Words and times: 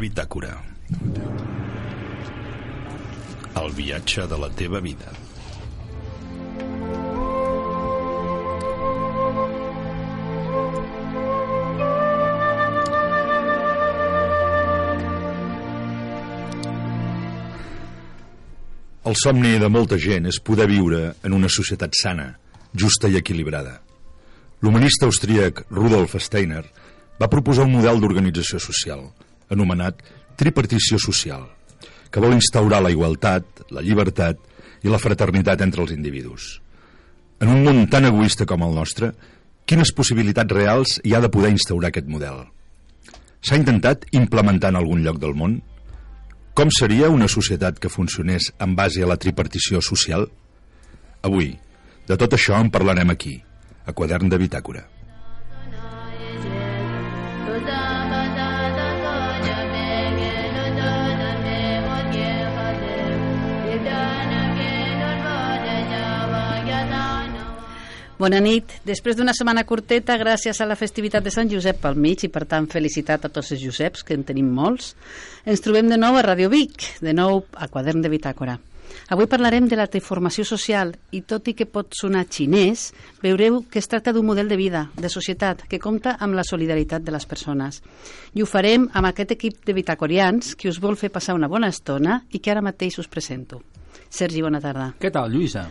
bitàcora. 0.00 0.54
El 3.60 3.74
viatge 3.76 4.24
de 4.30 4.38
la 4.40 4.48
teva 4.56 4.80
vida. 4.80 5.12
El 19.10 19.16
somni 19.18 19.56
de 19.58 19.66
molta 19.66 19.96
gent 19.98 20.28
és 20.30 20.38
poder 20.38 20.68
viure 20.70 20.98
en 21.26 21.32
una 21.34 21.48
societat 21.50 21.96
sana, 21.98 22.28
justa 22.72 23.08
i 23.10 23.16
equilibrada. 23.18 23.80
L'humanista 24.62 25.08
austríac 25.08 25.64
Rudolf 25.70 26.14
Steiner 26.22 26.62
va 27.18 27.28
proposar 27.32 27.64
un 27.66 27.74
model 27.74 27.98
d'organització 27.98 28.60
social, 28.62 29.02
anomenat 29.50 30.02
tripartició 30.40 30.98
social, 30.98 31.44
que 32.10 32.22
vol 32.22 32.34
instaurar 32.36 32.80
la 32.82 32.92
igualtat, 32.92 33.44
la 33.70 33.82
llibertat 33.84 34.38
i 34.82 34.88
la 34.88 35.00
fraternitat 35.02 35.60
entre 35.60 35.84
els 35.84 35.92
individus. 35.92 36.58
En 37.40 37.48
un 37.52 37.64
món 37.64 37.86
tan 37.92 38.06
egoista 38.08 38.46
com 38.48 38.64
el 38.66 38.74
nostre, 38.76 39.12
quines 39.64 39.92
possibilitats 39.96 40.52
reals 40.52 40.98
hi 41.04 41.14
ha 41.14 41.20
de 41.24 41.30
poder 41.32 41.52
instaurar 41.54 41.90
aquest 41.90 42.08
model? 42.08 42.44
S'ha 43.40 43.56
intentat 43.56 44.04
implementar 44.12 44.72
en 44.72 44.80
algun 44.80 45.04
lloc 45.04 45.20
del 45.20 45.36
món? 45.36 45.60
Com 46.54 46.72
seria 46.74 47.08
una 47.08 47.28
societat 47.28 47.78
que 47.80 47.92
funcionés 47.92 48.50
en 48.60 48.74
base 48.76 49.02
a 49.02 49.08
la 49.08 49.16
tripartició 49.16 49.80
social? 49.80 50.26
Avui, 51.24 51.54
de 52.08 52.16
tot 52.20 52.36
això 52.36 52.58
en 52.60 52.72
parlarem 52.74 53.12
aquí, 53.12 53.38
a 53.86 53.92
Quadern 53.96 54.28
de 54.28 54.40
Bitàcora. 54.40 54.84
Bona 68.20 68.36
nit. 68.44 68.74
Després 68.84 69.16
d'una 69.16 69.32
setmana 69.32 69.62
curteta, 69.64 70.18
gràcies 70.20 70.58
a 70.60 70.66
la 70.68 70.74
festivitat 70.76 71.24
de 71.24 71.30
Sant 71.32 71.48
Josep 71.48 71.78
pel 71.80 71.94
mig, 71.96 72.20
i 72.26 72.28
per 72.28 72.42
tant 72.44 72.66
felicitat 72.68 73.22
a 73.24 73.30
tots 73.32 73.54
els 73.54 73.62
Joseps, 73.62 74.02
que 74.04 74.12
en 74.12 74.26
tenim 74.28 74.50
molts, 74.52 74.90
ens 75.48 75.62
trobem 75.64 75.88
de 75.88 75.96
nou 75.96 76.18
a 76.18 76.24
Radio 76.26 76.50
Vic, 76.52 76.98
de 77.00 77.14
nou 77.16 77.46
a 77.56 77.68
Quadern 77.72 78.02
de 78.04 78.10
Bitàcora. 78.12 78.58
Avui 79.08 79.24
parlarem 79.30 79.70
de 79.70 79.78
la 79.78 79.86
transformació 79.88 80.44
social 80.44 80.92
i 81.16 81.22
tot 81.24 81.48
i 81.48 81.54
que 81.56 81.64
pot 81.64 81.96
sonar 81.96 82.26
xinès, 82.28 82.90
veureu 83.22 83.62
que 83.70 83.80
es 83.80 83.88
tracta 83.88 84.12
d'un 84.12 84.26
model 84.28 84.52
de 84.52 84.58
vida, 84.60 84.82
de 85.00 85.08
societat, 85.08 85.62
que 85.70 85.80
compta 85.80 86.18
amb 86.20 86.36
la 86.36 86.44
solidaritat 86.44 87.06
de 87.06 87.14
les 87.14 87.24
persones. 87.24 87.80
I 88.36 88.44
ho 88.44 88.50
farem 88.50 88.84
amb 88.92 89.08
aquest 89.08 89.32
equip 89.38 89.64
de 89.64 89.76
bitacorians 89.78 90.52
que 90.60 90.68
us 90.68 90.82
vol 90.82 91.00
fer 91.00 91.08
passar 91.08 91.38
una 91.38 91.48
bona 91.48 91.72
estona 91.72 92.20
i 92.28 92.42
que 92.42 92.52
ara 92.52 92.60
mateix 92.60 93.00
us 93.00 93.08
presento. 93.08 93.62
Sergi, 94.10 94.44
bona 94.44 94.60
tarda. 94.60 94.90
Què 95.00 95.08
tal, 95.08 95.32
Lluïsa? 95.32 95.64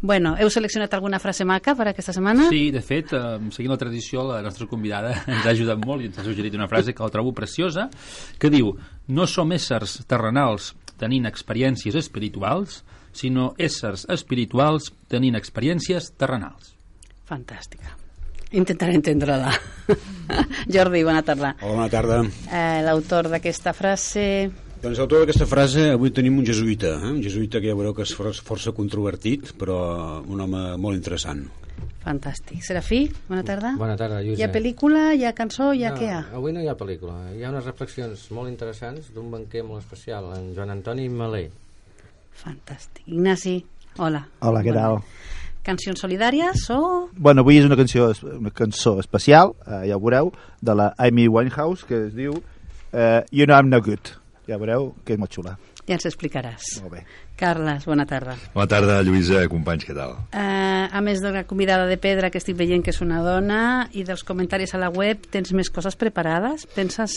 Bueno, 0.00 0.32
heu 0.40 0.48
seleccionat 0.48 0.94
alguna 0.96 1.18
frase 1.20 1.44
maca 1.44 1.74
per 1.76 1.90
aquesta 1.90 2.14
setmana? 2.16 2.46
Sí, 2.48 2.70
de 2.72 2.80
fet, 2.80 3.12
eh, 3.12 3.36
seguint 3.52 3.74
la 3.74 3.80
tradició, 3.80 4.24
la 4.30 4.40
nostra 4.40 4.66
convidada 4.66 5.12
ens 5.28 5.44
ha 5.44 5.52
ajudat 5.52 5.82
molt 5.84 6.00
i 6.00 6.08
ens 6.08 6.20
ha 6.20 6.24
suggerit 6.24 6.56
una 6.56 6.68
frase 6.72 6.94
que 6.96 7.04
la 7.04 7.12
trobo 7.12 7.34
preciosa, 7.36 7.90
que 8.40 8.48
diu 8.52 8.72
no 9.12 9.26
som 9.28 9.52
éssers 9.52 10.00
terrenals 10.08 10.72
tenint 11.00 11.28
experiències 11.28 11.96
espirituals, 11.96 12.80
sinó 13.12 13.52
éssers 13.58 14.06
espirituals 14.12 14.90
tenint 15.10 15.36
experiències 15.36 16.12
terrenals. 16.16 16.74
Fantàstica. 17.28 17.96
Intentaré 18.56 18.96
entendre-la. 18.98 19.52
Jordi, 20.74 21.04
bona 21.06 21.22
tarda. 21.22 21.54
Hola, 21.60 21.76
bona 21.76 21.88
tarda. 21.92 22.22
Eh, 22.48 22.80
L'autor 22.86 23.30
d'aquesta 23.30 23.76
frase... 23.76 24.26
Doncs 24.80 24.96
l'autor 24.96 25.20
d'aquesta 25.22 25.44
frase, 25.44 25.90
avui 25.92 26.08
tenim 26.16 26.38
un 26.40 26.46
jesuïta, 26.48 26.94
eh? 27.02 27.10
un 27.12 27.18
jesuïta 27.20 27.60
que 27.60 27.68
ja 27.68 27.74
veureu 27.76 27.92
que 27.92 28.02
és 28.06 28.14
for- 28.16 28.32
força 28.32 28.72
controvertit, 28.72 29.50
però 29.60 29.76
un 30.24 30.40
home 30.40 30.62
molt 30.80 30.96
interessant. 30.96 31.42
Fantàstic. 32.00 32.62
Serafí, 32.64 33.02
bona 33.28 33.42
tarda. 33.44 33.74
Bona 33.76 33.96
tarda, 34.00 34.22
Lluïsa. 34.24 34.40
Hi 34.40 34.44
ha 34.46 34.48
pel·lícula, 34.54 35.02
hi 35.12 35.26
ha 35.28 35.34
cançó, 35.36 35.74
hi 35.76 35.84
ha 35.84 35.90
no, 35.92 35.98
què 36.00 36.06
hi 36.08 36.14
ha? 36.14 36.22
Avui 36.38 36.54
no 36.56 36.62
hi 36.64 36.68
ha 36.72 36.76
pel·lícula. 36.80 37.16
Hi 37.36 37.44
ha 37.44 37.50
unes 37.52 37.66
reflexions 37.68 38.22
molt 38.32 38.48
interessants 38.48 39.10
d'un 39.12 39.28
banquer 39.30 39.62
molt 39.68 39.82
especial, 39.84 40.30
en 40.38 40.54
Joan 40.56 40.72
Antoni 40.72 41.10
Malé. 41.12 41.50
Fantàstic. 42.40 43.04
Ignasi, 43.04 43.58
hola. 43.98 44.22
Hola, 44.40 44.62
què 44.64 44.72
tal? 44.72 45.02
Cancions 45.62 46.00
solidàries 46.00 46.64
o... 46.72 46.80
Bueno, 47.20 47.44
avui 47.44 47.60
és 47.60 47.68
una 47.68 47.76
cançó, 47.76 48.14
una 48.38 48.48
cançó 48.56 48.94
especial, 49.04 49.52
eh, 49.66 49.82
ja 49.90 49.98
ho 49.98 50.00
veureu, 50.00 50.32
de 50.64 50.74
la 50.74 50.88
Amy 50.96 51.28
Winehouse, 51.28 51.84
que 51.84 52.06
es 52.06 52.14
diu 52.16 52.32
eh, 52.94 53.20
You 53.30 53.44
Know 53.44 53.60
I'm 53.60 53.68
No 53.68 53.82
Good. 53.84 54.16
Ja 54.50 54.58
veureu 54.58 54.88
que 55.06 55.14
és 55.14 55.20
molt 55.20 55.30
xula. 55.30 55.54
Ja 55.86 55.94
ens 55.94 56.06
explicaràs. 56.08 56.72
Molt 56.82 56.96
bé. 56.96 57.04
Carles, 57.38 57.86
bona 57.86 58.04
tarda. 58.08 58.34
Bona 58.54 58.66
tarda, 58.70 58.98
Lluïsa, 59.06 59.44
companys, 59.52 59.86
què 59.86 59.94
tal? 59.94 60.16
Uh, 60.34 60.90
a 60.90 61.00
més 61.04 61.22
de 61.22 61.30
la 61.34 61.44
convidada 61.46 61.86
de 61.86 61.96
pedra 62.02 62.32
que 62.34 62.40
estic 62.42 62.58
veient 62.58 62.82
que 62.82 62.90
és 62.90 63.00
una 63.04 63.22
dona 63.22 63.62
i 63.94 64.02
dels 64.06 64.26
comentaris 64.26 64.74
a 64.74 64.82
la 64.82 64.90
web, 64.90 65.22
tens 65.30 65.54
més 65.54 65.70
coses 65.70 65.98
preparades? 66.00 66.66
Penses... 66.74 67.16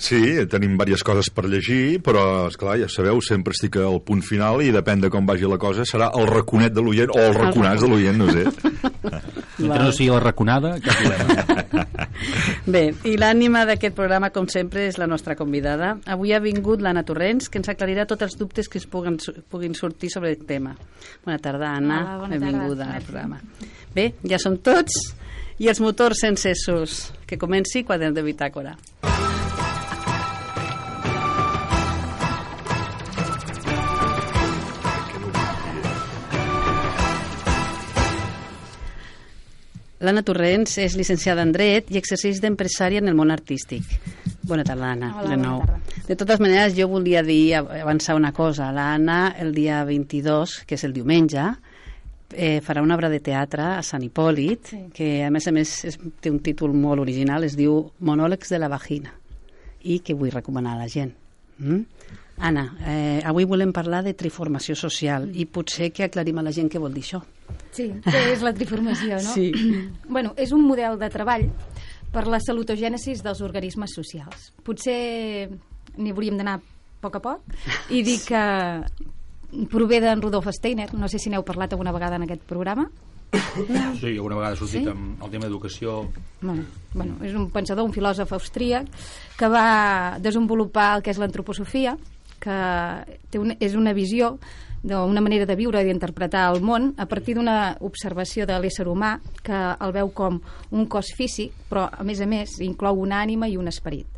Sí, 0.00 0.20
tenim 0.48 0.78
diverses 0.78 1.02
coses 1.04 1.28
per 1.34 1.44
llegir, 1.50 1.98
però, 2.00 2.46
és 2.48 2.56
clar 2.56 2.78
ja 2.80 2.86
sabeu, 2.88 3.18
sempre 3.20 3.52
estic 3.52 3.76
al 3.82 3.98
punt 4.06 4.22
final 4.24 4.62
i 4.64 4.70
depèn 4.72 5.02
de 5.02 5.10
com 5.12 5.26
vagi 5.28 5.50
la 5.50 5.58
cosa, 5.60 5.84
serà 5.84 6.08
el 6.16 6.30
raconet 6.30 6.72
de 6.72 6.86
l'oient 6.86 7.12
o 7.12 7.20
el 7.20 7.36
raconàs 7.36 7.82
de 7.82 7.90
l'oient, 7.90 8.22
no 8.22 8.30
sé. 8.32 8.46
Mentre 9.60 9.84
no 9.84 9.92
sigui 9.92 10.10
la 10.10 10.20
raconada, 10.22 10.74
cap 10.82 10.96
problema. 11.00 11.86
Bé, 12.74 12.82
i 13.08 13.16
l'ànima 13.20 13.64
d'aquest 13.68 13.96
programa, 13.96 14.30
com 14.34 14.48
sempre, 14.50 14.86
és 14.88 14.98
la 15.00 15.08
nostra 15.10 15.36
convidada. 15.38 15.94
Avui 16.10 16.34
ha 16.36 16.40
vingut 16.42 16.82
l'Anna 16.84 17.04
Torrents, 17.06 17.48
que 17.48 17.60
ens 17.60 17.70
aclarirà 17.72 18.06
tots 18.08 18.26
els 18.28 18.36
dubtes 18.40 18.68
que 18.68 18.80
es 18.80 18.86
puguen, 18.90 19.18
puguin 19.50 19.74
sortir 19.78 20.10
sobre 20.12 20.32
el 20.34 20.44
tema. 20.48 20.74
Bona 21.24 21.38
tarda, 21.42 21.74
Anna. 21.76 22.00
Hola, 22.02 22.18
bona 22.24 22.38
Benvinguda 22.38 22.84
tarda. 22.84 22.96
al 22.96 23.08
programa. 23.08 23.40
Bé, 23.94 24.12
ja 24.28 24.38
som 24.42 24.58
tots 24.58 25.00
i 25.60 25.68
els 25.68 25.80
motors 25.84 26.24
encesos. 26.28 27.10
Que 27.26 27.38
comenci 27.38 27.84
Quadern 27.84 28.16
de 28.16 28.24
Bitàcora. 28.26 28.76
L'Anna 40.00 40.22
Torrents 40.24 40.78
és 40.80 40.94
llicenciada 40.96 41.42
en 41.44 41.50
Dret 41.52 41.90
i 41.92 41.98
exerceix 42.00 42.38
d'empresària 42.40 43.02
en 43.02 43.10
el 43.10 43.16
món 43.18 43.30
artístic. 43.34 43.84
Bona 44.48 44.64
tarda, 44.64 44.94
Anna. 44.94 45.10
Hola, 45.20 45.34
de 45.34 45.36
nou. 45.36 45.60
tarda. 45.60 45.98
De 46.08 46.16
totes 46.16 46.40
maneres, 46.40 46.72
jo 46.78 46.88
volia 46.88 47.20
dir, 47.22 47.52
avançar 47.58 48.16
una 48.16 48.32
cosa. 48.32 48.70
L'Anna, 48.72 49.34
el 49.38 49.52
dia 49.54 49.82
22, 49.84 50.62
que 50.66 50.78
és 50.78 50.84
el 50.88 50.94
diumenge, 50.96 51.44
eh, 52.32 52.60
farà 52.64 52.80
una 52.82 52.96
obra 52.96 53.10
de 53.12 53.20
teatre 53.20 53.62
a 53.76 53.82
Sant 53.82 54.02
Hipòlit, 54.02 54.72
Sí. 54.72 54.80
que 54.94 55.24
a 55.24 55.30
més 55.30 55.46
a 55.46 55.52
més 55.52 55.84
és, 55.84 55.98
té 56.20 56.30
un 56.30 56.40
títol 56.40 56.72
molt 56.72 57.00
original, 57.00 57.44
es 57.44 57.56
diu 57.56 57.92
Monòlegs 58.00 58.48
de 58.48 58.58
la 58.58 58.68
vagina, 58.68 59.12
i 59.82 59.98
que 60.00 60.14
vull 60.14 60.30
recomanar 60.30 60.76
a 60.76 60.78
la 60.78 60.88
gent. 60.88 61.12
Mm? 61.58 61.84
Anna, 62.40 62.64
eh, 62.88 63.20
avui 63.28 63.44
volem 63.44 63.72
parlar 63.72 64.02
de 64.04 64.14
triformació 64.16 64.74
social 64.74 65.28
i 65.36 65.44
potser 65.46 65.90
que 65.92 66.06
aclarim 66.06 66.38
a 66.40 66.44
la 66.46 66.52
gent 66.56 66.70
què 66.72 66.80
vol 66.80 66.94
dir 66.96 67.02
això. 67.04 67.20
Sí, 67.76 67.90
què 68.04 68.22
és 68.32 68.42
la 68.42 68.54
triformació, 68.56 69.18
no? 69.20 69.34
Sí. 69.34 69.50
Bueno, 70.08 70.32
és 70.40 70.52
un 70.56 70.64
model 70.66 70.96
de 70.98 71.10
treball 71.12 71.48
per 72.10 72.24
la 72.26 72.40
salutogènesis 72.42 73.20
dels 73.22 73.40
organismes 73.46 73.92
socials. 73.94 74.50
Potser 74.66 75.50
n'hi 75.98 76.10
hauríem 76.14 76.40
d'anar 76.40 76.56
a 76.58 76.62
poc 77.00 77.16
a 77.16 77.22
poc 77.22 77.92
i 77.94 78.02
dir 78.06 78.18
que 78.26 78.40
prové 79.70 80.00
d'en 80.02 80.20
Rudolf 80.22 80.48
Steiner, 80.54 80.88
no 80.94 81.08
sé 81.08 81.18
si 81.18 81.30
n'heu 81.30 81.44
parlat 81.46 81.72
alguna 81.72 81.92
vegada 81.92 82.16
en 82.16 82.26
aquest 82.26 82.42
programa. 82.48 82.88
Sí, 83.30 84.16
alguna 84.16 84.34
vegada 84.40 84.54
ha 84.54 84.58
sortit 84.58 84.82
Sí? 84.82 84.90
amb 84.90 85.20
el 85.22 85.30
tema 85.30 85.46
d'educació 85.46 86.00
Bueno, 86.40 86.64
bueno, 86.94 87.14
és 87.22 87.34
un 87.38 87.44
pensador, 87.54 87.84
un 87.86 87.92
filòsof 87.94 88.32
austríac 88.34 88.88
que 89.38 89.46
va 89.48 90.16
desenvolupar 90.18 90.96
el 90.96 91.02
que 91.06 91.12
és 91.14 91.18
l'antroposofia, 91.22 91.94
que 92.40 92.58
té 93.30 93.40
un, 93.40 93.54
és 93.60 93.76
una 93.78 93.94
visió 93.96 94.36
d'una 94.82 95.20
manera 95.20 95.44
de 95.44 95.56
viure 95.56 95.82
i 95.82 95.86
d'interpretar 95.86 96.46
el 96.54 96.62
món 96.64 96.94
a 96.96 97.04
partir 97.06 97.34
d'una 97.36 97.76
observació 97.84 98.46
de 98.48 98.56
l'ésser 98.58 98.86
humà 98.88 99.18
que 99.44 99.58
el 99.76 99.92
veu 99.92 100.08
com 100.16 100.40
un 100.72 100.86
cos 100.88 101.12
físic, 101.16 101.52
però 101.68 101.84
a 101.92 102.04
més 102.04 102.22
a 102.24 102.28
més 102.28 102.56
inclou 102.64 103.02
una 103.04 103.20
ànima 103.20 103.48
i 103.48 103.58
un 103.60 103.68
esperit. 103.68 104.08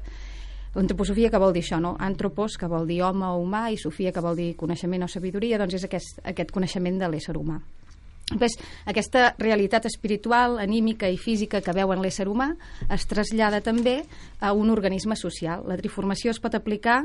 L'antroposofia 0.72 1.28
que 1.28 1.40
vol 1.42 1.52
dir 1.52 1.60
això, 1.66 1.82
no? 1.82 1.96
Antropos, 2.00 2.56
que 2.56 2.70
vol 2.70 2.86
dir 2.88 3.02
home 3.04 3.26
o 3.26 3.42
humà, 3.42 3.66
i 3.74 3.76
sofia, 3.76 4.12
que 4.12 4.22
vol 4.24 4.38
dir 4.38 4.54
coneixement 4.56 5.04
o 5.04 5.10
sabidoria, 5.10 5.58
doncs 5.60 5.76
és 5.76 5.84
aquest, 5.84 6.22
aquest 6.24 6.54
coneixement 6.54 6.96
de 7.02 7.10
l'ésser 7.12 7.36
humà. 7.36 7.58
Després, 8.30 8.54
aquesta 8.88 9.34
realitat 9.36 9.84
espiritual, 9.90 10.56
anímica 10.62 11.10
i 11.10 11.18
física 11.20 11.60
que 11.60 11.74
veuen 11.76 12.00
l'ésser 12.00 12.28
humà 12.30 12.52
es 12.88 13.04
trasllada 13.10 13.60
també 13.60 13.98
a 14.40 14.54
un 14.56 14.70
organisme 14.72 15.18
social. 15.18 15.66
La 15.68 15.76
triformació 15.76 16.32
es 16.32 16.40
pot 16.40 16.54
aplicar 16.56 17.02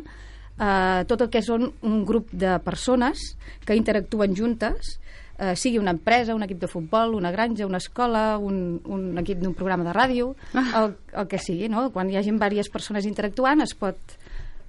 a 0.57 1.03
tot 1.07 1.21
el 1.21 1.29
que 1.33 1.43
són 1.45 1.69
un 1.85 2.01
grup 2.05 2.31
de 2.33 2.57
persones 2.65 3.35
que 3.65 3.77
interactuen 3.77 4.35
juntes, 4.35 4.97
eh, 5.37 5.55
sigui 5.55 5.77
una 5.77 5.93
empresa, 5.93 6.35
un 6.35 6.43
equip 6.43 6.59
de 6.59 6.67
futbol, 6.67 7.15
una 7.15 7.31
granja, 7.31 7.67
una 7.67 7.77
escola, 7.77 8.37
un, 8.37 8.81
un 8.85 9.17
equip 9.21 9.39
d'un 9.43 9.53
programa 9.53 9.85
de 9.85 9.93
ràdio, 9.93 10.31
el, 10.53 10.95
el 11.13 11.27
que 11.29 11.39
sigui. 11.39 11.69
No? 11.69 11.89
Quan 11.93 12.09
hi 12.09 12.17
hagi 12.17 12.33
diverses 12.33 12.71
persones 12.73 13.05
interactuant 13.05 13.61
es 13.61 13.75
pot, 13.77 14.17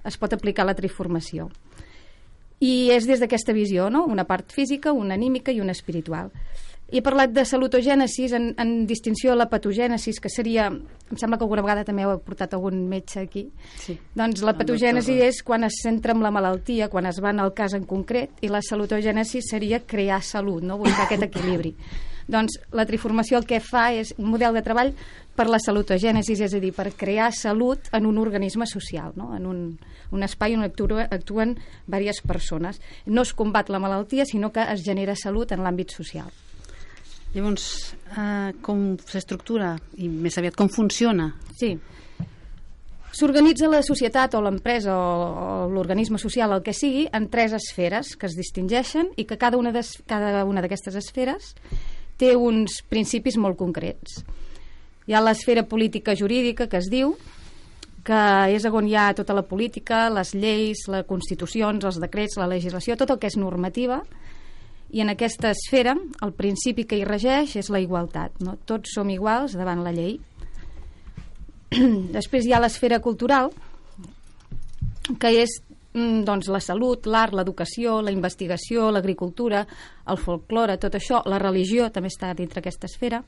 es 0.05 0.17
pot 0.17 0.33
aplicar 0.33 0.67
la 0.67 0.77
triformació. 0.77 1.49
I 2.59 2.91
és 2.91 3.07
des 3.07 3.21
d'aquesta 3.23 3.55
visió, 3.55 3.89
no? 3.89 4.03
una 4.05 4.27
part 4.27 4.51
física, 4.51 4.91
una 4.91 5.15
anímica 5.15 5.51
i 5.51 5.61
una 5.61 5.71
espiritual. 5.71 6.29
He 6.91 7.03
parlat 7.05 7.33
de 7.35 7.43
salutogènesis 7.45 8.33
en, 8.33 8.51
en 8.57 8.71
distinció 8.89 9.33
a 9.33 9.37
la 9.37 9.49
patogènesis, 9.51 10.19
que 10.19 10.31
seria... 10.33 10.69
Em 11.09 11.17
sembla 11.17 11.39
que 11.39 11.45
alguna 11.45 11.63
vegada 11.65 11.85
també 11.85 12.03
heu 12.05 12.19
portat 12.21 12.53
algun 12.53 12.83
metge 12.89 13.21
aquí. 13.21 13.47
Sí. 13.81 13.95
Doncs 14.17 14.43
la 14.45 14.53
patogènesi 14.57 15.15
doctor. 15.17 15.29
és 15.29 15.41
quan 15.45 15.65
es 15.65 15.79
centra 15.81 16.13
en 16.13 16.21
la 16.21 16.29
malaltia, 16.33 16.89
quan 16.89 17.09
es 17.09 17.17
va 17.21 17.33
en 17.33 17.41
el 17.41 17.53
cas 17.57 17.73
en 17.77 17.85
concret, 17.89 18.35
i 18.45 18.49
la 18.49 18.61
salutogènesi 18.65 19.41
seria 19.45 19.81
crear 19.85 20.21
salut, 20.25 20.61
no? 20.65 20.77
buscar 20.81 21.07
aquest 21.07 21.25
equilibri. 21.29 21.75
Doncs 22.29 22.59
la 22.77 22.85
triformació 22.85 23.39
el 23.39 23.47
que 23.49 23.57
fa 23.57 23.87
és 23.97 24.11
un 24.21 24.27
model 24.29 24.53
de 24.53 24.61
treball 24.61 24.91
per 25.33 25.47
la 25.49 25.57
salutogènesis, 25.61 26.43
és 26.45 26.53
a 26.53 26.59
dir, 26.61 26.69
per 26.77 26.91
crear 26.93 27.31
salut 27.33 27.89
en 27.95 28.05
un 28.05 28.19
organisme 28.21 28.67
social, 28.69 29.15
no? 29.17 29.31
en 29.37 29.47
un, 29.49 29.63
un 30.13 30.27
espai 30.27 30.53
on 30.57 30.65
actua, 30.67 31.07
actuen 31.09 31.55
diverses 31.87 32.21
persones. 32.21 32.81
No 33.05 33.25
es 33.25 33.33
combat 33.33 33.73
la 33.73 33.81
malaltia, 33.81 34.29
sinó 34.29 34.53
que 34.53 34.67
es 34.75 34.85
genera 34.85 35.17
salut 35.17 35.57
en 35.57 35.65
l'àmbit 35.65 35.95
social. 35.95 36.29
Llavors, 37.33 37.93
eh, 38.17 38.53
com 38.65 38.95
s'estructura 39.05 39.75
i 40.01 40.07
més 40.09 40.37
aviat 40.41 40.55
com 40.57 40.69
funciona? 40.69 41.29
Sí. 41.59 41.75
S'organitza 43.11 43.67
la 43.69 43.81
societat 43.85 44.35
o 44.37 44.41
l'empresa 44.41 44.93
o, 44.95 45.67
l'organisme 45.73 46.19
social, 46.21 46.53
el 46.53 46.61
que 46.65 46.73
sigui, 46.77 47.07
en 47.11 47.27
tres 47.29 47.53
esferes 47.57 48.15
que 48.15 48.27
es 48.29 48.35
distingeixen 48.37 49.09
i 49.17 49.25
que 49.25 49.37
cada 49.37 49.57
una 49.57 49.71
des- 49.73 49.97
cada 50.05 50.43
una 50.45 50.61
d'aquestes 50.61 50.95
esferes 50.95 51.55
té 52.17 52.35
uns 52.35 52.81
principis 52.89 53.37
molt 53.37 53.57
concrets. 53.57 54.23
Hi 55.07 55.13
ha 55.17 55.21
l'esfera 55.25 55.63
política 55.65 56.13
jurídica 56.15 56.67
que 56.69 56.77
es 56.77 56.89
diu, 56.89 57.15
que 58.05 58.19
és 58.53 58.65
on 58.65 58.87
hi 58.87 58.95
ha 58.95 59.13
tota 59.13 59.33
la 59.33 59.41
política, 59.43 60.07
les 60.09 60.33
lleis, 60.33 60.85
les 60.87 61.05
constitucions, 61.05 61.83
els 61.85 61.99
decrets, 61.99 62.37
la 62.37 62.47
legislació, 62.47 62.95
tot 62.95 63.09
el 63.09 63.17
que 63.19 63.27
és 63.27 63.37
normativa, 63.37 64.03
i 64.89 65.01
en 65.03 65.11
aquesta 65.11 65.51
esfera 65.53 65.93
el 66.25 66.33
principi 66.33 66.85
que 66.89 66.97
hi 66.97 67.05
regeix 67.05 67.55
és 67.61 67.69
la 67.69 67.81
igualtat. 67.83 68.39
No? 68.41 68.57
Tots 68.65 68.95
som 68.95 69.09
iguals 69.13 69.55
davant 69.57 69.83
la 69.85 69.93
llei. 69.93 70.17
Després 72.17 72.47
hi 72.47 72.53
ha 72.53 72.61
l'esfera 72.61 72.99
cultural, 73.03 73.51
que 75.21 75.33
és 75.43 75.59
mm, 75.93 76.23
doncs, 76.25 76.49
la 76.49 76.61
salut, 76.63 77.05
l'art, 77.05 77.35
l'educació, 77.37 77.99
la 78.01 78.13
investigació, 78.13 78.89
l'agricultura, 78.93 79.65
el 80.09 80.17
folklore, 80.21 80.79
tot 80.81 80.97
això, 80.97 81.21
la 81.29 81.41
religió 81.41 81.91
també 81.93 82.09
està 82.09 82.33
dintre 82.37 82.63
aquesta 82.63 82.89
esfera, 82.89 83.21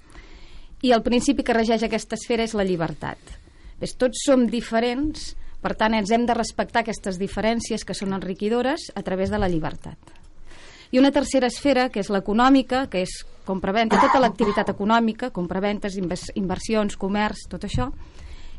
i 0.81 0.93
el 0.95 1.05
principi 1.05 1.45
que 1.45 1.53
regeix 1.53 1.85
aquesta 1.85 2.17
esfera 2.17 2.47
és 2.47 2.55
la 2.57 2.65
llibertat. 2.65 3.37
Ves, 3.81 3.93
tots 4.01 4.25
som 4.25 4.47
diferents, 4.49 5.35
per 5.61 5.75
tant 5.77 5.93
ens 5.93 6.09
hem 6.09 6.25
de 6.25 6.37
respectar 6.37 6.81
aquestes 6.81 7.21
diferències 7.21 7.85
que 7.85 7.97
són 7.97 8.17
enriquidores 8.17 8.89
a 8.97 9.05
través 9.05 9.29
de 9.29 9.37
la 9.41 9.49
llibertat. 9.49 10.20
I 10.91 10.99
una 10.99 11.11
tercera 11.11 11.47
esfera, 11.47 11.89
que 11.89 12.01
és 12.03 12.09
l'econòmica, 12.11 12.85
que 12.91 13.05
és 13.05 13.21
compraventa, 13.47 13.99
tota 13.99 14.19
l'activitat 14.19 14.69
econòmica, 14.73 15.31
compraventes, 15.31 15.95
invers, 15.97 16.27
inversions, 16.35 16.97
comerç, 16.99 17.47
tot 17.51 17.63
això, 17.67 17.89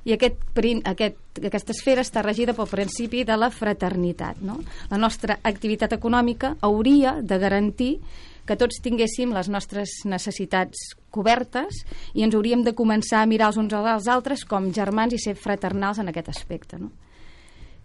i 0.04 0.14
aquest, 0.16 0.40
aquest, 0.88 1.18
aquesta 1.46 1.74
esfera 1.76 2.02
està 2.02 2.24
regida 2.24 2.56
pel 2.56 2.70
principi 2.70 3.22
de 3.24 3.36
la 3.38 3.52
fraternitat. 3.54 4.40
No? 4.42 4.58
La 4.90 4.98
nostra 4.98 5.38
activitat 5.46 5.94
econòmica 5.94 6.56
hauria 6.60 7.18
de 7.22 7.38
garantir 7.38 7.92
que 8.42 8.56
tots 8.58 8.80
tinguéssim 8.82 9.30
les 9.30 9.46
nostres 9.52 10.00
necessitats 10.08 10.80
cobertes 11.14 11.84
i 12.18 12.24
ens 12.26 12.34
hauríem 12.34 12.64
de 12.66 12.74
començar 12.74 13.20
a 13.22 13.28
mirar 13.30 13.52
els 13.52 13.60
uns 13.60 13.76
als 13.78 14.08
altres 14.10 14.42
com 14.44 14.72
germans 14.74 15.14
i 15.14 15.20
ser 15.22 15.36
fraternals 15.38 16.02
en 16.02 16.10
aquest 16.10 16.32
aspecte. 16.32 16.80
No? 16.82 16.90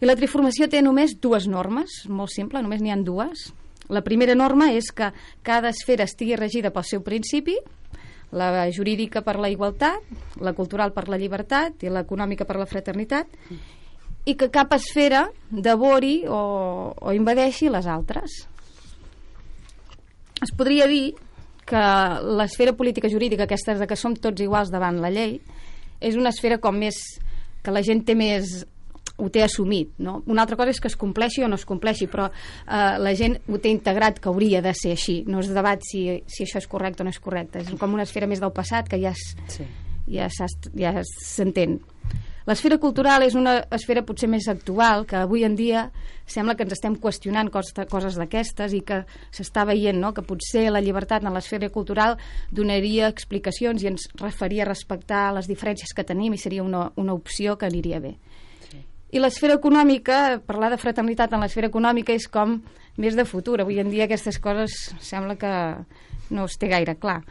I 0.01 0.09
la 0.09 0.17
triformació 0.17 0.65
té 0.69 0.81
només 0.81 1.15
dues 1.21 1.45
normes, 1.49 2.03
molt 2.09 2.33
simple, 2.33 2.61
només 2.61 2.81
n'hi 2.81 2.93
han 2.93 3.05
dues. 3.05 3.51
La 3.89 4.03
primera 4.03 4.35
norma 4.35 4.71
és 4.75 4.91
que 4.91 5.11
cada 5.43 5.71
esfera 5.71 6.07
estigui 6.07 6.35
regida 6.35 6.73
pel 6.75 6.85
seu 6.87 7.03
principi, 7.05 7.55
la 8.31 8.67
jurídica 8.75 9.21
per 9.23 9.37
la 9.39 9.49
igualtat, 9.49 10.03
la 10.43 10.53
cultural 10.53 10.91
per 10.91 11.07
la 11.07 11.19
llibertat 11.19 11.85
i 11.87 11.91
l'econòmica 11.91 12.45
per 12.45 12.57
la 12.59 12.67
fraternitat, 12.67 13.31
i 14.27 14.35
que 14.35 14.49
cap 14.51 14.73
esfera 14.75 15.29
devori 15.49 16.25
o, 16.27 16.41
o 16.91 17.13
invadeixi 17.15 17.71
les 17.71 17.87
altres. 17.87 18.41
Es 20.43 20.51
podria 20.51 20.85
dir 20.91 21.15
que 21.67 21.83
l'esfera 22.37 22.75
política 22.75 23.09
jurídica, 23.11 23.47
aquesta 23.47 23.75
de 23.79 23.87
que 23.87 23.95
som 23.99 24.15
tots 24.15 24.43
iguals 24.43 24.71
davant 24.71 24.99
la 25.03 25.11
llei, 25.11 25.39
és 25.99 26.15
una 26.19 26.31
esfera 26.35 26.59
com 26.63 26.75
més 26.75 26.99
que 27.63 27.73
la 27.73 27.83
gent 27.83 28.03
té 28.07 28.15
més 28.15 28.61
ho 29.17 29.29
té 29.33 29.41
assumit, 29.43 29.95
no? 29.97 30.21
Una 30.29 30.43
altra 30.43 30.55
cosa 30.55 30.69
és 30.69 30.79
que 30.79 30.87
es 30.91 30.95
compleixi 30.95 31.43
o 31.43 31.49
no 31.49 31.57
es 31.57 31.65
compleixi, 31.65 32.07
però 32.07 32.27
eh, 32.29 32.97
la 33.01 33.15
gent 33.17 33.39
ho 33.49 33.57
té 33.57 33.69
integrat 33.73 34.19
que 34.21 34.29
hauria 34.29 34.61
de 34.61 34.73
ser 34.77 34.93
així. 34.93 35.23
No 35.27 35.41
es 35.41 35.49
debat 35.53 35.81
si, 35.85 36.05
si 36.29 36.45
això 36.45 36.61
és 36.61 36.69
correcte 36.69 37.01
o 37.01 37.07
no 37.07 37.13
és 37.13 37.19
correcte. 37.19 37.65
És 37.65 37.73
com 37.79 37.93
una 37.97 38.05
esfera 38.05 38.29
més 38.29 38.39
del 38.43 38.53
passat 38.53 38.89
que 38.89 39.01
ja 39.01 39.15
es, 39.15 39.35
Sí. 39.53 39.65
ja 40.07 40.29
s'entén. 41.03 41.79
L'esfera 42.47 42.77
cultural 42.79 43.25
és 43.25 43.33
una 43.35 43.57
esfera 43.75 44.05
potser 44.07 44.29
més 44.31 44.45
actual, 44.47 45.03
que 45.05 45.17
avui 45.19 45.43
en 45.43 45.57
dia 45.59 45.89
sembla 46.25 46.55
que 46.55 46.63
ens 46.63 46.77
estem 46.77 46.93
qüestionant 46.95 47.49
coses, 47.51 47.73
coses 47.91 48.15
d'aquestes 48.15 48.71
i 48.71 48.79
que 48.87 49.01
s'està 49.35 49.65
veient 49.67 49.99
no? 49.99 50.13
que 50.15 50.23
potser 50.23 50.69
la 50.71 50.79
llibertat 50.79 51.25
en 51.25 51.33
l'esfera 51.35 51.67
cultural 51.75 52.15
donaria 52.49 53.09
explicacions 53.11 53.83
i 53.83 53.91
ens 53.91 54.07
referia 54.21 54.63
a 54.63 54.69
respectar 54.69 55.33
les 55.35 55.49
diferències 55.51 55.91
que 55.91 56.07
tenim 56.07 56.37
i 56.37 56.39
seria 56.39 56.63
una, 56.63 56.85
una 56.95 57.17
opció 57.19 57.57
que 57.57 57.67
aniria 57.67 57.99
bé. 57.99 58.15
I 59.15 59.21
l'esfera 59.23 59.55
econòmica, 59.55 60.41
parlar 60.43 60.71
de 60.73 60.79
fraternitat 60.81 61.31
en 61.31 61.43
l'esfera 61.43 61.69
econòmica 61.71 62.15
és 62.15 62.27
com 62.27 62.57
més 62.99 63.15
de 63.15 63.23
futur. 63.25 63.61
Avui 63.61 63.79
en 63.79 63.91
dia 63.93 64.07
aquestes 64.07 64.39
coses 64.43 64.73
sembla 64.99 65.37
que 65.39 65.51
no 66.35 66.47
es 66.49 66.57
té 66.59 66.67
gaire 66.67 66.97
clar. 66.99 67.21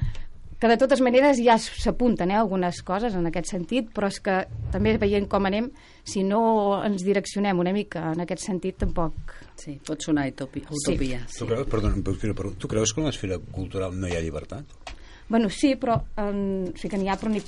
Que 0.57 0.71
de 0.73 0.79
totes 0.81 1.03
maneres 1.05 1.37
ja 1.45 1.59
s'apunten 1.61 2.31
eh, 2.33 2.39
algunes 2.41 2.79
coses 2.81 3.13
en 3.19 3.29
aquest 3.29 3.51
sentit, 3.53 3.91
però 3.93 4.09
és 4.09 4.17
que 4.25 4.39
també 4.73 4.95
veient 4.97 5.27
com 5.29 5.45
anem, 5.45 5.69
si 6.01 6.23
no 6.25 6.41
ens 6.81 7.05
direccionem 7.05 7.61
una 7.61 7.75
mica 7.77 8.07
en 8.15 8.25
aquest 8.25 8.47
sentit, 8.47 8.79
tampoc... 8.81 9.37
Sí, 9.61 9.77
pot 9.85 10.01
sonar 10.01 10.25
utopi, 10.33 10.65
utopia. 10.65 11.21
Sí. 11.29 11.43
Tu 11.43 11.51
creus, 11.51 11.69
perdona, 11.69 12.01
perdona, 12.01 12.55
tu 12.57 12.73
creus 12.73 12.97
que 12.97 13.05
en 13.05 13.11
l'esfera 13.11 13.37
cultural 13.53 13.93
no 14.01 14.09
hi 14.09 14.17
ha 14.17 14.25
llibertat? 14.25 14.95
Bueno, 15.29 15.51
sí, 15.53 15.75
però 15.77 15.99
um, 16.23 16.71
sí 16.79 16.89
que 16.89 16.97
n'hi 16.97 17.13
ha, 17.13 17.19
però 17.21 17.35
ni, 17.35 17.43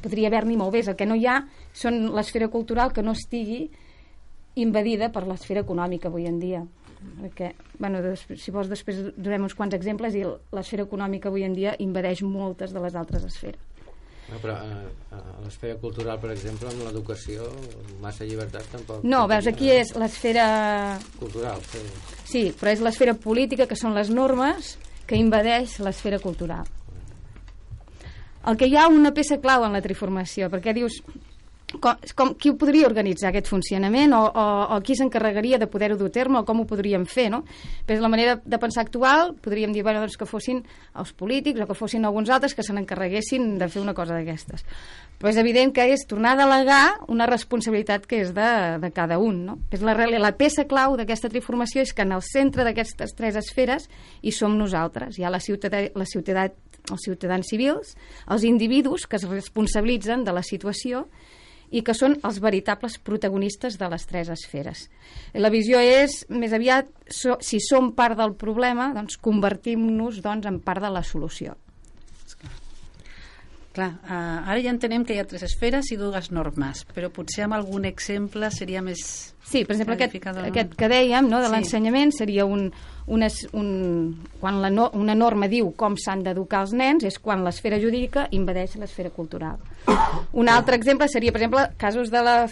podria 0.00 0.30
haver-n'hi 0.30 0.56
molt 0.56 0.72
més. 0.76 0.88
El 0.88 0.96
que 0.96 1.08
no 1.08 1.16
hi 1.18 1.26
ha 1.26 1.40
són 1.76 2.06
l'esfera 2.16 2.48
cultural 2.52 2.92
que 2.92 3.04
no 3.04 3.16
estigui 3.16 3.66
invadida 4.62 5.10
per 5.12 5.26
l'esfera 5.26 5.64
econòmica 5.64 6.08
avui 6.08 6.26
en 6.28 6.38
dia. 6.40 6.62
Perquè, 7.02 7.50
bueno, 7.80 7.98
des, 8.04 8.22
si 8.38 8.52
vols 8.54 8.70
després 8.70 9.00
donem 9.16 9.48
uns 9.48 9.56
quants 9.58 9.74
exemples 9.74 10.14
i 10.14 10.22
l'esfera 10.54 10.86
econòmica 10.86 11.30
avui 11.32 11.44
en 11.44 11.56
dia 11.56 11.74
invadeix 11.82 12.22
moltes 12.22 12.72
de 12.72 12.82
les 12.84 12.96
altres 12.98 13.24
esferes. 13.26 13.60
No, 14.30 14.38
però 14.40 14.54
eh, 14.54 15.16
a 15.18 15.40
l'esfera 15.42 15.76
cultural, 15.82 16.20
per 16.22 16.30
exemple, 16.32 16.70
amb 16.70 16.86
l'educació, 16.86 17.48
massa 18.00 18.24
llibertat 18.24 18.70
tampoc. 18.72 19.02
No, 19.04 19.26
veus, 19.28 19.48
aquí 19.50 19.72
és 19.74 19.92
l'esfera... 19.98 20.46
Cultural, 21.18 21.60
sí. 21.72 21.82
Sí, 22.30 22.44
però 22.56 22.72
és 22.72 22.84
l'esfera 22.84 23.16
política, 23.18 23.66
que 23.68 23.76
són 23.76 23.98
les 23.98 24.12
normes, 24.14 24.76
que 25.10 25.18
invadeix 25.20 25.80
l'esfera 25.82 26.22
cultural. 26.22 26.70
El 28.48 28.56
que 28.58 28.66
hi 28.66 28.76
ha 28.76 28.88
una 28.90 29.12
peça 29.14 29.38
clau 29.42 29.66
en 29.66 29.76
la 29.76 29.82
triformació, 29.84 30.48
perquè 30.50 30.74
dius, 30.74 31.02
com, 31.80 31.96
com, 32.16 32.32
qui 32.38 32.52
podria 32.58 32.86
organitzar 32.88 33.30
aquest 33.30 33.48
funcionament 33.50 34.12
o, 34.16 34.22
o, 34.26 34.46
o 34.76 34.78
qui 34.84 34.96
s'encarregaria 34.98 35.60
de 35.60 35.68
poder-ho 35.70 35.96
dur 36.00 36.10
a 36.10 36.14
terme 36.14 36.40
o 36.40 36.46
com 36.48 36.62
ho 36.62 36.66
podríem 36.68 37.04
fer, 37.08 37.28
no? 37.32 37.42
Però 37.86 38.02
la 38.02 38.10
manera 38.12 38.38
de 38.44 38.58
pensar 38.60 38.84
actual 38.84 39.34
podríem 39.42 39.72
dir 39.72 39.84
bueno, 39.86 40.02
doncs 40.02 40.18
que 40.18 40.28
fossin 40.28 40.62
els 40.98 41.12
polítics 41.16 41.62
o 41.62 41.68
que 41.68 41.78
fossin 41.78 42.04
alguns 42.04 42.30
altres 42.30 42.56
que 42.58 42.64
se 42.66 42.74
n'encarreguessin 42.74 43.56
de 43.60 43.68
fer 43.72 43.82
una 43.82 43.94
cosa 43.94 44.16
d'aquestes. 44.18 44.66
Però 45.20 45.30
és 45.30 45.38
evident 45.38 45.72
que 45.74 45.86
és 45.94 46.04
tornar 46.08 46.34
a 46.34 46.40
delegar 46.42 46.82
una 47.12 47.28
responsabilitat 47.30 48.08
que 48.10 48.22
és 48.24 48.34
de, 48.34 48.50
de 48.82 48.92
cada 48.94 49.20
un, 49.22 49.44
no? 49.46 49.58
És 49.70 49.84
la, 49.86 49.94
la 49.94 50.34
peça 50.36 50.66
clau 50.68 50.96
d'aquesta 50.98 51.30
triformació 51.32 51.86
és 51.86 51.94
que 51.94 52.04
en 52.04 52.16
el 52.16 52.24
centre 52.26 52.66
d'aquestes 52.66 53.14
tres 53.16 53.38
esferes 53.38 53.88
hi 54.20 54.34
som 54.34 54.58
nosaltres. 54.58 55.18
Hi 55.18 55.24
ha 55.24 55.32
la 55.32 55.40
ciutadà, 55.40 55.86
la 55.94 56.08
ciutadà, 56.08 56.50
els 56.90 57.04
ciutadans 57.06 57.46
civils, 57.46 57.94
els 58.30 58.46
individus 58.48 59.06
que 59.06 59.20
es 59.20 59.28
responsabilitzen 59.28 60.24
de 60.26 60.34
la 60.34 60.42
situació 60.42 61.06
i 61.72 61.80
que 61.80 61.94
són 61.96 62.18
els 62.26 62.38
veritables 62.42 62.98
protagonistes 63.00 63.78
de 63.80 63.88
les 63.88 64.04
tres 64.06 64.28
esferes. 64.34 64.86
La 65.34 65.50
visió 65.52 65.80
és, 65.80 66.22
més 66.28 66.52
aviat, 66.52 66.90
so, 67.08 67.38
si 67.40 67.62
som 67.64 67.94
part 67.96 68.18
del 68.18 68.34
problema, 68.36 68.90
doncs 68.96 69.16
convertim-nos 69.16 70.20
doncs, 70.24 70.48
en 70.50 70.60
part 70.60 70.84
de 70.84 70.92
la 70.92 71.04
solució. 71.06 71.56
Clar, 73.72 73.88
uh, 74.04 74.50
ara 74.52 74.58
ja 74.60 74.68
entenem 74.68 75.04
que 75.08 75.14
hi 75.16 75.20
ha 75.22 75.24
tres 75.24 75.46
esferes 75.46 75.88
i 75.94 75.96
dues 75.96 76.28
normes, 76.28 76.84
però 76.92 77.08
potser 77.08 77.46
amb 77.46 77.56
algun 77.56 77.88
exemple 77.88 78.50
seria 78.52 78.82
més... 78.84 79.32
Sí, 79.44 79.64
per 79.66 79.74
exemple, 79.74 79.96
aquest, 79.98 80.14
aquest 80.48 80.74
que 80.78 80.88
dèiem 80.88 81.28
no, 81.28 81.40
de 81.42 81.48
Sí. 81.48 81.52
l'ensenyament 81.52 82.12
seria 82.14 82.44
un, 82.46 82.70
un, 83.06 83.24
un, 83.52 83.68
quan 84.40 84.60
la 84.62 84.70
no, 84.70 84.90
una 84.94 85.14
norma 85.14 85.48
diu 85.50 85.72
com 85.76 85.96
s'han 85.98 86.22
d'educar 86.22 86.62
els 86.62 86.72
nens 86.72 87.04
és 87.04 87.18
quan 87.18 87.42
l'esfera 87.44 87.80
jurídica 87.82 88.28
invadeix 88.30 88.76
l'esfera 88.80 89.10
cultural. 89.10 89.58
Un 90.32 90.48
altre 90.48 90.76
exemple 90.76 91.08
seria, 91.08 91.32
per 91.32 91.42
exemple, 91.42 91.66
casos 91.76 92.10
de 92.10 92.22
la, 92.22 92.46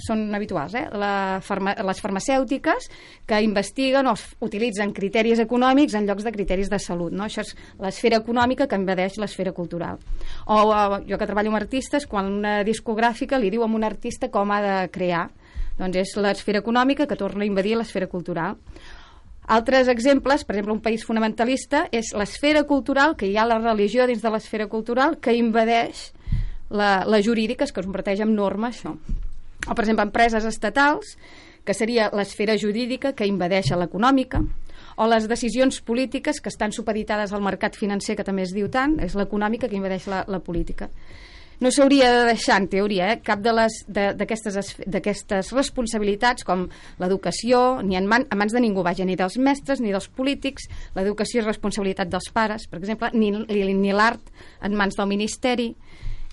són 0.00 0.34
habituals, 0.34 0.74
eh? 0.74 0.86
la 0.96 1.40
farma, 1.44 1.74
les 1.86 2.00
farmacèutiques 2.00 2.88
que 3.28 3.40
investiguen 3.44 4.08
o 4.08 4.14
utilitzen 4.40 4.94
criteris 4.96 5.38
econòmics 5.44 5.94
en 5.94 6.08
llocs 6.08 6.24
de 6.24 6.32
criteris 6.32 6.70
de 6.70 6.78
salut. 6.80 7.12
No? 7.12 7.28
Això 7.28 7.44
és 7.44 7.54
l'esfera 7.78 8.18
econòmica 8.24 8.66
que 8.66 8.80
invadeix 8.80 9.20
l'esfera 9.20 9.52
cultural. 9.52 10.00
O 10.46 10.62
eh, 10.72 11.04
jo 11.06 11.18
que 11.20 11.28
treballo 11.28 11.52
amb 11.52 11.60
artistes, 11.60 12.08
quan 12.08 12.32
una 12.40 12.62
discogràfica 12.64 13.38
li 13.38 13.52
diu 13.52 13.62
a 13.62 13.70
un 13.70 13.84
artista 13.84 14.30
com 14.32 14.50
ha 14.50 14.62
de 14.64 14.76
crear, 14.90 15.28
doncs 15.80 15.96
és 15.96 16.16
l'esfera 16.20 16.60
econòmica 16.60 17.06
que 17.08 17.18
torna 17.18 17.46
a 17.46 17.48
invadir 17.48 17.76
l'esfera 17.78 18.08
cultural. 18.10 18.58
Altres 19.50 19.88
exemples, 19.88 20.44
per 20.44 20.54
exemple, 20.54 20.76
un 20.76 20.84
país 20.84 21.04
fonamentalista, 21.06 21.86
és 21.90 22.12
l'esfera 22.14 22.62
cultural, 22.68 23.16
que 23.16 23.26
hi 23.26 23.36
ha 23.36 23.48
la 23.48 23.58
religió 23.58 24.06
dins 24.06 24.22
de 24.22 24.30
l'esfera 24.30 24.68
cultural, 24.70 25.18
que 25.18 25.34
invadeix 25.34 26.10
la, 26.68 27.02
la 27.06 27.22
jurídica, 27.24 27.64
que 27.64 27.80
es 27.80 27.86
converteix 27.86 28.22
en 28.22 28.36
norma, 28.36 28.70
això. 28.70 28.94
O, 29.66 29.74
per 29.74 29.82
exemple, 29.82 30.06
empreses 30.06 30.46
estatals, 30.46 31.16
que 31.64 31.74
seria 31.74 32.10
l'esfera 32.14 32.56
jurídica 32.60 33.14
que 33.16 33.26
invadeix 33.26 33.72
l'econòmica, 33.74 34.44
o 35.00 35.08
les 35.08 35.26
decisions 35.28 35.80
polítiques 35.80 36.40
que 36.44 36.52
estan 36.52 36.72
supeditades 36.76 37.32
al 37.32 37.42
mercat 37.42 37.74
financer, 37.76 38.14
que 38.16 38.26
també 38.26 38.44
es 38.46 38.54
diu 38.54 38.68
tant, 38.70 38.98
és 39.02 39.16
l'econòmica 39.16 39.68
que 39.68 39.78
invadeix 39.80 40.06
la, 40.12 40.22
la 40.28 40.44
política 40.44 40.90
no 41.60 41.70
s'hauria 41.72 42.08
de 42.14 42.24
deixar, 42.30 42.56
en 42.62 42.68
teoria, 42.72 43.10
eh, 43.12 43.20
cap 43.24 43.42
d'aquestes 43.44 45.52
responsabilitats, 45.52 46.44
com 46.48 46.66
l'educació, 47.00 47.80
ni 47.84 47.98
en, 48.00 48.08
man, 48.08 48.24
en 48.32 48.40
mans 48.40 48.54
de 48.56 48.62
ningú, 48.64 48.84
vaja, 48.86 49.04
ni 49.04 49.16
dels 49.16 49.36
mestres 49.38 49.82
ni 49.84 49.92
dels 49.92 50.08
polítics, 50.08 50.70
l'educació 50.96 51.42
és 51.42 51.48
responsabilitat 51.48 52.08
dels 52.08 52.30
pares, 52.32 52.64
per 52.70 52.80
exemple, 52.80 53.12
ni, 53.12 53.30
ni, 53.32 53.74
ni 53.76 53.92
l'art 53.92 54.32
en 54.64 54.76
mans 54.76 54.96
del 54.96 55.10
ministeri, 55.10 55.74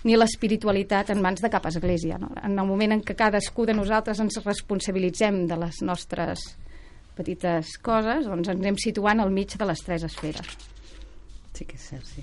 ni 0.06 0.16
l'espiritualitat 0.16 1.10
en 1.12 1.20
mans 1.20 1.42
de 1.42 1.50
cap 1.52 1.66
església. 1.68 2.16
No? 2.22 2.30
En 2.40 2.56
el 2.56 2.66
moment 2.66 2.94
en 2.94 3.04
què 3.04 3.16
cadascú 3.18 3.66
de 3.66 3.74
nosaltres 3.76 4.22
ens 4.22 4.40
responsabilitzem 4.44 5.42
de 5.50 5.58
les 5.58 5.82
nostres 5.82 6.46
petites 7.18 7.74
coses, 7.82 8.30
doncs 8.30 8.48
ens 8.48 8.62
anem 8.62 8.78
situant 8.78 9.20
al 9.20 9.34
mig 9.34 9.58
de 9.58 9.68
les 9.68 9.82
tres 9.84 10.06
esferes. 10.06 10.56
Sí 11.58 11.66
que 11.66 11.74
és 11.74 11.88
cert, 11.90 12.06
sí. 12.06 12.22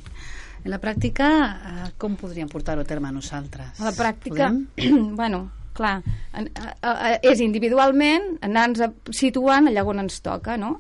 En 0.65 0.71
la 0.73 0.79
pràctica, 0.81 1.27
eh, 1.53 1.89
com 2.01 2.15
podríem 2.17 2.49
portar-ho 2.49 2.81
a 2.81 2.87
terme 2.89 3.11
nosaltres? 3.13 3.77
A 3.79 3.85
la 3.85 3.93
pràctica, 3.93 4.47
Podem? 4.49 5.13
bueno, 5.19 5.43
clar, 5.77 5.99
en, 6.33 6.49
a, 6.57 6.71
a, 6.81 7.11
és 7.21 7.41
individualment 7.45 8.31
anar-nos 8.41 8.95
situant 9.13 9.69
allà 9.69 9.83
on 9.85 10.01
ens 10.01 10.17
toca, 10.25 10.57
no? 10.57 10.79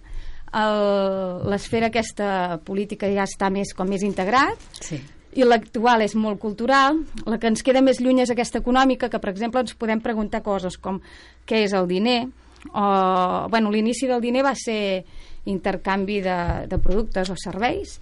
El- 0.55 1.43
L'esfera 1.51 1.91
aquesta 1.91 2.57
política 2.65 3.09
ja 3.13 3.27
està 3.29 3.51
més 3.53 3.73
com 3.77 3.87
més 3.91 4.01
integrat, 4.07 4.57
Sí. 4.81 4.97
i 5.35 5.43
l'actual 5.43 6.01
és 6.01 6.15
molt 6.15 6.39
cultural, 6.39 7.01
la 7.27 7.37
que 7.37 7.49
ens 7.51 7.61
queda 7.61 7.81
més 7.83 7.99
lluny 8.01 8.21
és 8.23 8.31
aquesta 8.31 8.61
econòmica, 8.63 9.09
que 9.11 9.19
per 9.19 9.29
exemple 9.33 9.59
ens 9.61 9.75
podem 9.75 9.99
preguntar 10.01 10.41
coses 10.41 10.77
com 10.79 11.01
què 11.45 11.61
és 11.67 11.73
el 11.75 11.85
diner, 11.91 12.23
o 12.73 12.85
bueno, 13.51 13.69
l'inici 13.69 14.07
del 14.09 14.21
diner 14.23 14.41
va 14.47 14.55
ser 14.57 15.03
intercanvi 15.45 16.21
de, 16.25 16.37
de 16.71 16.79
productes 16.81 17.29
o 17.29 17.35
serveis, 17.37 17.99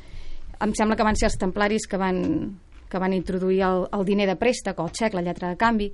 em 0.64 0.74
sembla 0.78 0.98
que 0.98 1.06
van 1.06 1.18
ser 1.20 1.30
els 1.30 1.40
templaris 1.40 1.88
que 1.90 2.00
van, 2.00 2.20
que 2.90 3.02
van 3.02 3.14
introduir 3.16 3.62
el, 3.68 3.88
el 3.92 4.06
diner 4.06 4.28
de 4.30 4.38
préstec 4.40 4.80
o 4.80 4.88
el 4.88 4.94
xec, 4.96 5.16
la 5.18 5.24
lletra 5.26 5.50
de 5.52 5.60
canvi, 5.60 5.90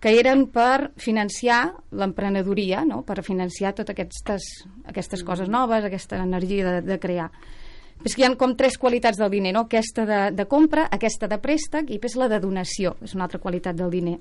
que 0.00 0.12
eren 0.18 0.46
per 0.52 0.92
financiar 1.00 1.60
l'emprenedoria, 1.96 2.84
no? 2.84 3.02
per 3.06 3.22
financiar 3.24 3.74
totes 3.74 3.94
aquestes, 3.94 4.48
aquestes 4.90 5.24
coses 5.24 5.48
noves, 5.48 5.84
aquesta 5.84 6.20
energia 6.22 6.76
de, 6.76 6.82
de 6.84 6.98
crear. 7.00 7.30
És 8.04 8.12
que 8.12 8.24
hi 8.24 8.26
ha 8.26 8.34
com 8.36 8.52
tres 8.58 8.76
qualitats 8.80 9.16
del 9.20 9.30
diner, 9.32 9.54
no? 9.56 9.64
aquesta 9.64 10.04
de, 10.08 10.20
de 10.36 10.46
compra, 10.50 10.88
aquesta 10.92 11.30
de 11.30 11.38
préstec 11.40 11.88
i 11.88 11.96
després 11.96 12.18
la 12.20 12.28
de 12.32 12.40
donació, 12.42 12.96
és 13.04 13.14
una 13.16 13.24
altra 13.28 13.40
qualitat 13.40 13.78
del 13.78 13.92
diner. 13.92 14.18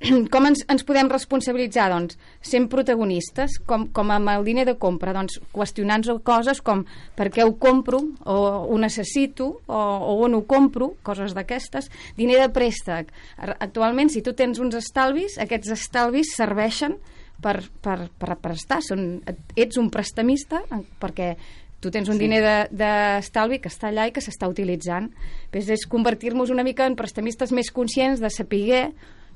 Com 0.32 0.46
ens, 0.48 0.60
ens 0.68 0.84
podem 0.84 1.08
responsabilitzar? 1.08 1.88
Doncs 1.92 2.18
sent 2.44 2.68
protagonistes, 2.72 3.56
com, 3.68 3.86
com 3.96 4.12
amb 4.12 4.28
el 4.34 4.44
diner 4.44 4.66
de 4.68 4.76
compra, 4.80 5.14
doncs 5.16 5.38
qüestionant-nos 5.54 6.20
coses 6.26 6.60
com 6.64 6.84
per 7.16 7.30
què 7.32 7.46
ho 7.46 7.54
compro, 7.60 8.02
o 8.28 8.36
ho 8.68 8.78
necessito, 8.82 9.48
o, 9.66 9.80
o 9.80 10.16
on 10.26 10.36
ho 10.36 10.42
compro, 10.48 10.92
coses 11.06 11.32
d'aquestes. 11.36 11.90
Diner 12.18 12.42
de 12.44 12.50
préstec. 12.52 13.12
Actualment, 13.56 14.12
si 14.12 14.22
tu 14.22 14.36
tens 14.36 14.60
uns 14.60 14.76
estalvis, 14.76 15.38
aquests 15.40 15.72
estalvis 15.78 16.34
serveixen 16.36 16.98
per, 17.42 17.62
per, 17.82 18.10
per 18.20 18.36
prestar. 18.42 18.82
Són, 18.84 19.22
ets 19.56 19.80
un 19.80 19.88
prestamista 19.92 20.62
perquè 21.00 21.34
tu 21.80 21.92
tens 21.92 22.08
un 22.08 22.16
sí. 22.16 22.24
diner 22.24 22.40
de- 22.42 22.78
d'estalvi 22.84 23.58
de, 23.58 23.64
que 23.64 23.72
està 23.72 23.90
allà 23.90 24.06
i 24.08 24.12
que 24.12 24.24
s'està 24.24 24.48
utilitzant. 24.50 25.10
Pues 25.52 25.68
és 25.72 25.88
convertir-nos 25.88 26.52
una 26.52 26.64
mica 26.66 26.88
en 26.88 26.96
prestamistes 26.98 27.52
més 27.52 27.72
conscients 27.72 28.20
de 28.20 28.32
saber 28.32 28.88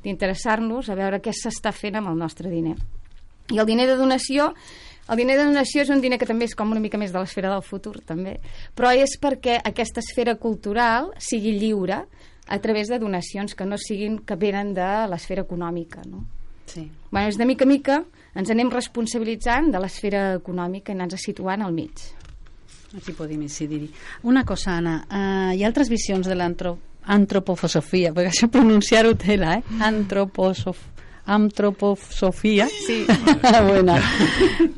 d'interessar-nos 0.04 0.88
a 0.88 0.96
veure 0.98 1.20
què 1.22 1.34
s'està 1.34 1.72
fent 1.72 1.98
amb 2.00 2.12
el 2.12 2.18
nostre 2.18 2.50
diner. 2.50 2.76
I 3.50 3.58
el 3.58 3.66
diner 3.66 3.86
de 3.90 3.96
donació, 3.98 4.52
el 5.10 5.18
diner 5.18 5.36
de 5.38 5.48
donació 5.48 5.82
és 5.82 5.90
un 5.90 6.00
diner 6.00 6.20
que 6.20 6.28
també 6.28 6.46
és 6.46 6.54
com 6.54 6.70
una 6.70 6.82
mica 6.82 6.98
més 6.98 7.12
de 7.12 7.18
l'esfera 7.18 7.50
del 7.50 7.64
futur, 7.66 7.98
també, 8.06 8.38
però 8.78 8.92
és 8.94 9.16
perquè 9.20 9.58
aquesta 9.58 10.02
esfera 10.04 10.36
cultural 10.38 11.10
sigui 11.18 11.56
lliure 11.58 12.04
a 12.50 12.58
través 12.58 12.88
de 12.88 12.98
donacions 12.98 13.54
que 13.54 13.66
no 13.66 13.78
siguin 13.78 14.20
que 14.26 14.36
venen 14.38 14.74
de 14.74 14.90
l'esfera 15.10 15.42
econòmica, 15.46 16.02
no? 16.06 16.24
Sí. 16.70 16.86
Bueno, 17.10 17.26
és 17.28 17.38
de 17.38 17.46
mica 17.46 17.66
a 17.66 17.68
mica 17.70 17.98
ens 18.38 18.50
anem 18.50 18.70
responsabilitzant 18.70 19.72
de 19.74 19.82
l'esfera 19.82 20.36
econòmica 20.38 20.92
i 20.92 20.98
anant-nos 20.98 21.26
situant 21.26 21.64
al 21.66 21.74
mig. 21.74 22.04
Aquí 22.96 23.14
podem 23.14 23.42
incidir-hi. 23.46 23.90
Una 24.26 24.44
cosa, 24.44 24.76
Anna, 24.78 24.96
uh, 25.06 25.50
hi 25.54 25.62
ha 25.62 25.68
altres 25.70 25.90
visions 25.90 26.26
de 26.26 26.34
l'antropofosofia, 27.06 28.12
perquè 28.14 28.30
això 28.32 28.48
pronunciar-ho 28.52 29.14
tela, 29.18 29.58
eh? 29.58 29.62
Antroposof 29.80 30.78
antroposofia 31.30 32.66
Sí. 32.66 33.04
bueno, 33.68 33.94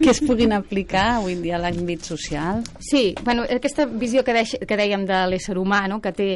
que 0.00 0.11
es 0.11 0.21
puguin 0.21 0.52
aplicar 0.52 1.17
avui 1.17 1.33
en 1.33 1.41
dia 1.43 1.57
a 1.57 1.61
l'àmbit 1.62 2.02
social 2.05 2.62
Sí, 2.79 3.14
bueno, 3.25 3.45
aquesta 3.49 3.87
visió 3.87 4.25
que, 4.25 4.35
deix, 4.37 4.57
que 4.69 4.76
dèiem 4.76 5.07
de 5.09 5.21
l'ésser 5.31 5.57
humà, 5.57 5.87
no? 5.88 6.00
que 6.02 6.12
té 6.12 6.29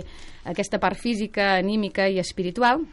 aquesta 0.47 0.79
part 0.81 0.97
física, 0.97 1.57
anímica 1.59 2.09
i 2.09 2.21
espiritual, 2.23 2.87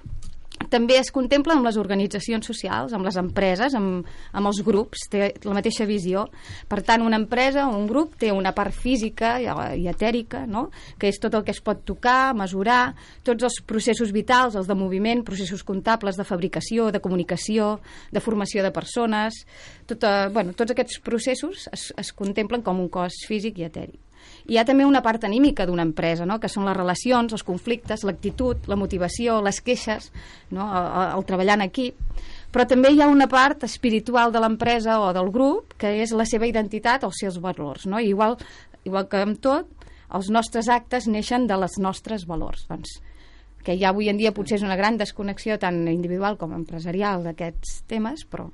també 0.73 0.97
es 0.97 1.11
contempla 1.13 1.53
amb 1.53 1.67
les 1.67 1.77
organitzacions 1.77 2.47
socials, 2.49 2.93
amb 2.97 3.05
les 3.05 3.17
empreses, 3.21 3.75
amb, 3.77 4.07
amb 4.33 4.49
els 4.49 4.61
grups, 4.65 5.05
té 5.13 5.29
la 5.45 5.55
mateixa 5.57 5.85
visió. 5.89 6.25
Per 6.69 6.81
tant, 6.85 7.03
una 7.05 7.19
empresa 7.21 7.67
o 7.69 7.77
un 7.77 7.85
grup 7.89 8.15
té 8.19 8.31
una 8.33 8.55
part 8.57 8.73
física 8.73 9.35
i, 9.43 9.87
etèrica, 9.91 10.45
no? 10.49 10.67
que 10.99 11.11
és 11.11 11.19
tot 11.21 11.35
el 11.37 11.45
que 11.45 11.53
es 11.53 11.61
pot 11.61 11.83
tocar, 11.85 12.33
mesurar, 12.37 12.95
tots 13.25 13.45
els 13.45 13.59
processos 13.69 14.13
vitals, 14.15 14.57
els 14.57 14.69
de 14.69 14.77
moviment, 14.77 15.23
processos 15.25 15.63
comptables 15.67 16.17
de 16.17 16.25
fabricació, 16.27 16.89
de 16.91 17.03
comunicació, 17.03 17.77
de 18.11 18.23
formació 18.23 18.65
de 18.65 18.73
persones... 18.73 19.43
Tota, 19.83 20.29
bueno, 20.31 20.53
tots 20.55 20.71
aquests 20.71 21.01
processos 21.03 21.67
es, 21.75 21.89
es 21.99 22.13
contemplen 22.15 22.63
com 22.63 22.79
un 22.79 22.87
cos 22.89 23.17
físic 23.27 23.59
i 23.59 23.65
etèric. 23.67 23.99
Hi 24.49 24.57
ha 24.57 24.65
també 24.67 24.85
una 24.85 25.01
part 25.05 25.23
anímica 25.23 25.65
d'una 25.65 25.85
empresa, 25.87 26.25
no? 26.25 26.39
que 26.39 26.51
són 26.51 26.65
les 26.67 26.77
relacions, 26.77 27.33
els 27.33 27.45
conflictes, 27.47 28.03
l'actitud, 28.03 28.67
la 28.67 28.77
motivació, 28.79 29.39
les 29.45 29.61
queixes, 29.61 30.11
no? 30.51 30.67
el, 30.67 30.89
el, 31.17 31.25
treballar 31.29 31.59
en 31.59 31.67
equip. 31.69 31.99
Però 32.53 32.67
també 32.69 32.91
hi 32.93 33.01
ha 33.01 33.09
una 33.09 33.29
part 33.31 33.63
espiritual 33.65 34.33
de 34.33 34.41
l'empresa 34.43 34.99
o 35.01 35.13
del 35.15 35.31
grup, 35.33 35.77
que 35.79 35.95
és 36.03 36.13
la 36.13 36.27
seva 36.29 36.49
identitat 36.49 37.03
o 37.03 37.09
els 37.09 37.23
seus 37.23 37.39
valors. 37.41 37.87
No? 37.89 38.01
Igual, 38.03 38.37
igual 38.83 39.07
que 39.09 39.23
amb 39.23 39.39
tot, 39.41 39.71
els 40.13 40.29
nostres 40.29 40.69
actes 40.69 41.07
neixen 41.09 41.47
de 41.49 41.57
les 41.57 41.79
nostres 41.81 42.27
valors. 42.29 42.67
Doncs, 42.69 42.99
que 43.63 43.77
ja 43.79 43.89
avui 43.93 44.11
en 44.11 44.19
dia 44.19 44.33
potser 44.35 44.59
és 44.59 44.67
una 44.67 44.77
gran 44.77 44.99
desconnexió 44.99 45.57
tant 45.59 45.85
individual 45.87 46.37
com 46.37 46.53
empresarial 46.53 47.23
d'aquests 47.25 47.81
temes, 47.89 48.27
però 48.27 48.49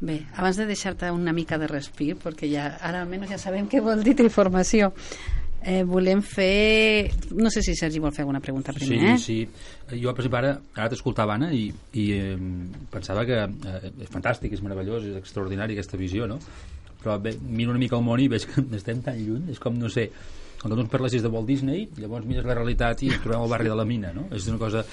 Bé, 0.00 0.18
abans 0.36 0.58
de 0.58 0.66
deixar-te 0.66 1.10
una 1.14 1.32
mica 1.32 1.58
de 1.58 1.68
respir, 1.70 2.14
perquè 2.20 2.50
ja, 2.50 2.66
ara 2.82 3.04
almenys 3.04 3.30
ja 3.36 3.38
sabem 3.40 3.68
què 3.70 3.80
vol 3.80 4.02
dir 4.04 4.16
triformació, 4.18 4.90
eh, 5.64 5.82
volem 5.84 6.20
fer... 6.22 7.10
No 7.32 7.50
sé 7.50 7.62
si 7.64 7.74
Sergi 7.78 8.02
vol 8.02 8.12
fer 8.12 8.24
alguna 8.26 8.42
pregunta 8.44 8.74
primer, 8.76 9.16
Sí, 9.18 9.46
sí. 9.46 9.98
Jo, 10.00 10.12
per 10.12 10.24
exemple, 10.24 10.40
ara, 10.42 10.52
ara 10.76 10.90
t'escoltava, 10.92 11.38
Anna, 11.38 11.50
i, 11.54 11.68
i 11.96 12.06
eh, 12.18 12.36
pensava 12.92 13.24
que 13.28 13.40
eh, 13.46 13.90
és 14.04 14.12
fantàstic, 14.12 14.52
és 14.52 14.62
meravellós, 14.64 15.06
és 15.08 15.18
extraordinari 15.22 15.78
aquesta 15.78 16.00
visió, 16.00 16.28
no? 16.28 16.38
Però 17.00 17.16
bé, 17.20 17.34
miro 17.44 17.72
una 17.72 17.80
mica 17.80 17.96
el 17.96 18.04
món 18.04 18.20
i 18.20 18.28
veig 18.32 18.46
que 18.50 18.66
estem 18.80 19.02
tan 19.04 19.18
lluny, 19.20 19.48
és 19.54 19.62
com, 19.62 19.76
no 19.80 19.90
sé, 19.92 20.10
quan 20.60 20.72
tu 20.72 20.80
ens 20.80 20.92
parlessis 20.92 21.24
de 21.24 21.32
Walt 21.32 21.48
Disney, 21.48 21.88
llavors 22.00 22.28
mires 22.28 22.46
la 22.48 22.56
realitat 22.56 23.02
i 23.04 23.10
ens 23.12 23.24
trobem 23.24 23.44
al 23.44 23.50
barri 23.52 23.72
de 23.72 23.76
la 23.76 23.88
mina, 23.88 24.12
no? 24.16 24.28
És 24.32 24.48
una 24.48 24.60
cosa 24.60 24.84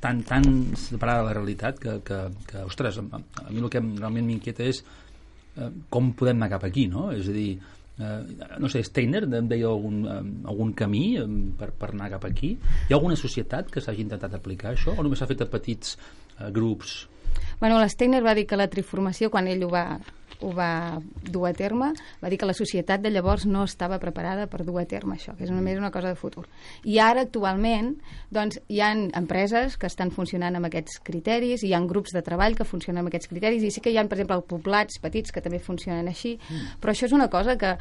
tan, 0.00 0.22
tan 0.24 0.44
separada 0.76 1.22
de 1.22 1.28
la 1.28 1.36
realitat 1.36 1.78
que, 1.78 1.98
que, 2.04 2.18
que 2.48 2.64
ostres, 2.64 2.98
a, 2.98 3.20
mi 3.50 3.60
el 3.60 3.70
que 3.72 3.82
realment 3.82 4.26
m'inquieta 4.26 4.66
és 4.66 4.82
eh, 4.82 5.70
com 5.92 6.12
podem 6.16 6.40
anar 6.40 6.54
cap 6.56 6.66
aquí, 6.68 6.86
no? 6.90 7.10
És 7.14 7.28
a 7.28 7.36
dir, 7.36 7.50
eh, 7.98 8.18
no 8.60 8.70
sé, 8.72 8.84
Steiner 8.86 9.24
em 9.28 9.48
deia 9.50 9.70
algun, 9.70 10.02
eh, 10.08 10.20
algun 10.50 10.74
camí 10.76 11.04
eh, 11.20 11.26
per, 11.58 11.72
per 11.78 11.92
anar 11.92 12.10
cap 12.16 12.28
aquí? 12.30 12.54
Hi 12.56 12.92
ha 12.92 12.98
alguna 12.98 13.18
societat 13.20 13.70
que 13.72 13.84
s'hagi 13.84 14.04
intentat 14.06 14.36
aplicar 14.36 14.72
això 14.72 14.96
o 14.96 15.04
només 15.04 15.22
s'ha 15.22 15.30
fet 15.30 15.44
a 15.44 15.50
petits 15.50 15.96
eh, 15.98 16.50
grups? 16.54 17.04
Bueno, 17.60 17.78
l'Steiner 17.80 18.22
va 18.24 18.34
dir 18.36 18.46
que 18.46 18.58
la 18.58 18.70
triformació, 18.70 19.30
quan 19.30 19.48
ell 19.50 19.64
ho 19.66 19.70
va, 19.72 19.86
ho 20.44 20.52
va 20.54 21.00
dur 21.24 21.46
a 21.48 21.54
terme, 21.56 21.92
va 22.22 22.30
dir 22.30 22.38
que 22.40 22.48
la 22.48 22.56
societat 22.56 23.02
de 23.04 23.12
llavors 23.12 23.46
no 23.48 23.64
estava 23.64 23.98
preparada 24.02 24.46
per 24.50 24.62
dur 24.66 24.78
a 24.82 24.86
terme 24.88 25.16
això, 25.16 25.34
que 25.38 25.46
és 25.48 25.52
només 25.54 25.80
una 25.80 25.92
cosa 25.94 26.12
de 26.12 26.20
futur. 26.20 26.46
I 26.84 27.00
ara, 27.02 27.24
actualment, 27.24 27.94
doncs, 28.34 28.60
hi 28.68 28.80
ha 28.84 28.92
empreses 28.94 29.78
que 29.80 29.90
estan 29.90 30.12
funcionant 30.14 30.56
amb 30.58 30.70
aquests 30.70 31.00
criteris, 31.04 31.64
hi 31.64 31.74
ha 31.74 31.82
grups 31.88 32.14
de 32.14 32.22
treball 32.26 32.56
que 32.58 32.68
funcionen 32.68 33.02
amb 33.02 33.12
aquests 33.12 33.30
criteris, 33.32 33.64
i 33.64 33.72
sí 33.74 33.82
que 33.84 33.92
hi 33.92 33.98
ha, 33.98 34.06
per 34.08 34.18
exemple, 34.20 34.40
poblats 34.54 35.00
petits 35.02 35.32
que 35.34 35.42
també 35.44 35.62
funcionen 35.62 36.08
així, 36.10 36.36
però 36.80 36.94
això 36.94 37.08
és 37.08 37.16
una 37.16 37.30
cosa 37.32 37.58
que 37.60 37.76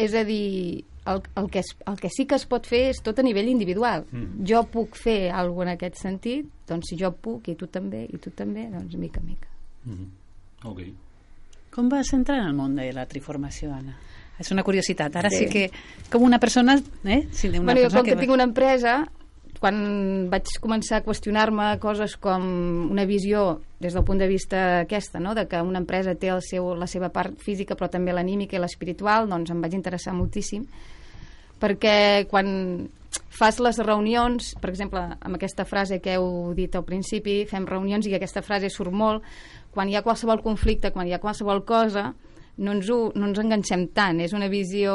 és 0.00 0.14
a 0.16 0.24
dir, 0.24 0.84
el, 1.06 1.22
el, 1.36 1.50
que 1.50 1.60
es, 1.60 1.76
el 1.86 1.98
que 2.00 2.08
sí 2.08 2.26
que 2.26 2.38
es 2.38 2.46
pot 2.48 2.66
fer 2.68 2.86
és 2.94 3.02
tot 3.04 3.18
a 3.20 3.24
nivell 3.26 3.50
individual. 3.52 4.06
Mm. 4.10 4.46
Jo 4.48 4.64
puc 4.72 4.96
fer 5.00 5.18
alguna 5.28 5.58
cosa 5.60 5.68
en 5.70 5.76
aquest 5.76 6.00
sentit, 6.00 6.48
doncs 6.68 6.90
si 6.90 6.96
jo 7.00 7.12
puc 7.12 7.50
i 7.52 7.56
tu 7.58 7.68
també, 7.68 8.06
i 8.08 8.18
tu 8.22 8.32
també, 8.36 8.66
doncs 8.72 8.96
mica 8.96 9.20
en 9.20 9.26
mica. 9.26 9.48
Mm 9.84 9.94
-hmm. 9.94 10.08
Ok. 10.70 11.09
Com 11.70 11.88
vas 11.88 12.12
entrar 12.16 12.40
en 12.40 12.50
el 12.50 12.56
món 12.58 12.74
de 12.76 12.90
la 12.92 13.06
triformació, 13.06 13.70
Anna? 13.74 13.96
És 14.40 14.50
una 14.50 14.64
curiositat. 14.66 15.16
Ara 15.20 15.30
Bé. 15.30 15.38
sí 15.38 15.48
que, 15.52 15.68
com 16.10 16.24
una 16.26 16.40
persona... 16.40 16.78
Eh? 17.04 17.26
Sí, 17.30 17.48
una 17.48 17.60
bueno, 17.60 17.80
jo 17.80 17.88
persona 17.88 18.02
com 18.02 18.08
que, 18.08 18.20
tinc 18.22 18.34
una 18.34 18.46
empresa, 18.48 18.94
quan 19.60 19.80
vaig 20.32 20.48
començar 20.64 20.98
a 20.98 21.04
qüestionar-me 21.04 21.74
coses 21.82 22.16
com 22.16 22.46
una 22.90 23.04
visió 23.04 23.60
des 23.78 23.94
del 23.94 24.04
punt 24.08 24.22
de 24.22 24.28
vista 24.28 24.62
aquesta, 24.86 25.20
no? 25.20 25.34
de 25.36 25.46
que 25.46 25.60
una 25.60 25.82
empresa 25.82 26.16
té 26.16 26.32
el 26.32 26.40
seu, 26.42 26.72
la 26.74 26.88
seva 26.88 27.12
part 27.12 27.36
física 27.38 27.76
però 27.76 27.90
també 27.92 28.16
l'anímica 28.16 28.56
i 28.56 28.62
l'espiritual, 28.62 29.28
doncs 29.28 29.52
em 29.52 29.60
vaig 29.60 29.76
interessar 29.76 30.16
moltíssim 30.16 30.64
perquè 31.60 32.24
quan 32.30 32.88
fas 33.28 33.58
les 33.60 33.78
reunions, 33.82 34.54
per 34.62 34.70
exemple, 34.70 35.00
amb 35.00 35.36
aquesta 35.36 35.66
frase 35.68 36.00
que 36.02 36.14
heu 36.16 36.54
dit 36.56 36.74
al 36.76 36.86
principi, 36.86 37.42
fem 37.50 37.66
reunions 37.68 38.06
i 38.06 38.14
aquesta 38.16 38.42
frase 38.46 38.70
surt 38.72 38.94
molt, 38.94 39.26
quan 39.74 39.88
hi 39.88 39.96
ha 39.96 40.04
qualsevol 40.06 40.42
conflicte, 40.44 40.92
quan 40.94 41.08
hi 41.08 41.14
ha 41.14 41.22
qualsevol 41.22 41.64
cosa, 41.64 42.10
no 42.60 42.76
ens, 42.76 42.90
ho, 42.90 43.10
no 43.14 43.30
ens 43.30 43.40
enganxem 43.42 43.88
tant. 43.96 44.20
És 44.20 44.34
una 44.36 44.50
visió 44.52 44.94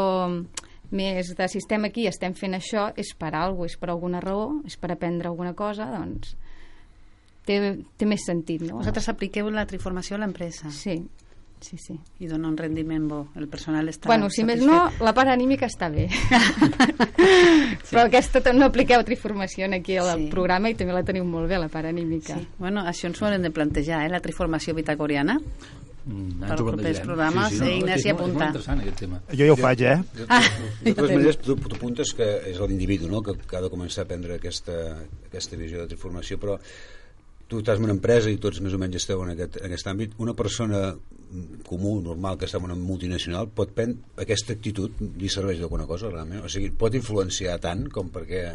més 0.96 1.32
de 1.36 1.48
si 1.50 1.60
estem 1.62 1.88
aquí, 1.88 2.05
estem 2.08 2.36
fent 2.38 2.58
això, 2.58 2.89
és 2.96 3.13
per 3.17 3.34
alguna 3.36 3.70
és 3.72 3.77
per 3.79 3.89
alguna 3.91 4.22
raó, 4.24 4.50
és 4.67 4.77
per 4.77 4.91
aprendre 4.94 5.32
alguna 5.32 5.55
cosa, 5.58 5.88
doncs 5.96 6.36
té, 7.46 7.60
té 7.98 8.08
més 8.10 8.25
sentit, 8.25 8.63
no? 8.65 8.79
Vosaltres 8.82 9.10
apliqueu 9.12 9.50
la 9.53 9.65
triformació 9.70 10.17
a 10.17 10.24
l'empresa 10.24 10.72
Sí, 10.74 11.00
sí, 11.62 11.77
sí. 11.77 11.95
i 12.19 12.27
dona 12.27 12.47
un 12.47 12.57
rendiment 12.57 13.07
bo. 13.09 13.27
El 13.35 13.47
personal 13.47 13.88
està 13.89 14.07
Bueno, 14.07 14.29
si 14.29 14.43
més 14.43 14.62
no, 14.62 14.89
la 15.01 15.13
part 15.13 15.29
anímica 15.29 15.65
està 15.65 15.89
bé. 15.89 16.07
Però 17.89 18.03
aquesta 18.05 18.41
no 18.53 18.65
apliqueu 18.69 19.03
triformació 19.05 19.68
aquí 19.74 19.98
al 19.98 20.18
Sí. 20.20 20.27
programa 20.31 20.70
i 20.70 20.75
també 20.75 20.94
la 20.94 21.03
teniu 21.03 21.25
molt 21.25 21.48
bé, 21.50 21.57
la 21.59 21.70
part 21.70 21.87
anímica. 21.89 22.37
Sí. 22.37 22.48
Bueno, 22.59 22.81
això 22.85 23.07
ens 23.07 23.22
ho 23.22 23.25
haurem 23.25 23.41
de 23.41 23.51
plantejar, 23.51 24.05
eh? 24.05 24.09
la 24.09 24.20
triformació 24.22 24.74
vitacoriana. 24.75 25.39
Mm, 26.05 26.39
Per 26.39 26.48
propers 26.55 26.75
plantejarem. 26.77 27.05
programes, 27.07 27.51
eh, 27.53 27.55
és 27.55 27.77
Ignasi, 27.79 28.03
que 28.03 28.09
és 28.09 28.13
molt- 28.13 28.22
apunta. 28.22 28.29
És 28.29 28.35
molt 28.35 28.46
interessant 28.46 28.79
aquest 28.81 29.00
tema. 29.00 29.22
Jo 29.31 29.46
ja 29.46 29.53
ho 29.53 29.55
faig, 29.55 29.81
eh? 29.81 29.96
De, 30.13 30.25
Ah, 30.29 30.41
de 30.83 30.94
totes 30.94 31.11
maneres, 31.15 31.37
tu, 31.39 31.55
tu 31.55 31.75
apuntes 31.75 32.13
que 32.13 32.27
és 32.51 32.59
l'individu 32.59 33.07
no? 33.09 33.22
que, 33.24 33.33
que 33.37 33.57
ha 33.57 33.61
de 33.61 33.70
començar 33.70 34.03
a 34.03 34.07
prendre 34.07 34.35
aquesta, 34.35 34.98
aquesta 35.25 35.57
visió 35.57 35.79
de 35.81 35.87
transformació, 35.87 36.37
però 36.37 36.59
tu 37.48 37.57
estàs 37.59 37.77
en 37.77 37.83
una 37.85 37.94
empresa 37.94 38.29
i 38.29 38.37
tots 38.37 38.61
més 38.61 38.74
o 38.74 38.77
menys 38.77 38.96
esteu 38.98 39.22
en 39.24 39.31
aquest, 39.31 39.57
en 39.57 39.65
aquest 39.65 39.87
àmbit, 39.87 40.13
una 40.20 40.33
persona 40.35 40.96
comú, 41.68 41.98
normal, 42.03 42.38
que 42.38 42.48
està 42.48 42.59
en 42.61 42.68
una 42.70 42.77
multinacional, 42.79 43.50
pot 43.51 43.72
prendre 43.75 44.22
aquesta 44.22 44.53
actitud, 44.55 45.01
li 45.20 45.29
serveix 45.31 45.59
d'alguna 45.61 45.88
cosa, 45.90 46.11
realment? 46.11 46.44
O 46.46 46.51
sigui, 46.51 46.72
pot 46.72 46.96
influenciar 46.96 47.57
tant 47.64 47.85
com 47.92 48.11
perquè... 48.14 48.46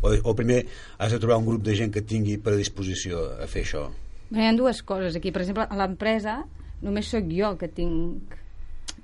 O, 0.00 0.12
o 0.12 0.34
primer 0.36 0.62
has 0.98 1.14
de 1.14 1.20
trobar 1.22 1.38
un 1.42 1.48
grup 1.48 1.64
de 1.66 1.76
gent 1.78 1.92
que 1.94 2.04
tingui 2.06 2.38
predisposició 2.42 3.26
a 3.44 3.48
fer 3.50 3.66
això. 3.66 3.86
Bé, 4.30 4.40
Hi 4.40 4.48
ha 4.48 4.56
dues 4.56 4.82
coses 4.86 5.16
aquí. 5.18 5.32
Per 5.34 5.44
exemple, 5.44 5.68
a 5.68 5.80
l'empresa 5.80 6.40
només 6.84 7.08
sóc 7.12 7.28
jo 7.30 7.54
que 7.60 7.70
tinc 7.72 8.40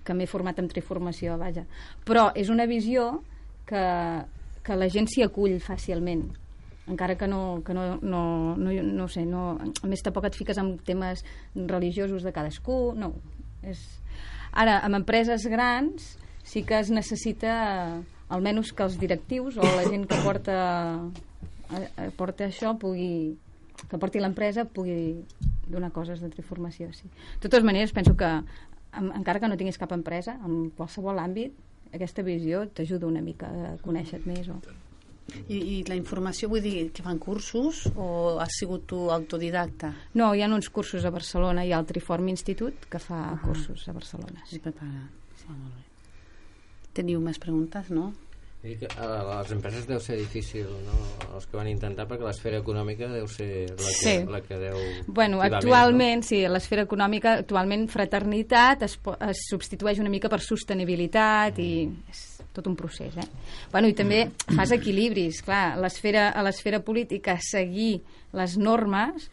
que 0.04 0.16
m'he 0.16 0.28
format 0.28 0.58
en 0.58 0.68
triformació, 0.70 1.36
vaja. 1.38 1.66
Però 2.08 2.30
és 2.34 2.50
una 2.50 2.66
visió 2.66 3.20
que, 3.68 3.82
que 4.64 4.78
la 4.78 4.88
gent 4.90 5.08
s'hi 5.10 5.24
acull 5.26 5.58
fàcilment 5.62 6.26
encara 6.90 7.16
que 7.16 7.28
no, 7.30 7.62
que 7.64 7.74
no, 7.74 7.98
no, 8.02 8.56
no, 8.56 8.72
no 8.82 9.08
sé, 9.08 9.24
no, 9.26 9.54
a 9.56 9.90
més 9.90 10.02
tampoc 10.04 10.26
et 10.28 10.38
fiques 10.38 10.58
en 10.60 10.74
temes 10.86 11.24
religiosos 11.54 12.26
de 12.26 12.34
cadascú, 12.34 12.80
no. 12.98 13.14
És... 13.62 13.82
Ara, 14.50 14.80
amb 14.82 14.98
empreses 14.98 15.44
grans 15.46 16.16
sí 16.42 16.64
que 16.66 16.80
es 16.82 16.90
necessita 16.90 17.52
almenys 18.30 18.72
que 18.74 18.82
els 18.82 18.96
directius 18.98 19.60
o 19.60 19.66
la 19.76 19.84
gent 19.86 20.08
que 20.10 20.18
porta, 20.24 20.56
eh, 21.70 21.86
eh, 21.86 22.10
porta 22.18 22.48
això 22.48 22.74
pugui 22.78 23.36
que 23.88 23.98
porti 23.98 24.20
l'empresa 24.20 24.66
pugui 24.66 25.22
donar 25.70 25.92
coses 25.94 26.20
de 26.20 26.28
triformació, 26.28 26.90
sí. 26.92 27.08
De 27.38 27.48
totes 27.48 27.64
maneres, 27.64 27.94
penso 27.96 28.16
que 28.18 28.28
en, 28.28 29.10
encara 29.14 29.40
que 29.40 29.48
no 29.48 29.56
tinguis 29.56 29.78
cap 29.78 29.92
empresa, 29.94 30.36
en 30.44 30.70
qualsevol 30.76 31.22
àmbit, 31.22 31.54
aquesta 31.94 32.22
visió 32.26 32.66
t'ajuda 32.74 33.08
una 33.08 33.22
mica 33.22 33.48
a 33.48 33.74
conèixer 33.82 34.20
més. 34.26 34.50
O... 34.50 34.58
I, 35.48 35.58
I 35.58 35.76
la 35.88 35.96
informació, 35.98 36.48
vull 36.48 36.62
dir, 36.64 36.90
que 36.92 37.02
fan 37.02 37.18
cursos 37.18 37.84
o 37.96 38.38
has 38.40 38.54
sigut 38.58 38.86
tu 38.90 39.10
autodidacta? 39.10 39.92
No, 40.14 40.32
hi 40.34 40.42
ha 40.42 40.48
uns 40.52 40.70
cursos 40.70 41.04
a 41.04 41.10
Barcelona, 41.14 41.64
hi 41.64 41.72
ha 41.72 41.78
el 41.82 41.86
Triform 41.86 42.28
Institut 42.32 42.86
que 42.90 42.98
fa 43.02 43.38
cursos 43.44 43.86
a 43.88 43.92
Barcelona. 43.96 44.42
Sí, 44.48 44.58
prepara. 44.58 45.06
Sí, 45.36 45.46
molt 45.50 45.76
bé. 45.76 45.86
Teniu 47.00 47.20
més 47.22 47.38
preguntes, 47.38 47.90
no? 47.94 48.10
I 48.60 48.74
que 48.76 48.88
a 49.00 49.06
les 49.24 49.52
empreses 49.54 49.86
deu 49.88 49.96
ser 50.04 50.18
difícil, 50.18 50.66
no? 50.84 50.96
Els 51.32 51.46
que 51.48 51.56
van 51.56 51.68
intentar, 51.70 52.04
perquè 52.10 52.26
l'esfera 52.26 52.58
econòmica 52.60 53.06
deu 53.08 53.24
ser 53.30 53.70
la 53.70 53.76
que, 53.86 53.94
Sí. 53.96 54.12
la 54.28 54.40
que 54.44 54.58
deu... 54.60 54.76
Bueno, 55.06 55.40
actualment, 55.40 56.20
sí, 56.28 56.42
a 56.44 56.50
l'esfera 56.52 56.84
econòmica, 56.84 57.38
actualment 57.40 57.86
fraternitat 57.88 58.82
es, 58.84 58.98
es 59.30 59.46
substitueix 59.48 60.02
una 60.04 60.12
mica 60.12 60.28
per 60.28 60.42
sostenibilitat 60.44 61.56
i 61.62 61.70
és 62.10 62.20
tot 62.56 62.66
un 62.66 62.76
procés, 62.78 63.16
eh? 63.16 63.26
Bueno, 63.72 63.90
i 63.90 63.94
també 63.96 64.24
fas 64.56 64.72
equilibris, 64.74 65.42
clar, 65.46 65.74
a 65.76 65.82
l'esfera 65.82 66.30
a 66.30 66.42
l'esfera 66.46 66.82
política 66.82 67.38
seguir 67.42 68.00
les 68.36 68.56
normes 68.58 69.30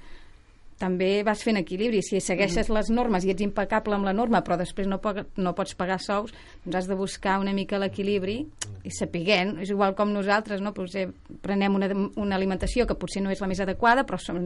també 0.78 1.24
vas 1.26 1.42
fent 1.42 1.58
equilibri. 1.58 2.04
Si 2.06 2.20
segueixes 2.22 2.70
les 2.70 2.92
normes 2.94 3.26
i 3.26 3.32
ets 3.34 3.42
impecable 3.42 3.98
amb 3.98 4.06
la 4.06 4.14
norma, 4.14 4.44
però 4.46 4.58
després 4.60 4.88
no, 4.90 5.00
po 5.02 5.14
no 5.42 5.54
pots 5.58 5.74
pagar 5.78 5.98
sous, 6.04 6.34
doncs 6.66 6.78
has 6.78 6.90
de 6.90 6.98
buscar 6.98 7.40
una 7.42 7.54
mica 7.58 7.80
l'equilibri 7.82 8.38
i 8.86 8.94
sapiguent, 8.94 9.56
és 9.64 9.72
igual 9.74 9.96
com 9.98 10.14
nosaltres, 10.14 10.62
no? 10.62 10.76
Potser 10.78 11.08
prenem 11.42 11.76
una, 11.80 11.90
una 12.16 12.38
alimentació 12.38 12.86
que 12.88 12.98
potser 13.00 13.26
no 13.26 13.34
és 13.34 13.42
la 13.42 13.50
més 13.50 13.62
adequada, 13.64 14.06
però 14.08 14.22
som, 14.22 14.44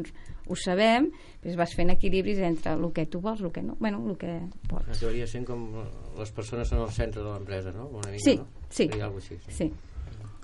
ho 0.47 0.55
sabem, 0.57 1.11
doncs 1.43 1.59
vas 1.59 1.75
fent 1.75 1.91
equilibris 1.93 2.39
entre 2.47 2.77
el 2.77 2.87
que 2.95 3.05
tu 3.11 3.19
vols, 3.19 3.43
el 3.43 3.51
que 3.51 3.65
no, 3.65 3.75
bueno, 3.83 3.99
el 4.07 4.17
que 4.17 4.39
pots. 4.71 4.87
Acabaria 4.87 5.27
sent 5.27 5.45
com 5.47 5.67
les 6.17 6.31
persones 6.31 6.71
són 6.71 6.85
el 6.87 6.95
centre 6.95 7.21
de 7.21 7.29
l'empresa, 7.29 7.75
no? 7.75 7.91
Una 7.91 8.07
mica, 8.07 8.23
Sí, 8.23 8.39
no? 8.39 8.60
Sí. 8.71 8.87
Seria 8.87 9.07
alguna 9.07 9.21
cosa 9.21 9.37
així. 9.37 9.57
Sí. 9.57 9.71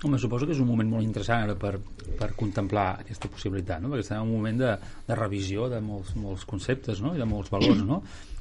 Home, 0.06 0.18
suposo 0.22 0.46
que 0.46 0.54
és 0.54 0.60
un 0.62 0.68
moment 0.68 0.86
molt 0.92 1.02
interessant 1.02 1.42
ara 1.42 1.56
per, 1.58 1.72
per 2.20 2.28
contemplar 2.38 3.00
aquesta 3.00 3.26
possibilitat, 3.32 3.82
no? 3.82 3.90
perquè 3.90 4.04
estem 4.04 4.20
en 4.20 4.28
un 4.28 4.36
moment 4.36 4.60
de, 4.60 4.74
de 5.08 5.16
revisió 5.18 5.66
de 5.72 5.80
molts, 5.82 6.12
molts 6.14 6.44
conceptes 6.46 7.02
no? 7.02 7.16
i 7.16 7.18
de 7.18 7.26
molts 7.26 7.50
valors. 7.50 7.82
No? 7.88 7.98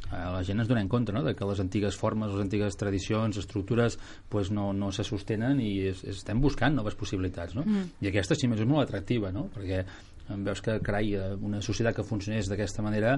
Eh, 0.08 0.20
la 0.36 0.44
gent 0.46 0.62
es 0.62 0.70
dona 0.70 0.84
en 0.86 0.92
compte 0.92 1.12
no? 1.12 1.24
de 1.26 1.34
que 1.36 1.48
les 1.50 1.60
antigues 1.60 1.98
formes, 1.98 2.30
les 2.32 2.46
antigues 2.46 2.78
tradicions, 2.78 3.42
estructures 3.42 3.98
pues 4.30 4.52
no, 4.54 4.70
no 4.74 4.92
se 4.94 5.04
sostenen 5.08 5.60
i 5.60 5.72
es, 5.90 6.04
estem 6.14 6.44
buscant 6.46 6.78
noves 6.78 6.96
possibilitats. 7.00 7.58
No? 7.58 7.66
Mm. 7.66 7.90
I 8.06 8.12
aquesta, 8.12 8.38
més, 8.48 8.62
és 8.62 8.70
molt 8.70 8.86
atractiva, 8.86 9.34
no? 9.34 9.48
perquè 9.56 9.82
veus 10.30 10.62
que, 10.62 10.78
carai, 10.84 11.14
una 11.42 11.62
societat 11.64 11.96
que 11.96 12.06
funcionés 12.08 12.50
d'aquesta 12.52 12.84
manera 12.86 13.18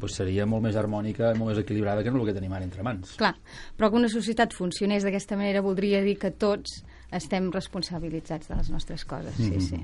pues 0.00 0.16
seria 0.16 0.46
molt 0.48 0.64
més 0.64 0.76
harmònica 0.80 1.34
molt 1.36 1.52
més 1.52 1.60
equilibrada 1.60 2.02
que 2.02 2.10
no 2.10 2.22
el 2.22 2.30
que 2.30 2.36
tenim 2.36 2.52
ara 2.56 2.64
entre 2.64 2.84
mans. 2.86 3.16
Clar, 3.20 3.34
però 3.76 3.90
que 3.90 4.00
una 4.00 4.10
societat 4.12 4.54
funcionés 4.56 5.04
d'aquesta 5.04 5.36
manera 5.36 5.60
voldria 5.64 6.00
dir 6.04 6.16
que 6.18 6.32
tots 6.32 6.80
estem 7.12 7.50
responsabilitzats 7.52 8.48
de 8.48 8.56
les 8.56 8.70
nostres 8.72 9.04
coses, 9.04 9.36
sí, 9.36 9.60
sí. 9.60 9.82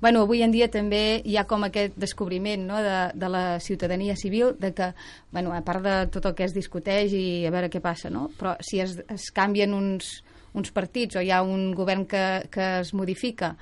Bueno, 0.00 0.22
avui 0.24 0.42
en 0.46 0.52
dia 0.54 0.68
també 0.72 1.20
hi 1.26 1.36
ha 1.36 1.44
com 1.48 1.66
aquest 1.66 1.96
descobriment 2.00 2.62
no, 2.68 2.78
de, 2.80 2.98
de 3.18 3.28
la 3.28 3.58
ciutadania 3.60 4.16
civil, 4.16 4.54
de 4.60 4.72
que, 4.72 4.92
bueno, 5.34 5.52
a 5.52 5.60
part 5.66 5.82
de 5.84 5.96
tot 6.14 6.30
el 6.30 6.36
que 6.38 6.46
es 6.46 6.54
discuteix 6.54 7.12
i 7.12 7.26
a 7.46 7.52
veure 7.52 7.68
què 7.72 7.82
passa, 7.84 8.08
no? 8.08 8.28
però 8.38 8.56
si 8.64 8.80
es, 8.80 8.96
es 9.12 9.28
canvien 9.36 9.74
uns, 9.76 10.20
uns 10.56 10.72
partits 10.72 11.18
o 11.18 11.24
hi 11.24 11.32
ha 11.34 11.42
un 11.44 11.72
govern 11.76 12.06
que, 12.08 12.24
que 12.52 12.70
es 12.80 12.94
modifica 12.94 13.56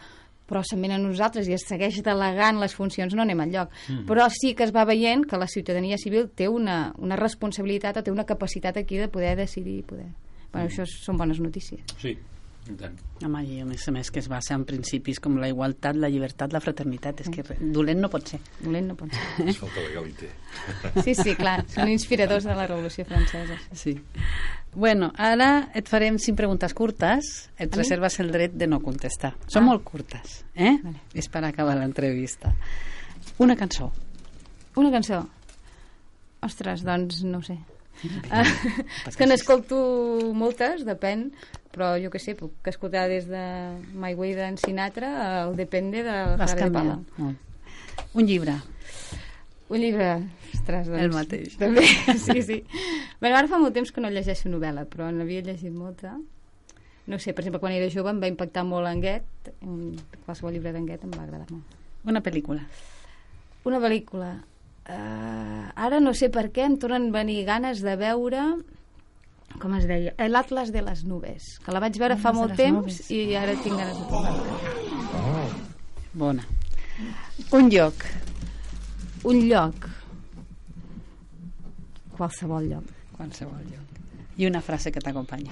però 0.49 0.61
se'n 0.65 0.85
a 0.93 0.99
nosaltres 1.01 1.49
i 1.49 1.55
es 1.57 1.65
segueix 1.69 2.03
delegant 2.05 2.61
les 2.61 2.75
funcions, 2.77 3.15
no 3.15 3.25
anem 3.25 3.41
enlloc. 3.47 3.73
Mm. 3.89 4.05
Però 4.09 4.29
sí 4.33 4.55
que 4.55 4.67
es 4.67 4.75
va 4.75 4.85
veient 4.85 5.25
que 5.29 5.41
la 5.41 5.49
ciutadania 5.49 5.97
civil 5.99 6.29
té 6.37 6.49
una, 6.49 6.93
una 6.99 7.17
responsabilitat 7.17 7.97
o 7.97 8.05
té 8.05 8.13
una 8.13 8.27
capacitat 8.29 8.77
aquí 8.77 9.01
de 9.01 9.09
poder 9.09 9.37
decidir 9.41 9.81
i 9.81 9.83
poder... 9.83 10.11
Bueno, 10.55 10.69
això 10.69 10.85
són 10.87 11.17
bones 11.19 11.41
notícies. 11.43 11.83
Sí. 11.99 12.13
Home, 13.25 13.41
i 13.45 13.59
a 13.61 13.65
més 13.69 13.83
a 13.89 13.93
més 13.93 14.09
que 14.11 14.21
es 14.23 14.29
basa 14.29 14.55
en 14.57 14.63
principis 14.65 15.19
com 15.21 15.37
la 15.37 15.49
igualtat, 15.51 15.97
la 16.01 16.09
llibertat, 16.09 16.53
la 16.55 16.61
fraternitat. 16.65 17.21
És 17.21 17.29
que 17.29 17.43
re- 17.45 17.57
dolent 17.61 18.01
no 18.01 18.09
pot 18.09 18.27
ser. 18.27 18.39
Dolent 18.63 18.89
no 18.89 18.97
pot 18.97 19.13
ser. 19.13 19.47
Es 19.53 19.59
falta 19.61 19.81
legalité. 19.85 20.31
Sí, 21.05 21.15
sí, 21.15 21.35
clar, 21.37 21.67
són 21.69 21.91
inspiradors 21.93 22.45
de 22.49 22.55
la 22.57 22.67
Revolució 22.67 23.05
Francesa. 23.05 23.59
Sí. 23.77 23.99
Bueno, 24.75 25.13
ara 25.17 25.69
et 25.77 25.89
farem 25.93 26.17
cinc 26.19 26.39
preguntes 26.41 26.73
curtes. 26.75 27.51
Et 27.59 27.69
Vale. 27.69 27.83
reserves 27.83 28.19
el 28.25 28.33
dret 28.33 28.57
de 28.57 28.67
no 28.67 28.81
contestar. 28.81 29.35
Són 29.47 29.63
Ah. 29.63 29.67
molt 29.67 29.85
curtes, 29.85 30.41
eh? 30.55 30.79
Vale. 30.83 31.01
És 31.13 31.29
per 31.29 31.45
acabar 31.45 31.77
l'entrevista. 31.77 32.55
Una 33.39 33.57
cançó. 33.57 33.93
Una 34.77 34.91
cançó. 34.91 35.21
Ostres, 36.43 36.83
doncs 36.85 37.23
no 37.25 37.39
ho 37.39 37.43
sé. 37.43 37.59
Ah, 38.35 38.43
és 39.07 39.17
que 39.17 39.25
n'escolto 39.27 39.77
moltes, 40.35 40.83
depèn, 40.85 41.29
però 41.75 41.95
jo 41.99 42.11
que 42.13 42.21
sé, 42.23 42.37
puc 42.39 42.71
escoltar 42.71 43.09
des 43.11 43.27
de 43.27 43.43
My 43.99 44.15
Way 44.15 44.37
d'en 44.39 44.59
Sinatra 44.61 45.11
al 45.43 45.57
Depende 45.59 46.05
de 46.07 46.15
Vas 46.39 46.55
Jarabe 46.55 46.71
de 46.71 46.77
Pala. 46.79 47.01
Molt. 47.19 47.51
Un 48.15 48.29
llibre. 48.31 48.55
Un 49.75 49.81
llibre, 49.81 50.09
ostres, 50.53 50.87
doncs... 50.87 51.03
El 51.03 51.13
mateix. 51.15 51.57
També, 51.59 51.83
sí, 52.27 52.43
sí. 52.47 52.61
Bueno, 53.19 53.35
ara 53.35 53.51
fa 53.51 53.59
molt 53.59 53.75
temps 53.75 53.91
que 53.91 54.05
no 54.05 54.13
llegeixo 54.13 54.53
novel·la, 54.53 54.87
però 54.91 55.11
n'havia 55.11 55.43
llegit 55.47 55.75
molta. 55.75 56.15
No 57.11 57.19
sé, 57.19 57.35
per 57.35 57.43
exemple, 57.43 57.61
quan 57.61 57.75
era 57.77 57.91
jove 57.93 58.13
em 58.13 58.21
va 58.23 58.31
impactar 58.31 58.65
molt 58.69 58.89
en 58.89 59.03
Goethe, 59.03 59.55
un, 59.67 59.97
qualsevol 60.25 60.55
llibre 60.55 60.73
d'en 60.73 60.87
Goethe 60.89 61.09
em 61.09 61.17
va 61.17 61.25
agradar 61.27 61.49
molt. 61.51 61.81
Una 62.09 62.23
pel·lícula. 62.25 62.63
Una 63.69 63.81
pel·lícula. 63.81 64.31
Uh, 64.85 65.69
ara 65.81 65.99
no 66.01 66.13
sé 66.13 66.29
per 66.33 66.51
què 66.53 66.67
em 66.69 66.77
tornen 66.81 67.09
venir 67.13 67.39
ganes 67.49 67.81
de 67.81 67.95
veure 67.97 68.45
com 69.63 69.75
es 69.79 69.87
deia? 69.89 70.15
L'Atlas 70.29 70.73
de 70.75 70.83
les 70.85 71.05
Nubes, 71.09 71.59
que 71.65 71.75
la 71.75 71.83
vaig 71.83 71.97
veure 72.01 72.17
fa 72.21 72.33
molt 72.37 72.57
temps 72.59 72.77
nubes. 72.77 73.11
i 73.15 73.37
ara 73.39 73.55
tinc 73.63 73.79
ganes 73.79 73.99
de 73.99 74.09
tornar-la. 74.11 75.45
Bona. 76.15 76.45
Un 77.53 77.71
lloc. 77.73 78.05
Un 79.25 79.41
lloc. 79.49 79.89
Qualsevol 82.19 82.69
lloc. 82.71 82.93
Qualsevol 83.17 83.65
lloc. 83.71 84.03
I 84.39 84.47
una 84.47 84.61
frase 84.63 84.93
que 84.93 85.03
t'acompanyi. 85.03 85.51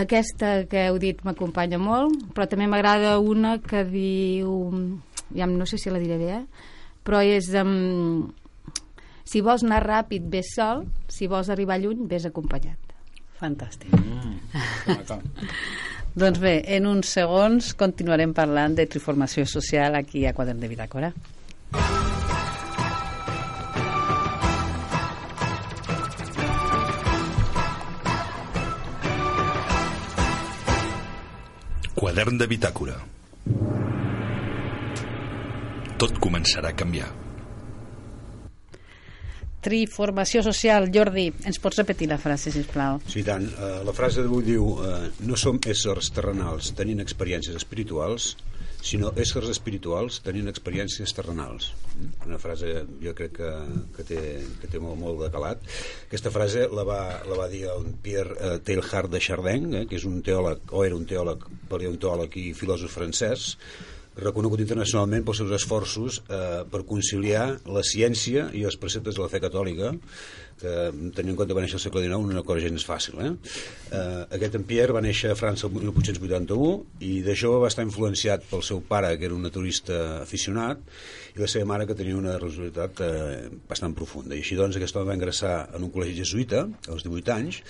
Aquesta 0.00 0.66
que 0.70 0.84
heu 0.86 0.98
dit 1.02 1.22
m'acompanya 1.26 1.80
molt, 1.82 2.28
però 2.34 2.46
també 2.48 2.68
m'agrada 2.70 3.18
una 3.18 3.58
que 3.62 3.84
diu... 3.88 4.52
Ja 5.34 5.46
no 5.46 5.66
sé 5.66 5.78
si 5.78 5.90
la 5.90 6.00
diré 6.02 6.18
bé, 6.18 6.30
eh? 6.40 6.68
però 7.06 7.22
és... 7.24 7.50
Um, 7.56 8.30
si 9.24 9.42
vols 9.44 9.64
anar 9.66 9.82
ràpid, 9.84 10.28
ves 10.32 10.54
sol, 10.56 10.84
si 11.08 11.28
vols 11.30 11.50
arribar 11.52 11.80
lluny, 11.80 12.06
ves 12.10 12.26
acompanyat. 12.28 12.78
Fantàstic. 13.40 13.94
Doncs 16.20 16.40
bé, 16.42 16.56
en 16.76 16.88
uns 16.90 17.12
segons 17.14 17.72
continuarem 17.78 18.34
parlant 18.34 18.74
de 18.76 18.88
transformació 18.90 19.46
social 19.46 19.94
aquí 19.94 20.26
a 20.26 20.34
Quadern 20.34 20.60
de 20.60 20.72
Bitàcora. 20.72 21.12
Quadern 32.00 32.38
de 32.40 32.46
bitàcora. 32.48 32.94
Tot 36.00 36.16
començarà 36.24 36.72
a 36.72 36.78
canviar. 36.82 37.10
Triformació 39.60 40.40
social. 40.46 40.88
Jordi, 40.94 41.26
ens 41.44 41.60
pots 41.60 41.80
repetir 41.82 42.08
la 42.08 42.20
frase, 42.20 42.52
sisplau? 42.54 43.00
Sí, 43.06 43.20
i 43.20 43.26
tant. 43.26 43.44
Uh, 43.56 43.80
la 43.84 43.96
frase 43.96 44.24
d'avui 44.24 44.46
diu 44.46 44.70
uh, 44.76 45.02
no 45.26 45.36
som 45.36 45.60
éssers 45.60 46.12
terrenals 46.16 46.72
tenint 46.78 47.02
experiències 47.04 47.58
espirituals, 47.58 48.34
sinó 48.80 49.10
éssers 49.20 49.50
espirituals 49.52 50.20
tenint 50.24 50.48
experiències 50.48 51.12
terrenals. 51.16 51.70
Mm? 51.92 52.10
Una 52.30 52.40
frase 52.40 52.72
jo 53.02 53.14
crec 53.16 53.36
que, 53.36 53.52
que, 53.96 54.06
té, 54.08 54.20
que 54.62 54.72
té 54.72 54.80
molt, 54.80 54.98
molt 55.00 55.20
de 55.26 55.30
calat. 55.34 55.64
Aquesta 56.08 56.32
frase 56.32 56.66
la 56.72 56.86
va, 56.88 57.00
la 57.28 57.38
va 57.38 57.48
dir 57.52 57.66
el 57.68 57.92
Pierre 58.02 58.36
uh, 58.36 58.58
Teilhard 58.64 59.12
de 59.12 59.20
Chardin, 59.20 59.70
eh, 59.74 59.86
que 59.90 60.00
és 60.00 60.08
un 60.08 60.20
teòleg, 60.24 60.72
o 60.72 60.84
era 60.88 60.96
un 60.96 61.04
teòleg, 61.08 61.44
paleontòleg 61.70 62.40
i 62.40 62.50
filòsof 62.56 62.96
francès, 62.96 63.50
reconegut 64.22 64.62
internacionalment 64.62 65.24
pels 65.26 65.42
seus 65.42 65.54
esforços 65.56 66.20
eh, 66.28 66.62
per 66.70 66.84
conciliar 66.88 67.46
la 67.66 67.82
ciència 67.86 68.48
i 68.56 68.64
els 68.68 68.78
preceptes 68.80 69.16
de 69.16 69.24
la 69.24 69.30
fe 69.32 69.40
catòlica 69.42 69.94
que 70.60 70.72
tenint 71.16 71.32
en 71.32 71.38
compte 71.38 71.56
va 71.56 71.62
néixer 71.64 71.78
al 71.78 71.82
segle 71.82 72.02
XIX 72.04 72.34
una 72.34 72.42
cosa 72.46 72.64
gens 72.66 72.84
fàcil 72.84 73.20
eh? 73.24 73.30
Eh, 73.96 74.22
aquest 74.36 74.58
en 74.58 74.66
Pierre 74.68 74.96
va 74.96 75.02
néixer 75.04 75.32
a 75.32 75.38
França 75.38 75.66
el 75.68 75.74
1881 75.78 76.68
i 77.06 77.12
de 77.24 77.36
jove 77.42 77.62
va 77.64 77.70
estar 77.72 77.86
influenciat 77.86 78.44
pel 78.50 78.64
seu 78.66 78.82
pare 78.92 79.14
que 79.16 79.28
era 79.28 79.36
un 79.36 79.46
naturista 79.46 80.20
aficionat 80.20 80.82
i 81.34 81.40
la 81.40 81.48
seva 81.50 81.68
mare 81.72 81.88
que 81.88 81.96
tenia 81.96 82.18
una 82.18 82.36
religiositat 82.36 83.02
eh, 83.06 83.48
bastant 83.70 83.96
profunda 83.96 84.36
i 84.36 84.44
així 84.44 84.58
doncs 84.58 84.76
aquest 84.76 85.00
home 85.00 85.12
va 85.12 85.18
ingressar 85.18 85.54
en 85.76 85.88
un 85.88 85.94
col·legi 85.94 86.20
jesuïta 86.20 86.66
als 86.92 87.06
18 87.08 87.36
anys 87.38 87.62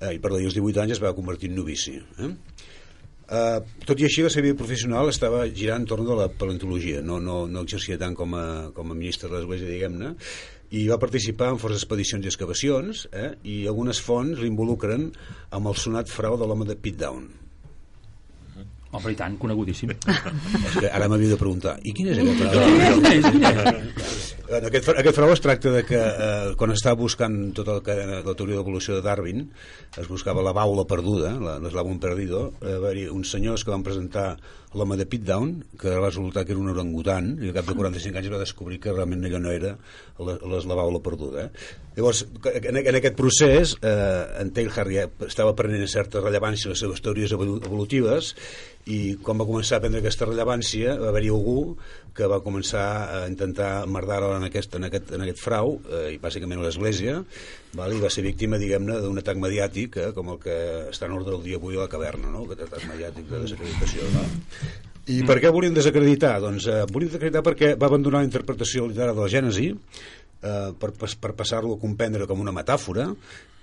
eh, 0.00 0.14
i 0.16 0.18
per 0.22 0.32
als 0.32 0.56
18 0.56 0.86
anys 0.86 0.96
es 0.96 1.04
va 1.04 1.16
convertir 1.16 1.52
en 1.52 1.60
novici 1.60 1.98
eh? 2.00 2.34
Uh, 3.30 3.60
tot 3.86 4.00
i 4.02 4.08
així 4.08 4.24
la 4.24 4.30
seva 4.32 4.48
vida 4.48 4.58
professional 4.58 5.06
estava 5.06 5.44
girant 5.54 5.84
entorn 5.84 6.02
de 6.08 6.14
la 6.18 6.24
paleontologia 6.34 6.98
no, 6.98 7.20
no, 7.22 7.44
no 7.46 7.60
exercia 7.62 7.94
tant 8.00 8.16
com 8.18 8.32
a, 8.34 8.46
com 8.74 8.90
a 8.90 8.96
ministre 8.98 9.28
de 9.30 9.36
l'Església 9.36 9.68
diguem-ne 9.70 10.08
i 10.74 10.80
va 10.90 10.98
participar 10.98 11.52
en 11.54 11.60
forces 11.62 11.84
expedicions 11.84 12.26
i 12.26 12.30
excavacions 12.32 13.04
eh? 13.14 13.28
i 13.46 13.60
algunes 13.70 14.00
fonts 14.02 14.42
l'involucren 14.42 15.06
amb 15.54 15.70
el 15.70 15.78
sonat 15.78 16.10
frau 16.10 16.34
de 16.40 16.48
l'home 16.50 16.66
de 16.66 16.74
Pitdown 16.74 17.28
Home, 18.90 19.12
i 19.12 19.14
tant, 19.14 19.36
conegudíssim. 19.38 19.94
ara 20.96 21.06
m'havia 21.06 21.36
de 21.36 21.38
preguntar 21.38 21.76
i 21.86 21.94
quin 21.94 22.10
és 22.10 22.18
aquest 22.24 22.42
frau? 22.50 24.19
En 24.50 24.64
aquest, 24.66 24.88
aquest 24.90 25.14
frau 25.14 25.30
es 25.30 25.40
tracta 25.44 25.70
de 25.70 25.82
que 25.86 25.98
eh, 25.98 26.54
quan 26.58 26.72
estava 26.74 26.98
buscant 26.98 27.36
tota 27.54 27.76
la, 27.86 28.20
la 28.26 28.34
teoria 28.34 28.58
d'evolució 28.58 28.96
de 28.96 29.04
Darwin 29.04 29.44
es 30.00 30.08
buscava 30.10 30.42
la 30.42 30.54
baula 30.56 30.82
perduda 30.90 31.36
l'eslàbon 31.38 32.00
perdido 32.02 32.48
eh, 32.58 32.72
va 32.82 32.90
haver 32.90 33.04
uns 33.14 33.30
senyors 33.30 33.62
que 33.62 33.70
van 33.70 33.84
presentar 33.86 34.32
l'home 34.74 34.96
de 34.98 35.06
Pitdown 35.10 35.52
que 35.78 35.92
va 36.02 36.10
resultar 36.10 36.44
que 36.46 36.54
era 36.56 36.62
un 36.62 36.72
orangutan 36.72 37.36
i 37.38 37.50
al 37.52 37.56
cap 37.60 37.70
de 37.70 37.76
45 37.78 38.18
anys 38.22 38.32
va 38.34 38.42
descobrir 38.42 38.80
que 38.82 38.94
realment 38.94 39.22
allò 39.28 39.40
no 39.44 39.54
era 39.54 39.76
la, 40.18 40.34
la, 40.42 40.62
la 40.72 40.78
baula 40.82 41.02
perduda 41.04 41.46
eh? 41.46 41.70
llavors 41.98 42.24
en, 42.50 42.80
en 42.82 42.98
aquest 42.98 43.18
procés 43.18 43.76
eh, 43.82 44.24
en 44.42 44.50
Teilhard 44.56 44.94
ja 44.96 45.06
estava 45.30 45.54
prenent 45.58 45.86
certa 45.90 46.24
rellevància 46.26 46.74
les 46.74 46.82
seves 46.82 47.02
teories 47.06 47.34
evolu- 47.38 47.60
evolutives 47.62 48.34
i 48.90 48.98
quan 49.22 49.38
va 49.40 49.46
començar 49.48 49.78
a 49.78 49.84
prendre 49.84 50.00
aquesta 50.02 50.26
rellevància 50.26 50.96
va 51.00 51.10
haver-hi 51.10 51.30
algú 51.30 51.76
que 52.16 52.26
va 52.30 52.40
començar 52.42 52.84
a 53.14 53.20
intentar 53.30 53.86
merdar-la 53.86 54.38
en 54.40 54.46
aquest, 54.48 54.74
en 54.78 54.88
aquest, 54.88 55.12
en 55.14 55.24
aquest 55.24 55.42
frau 55.42 55.76
eh, 55.86 56.16
i 56.16 56.18
bàsicament 56.22 56.62
l'Església 56.64 57.20
val? 57.78 57.94
i 57.94 58.02
va 58.02 58.10
ser 58.12 58.24
víctima 58.26 58.58
diguem-ne 58.60 58.98
d'un 59.04 59.22
atac 59.22 59.40
mediàtic 59.40 60.00
eh, 60.00 60.10
com 60.16 60.34
el 60.34 60.40
que 60.42 60.58
està 60.90 61.06
en 61.06 61.16
ordre 61.18 61.36
del 61.36 61.46
dia 61.46 61.60
avui 61.60 61.78
a 61.78 61.84
la 61.84 61.90
caverna 61.92 62.32
no? 62.32 62.46
aquest 62.46 62.66
atac 62.66 62.86
mediàtic 62.90 63.28
de 63.30 63.44
desacreditació 63.46 64.10
no? 64.16 64.24
i 65.10 65.20
per 65.26 65.38
què 65.42 65.52
volien 65.54 65.76
desacreditar? 65.76 66.36
doncs 66.42 66.66
eh, 66.70 66.82
volien 66.90 67.12
desacreditar 67.12 67.44
perquè 67.46 67.74
va 67.78 67.90
abandonar 67.90 68.24
la 68.24 68.30
interpretació 68.30 68.88
literària 68.90 69.16
de 69.16 69.26
la 69.26 69.32
Gènesi 69.32 69.70
eh, 70.42 70.72
per, 70.80 70.92
per 70.96 71.32
passar-lo 71.38 71.76
a 71.76 71.80
comprendre 71.80 72.26
com 72.30 72.40
una 72.40 72.54
metàfora 72.54 73.10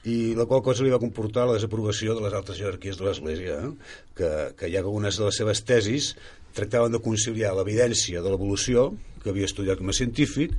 i 0.08 0.34
la 0.38 0.46
qual 0.48 0.64
cosa 0.64 0.86
li 0.86 0.94
va 0.94 1.02
comportar 1.02 1.48
la 1.48 1.58
desaprovació 1.58 2.16
de 2.16 2.24
les 2.24 2.36
altres 2.38 2.60
jerarquies 2.60 3.00
de 3.00 3.08
l'Església, 3.08 3.60
eh? 3.66 3.96
que, 4.16 4.30
que 4.60 4.70
ja 4.72 4.80
que 4.82 4.86
algunes 4.86 5.20
de 5.20 5.26
les 5.26 5.40
seves 5.42 5.64
tesis 5.68 6.14
tractaven 6.58 6.94
de 6.94 7.02
conciliar 7.04 7.54
l'evidència 7.58 8.22
de 8.24 8.32
l'evolució, 8.32 8.92
que 9.22 9.34
havia 9.34 9.50
estudiat 9.50 9.82
com 9.82 9.92
a 9.92 9.98
científic, 9.98 10.54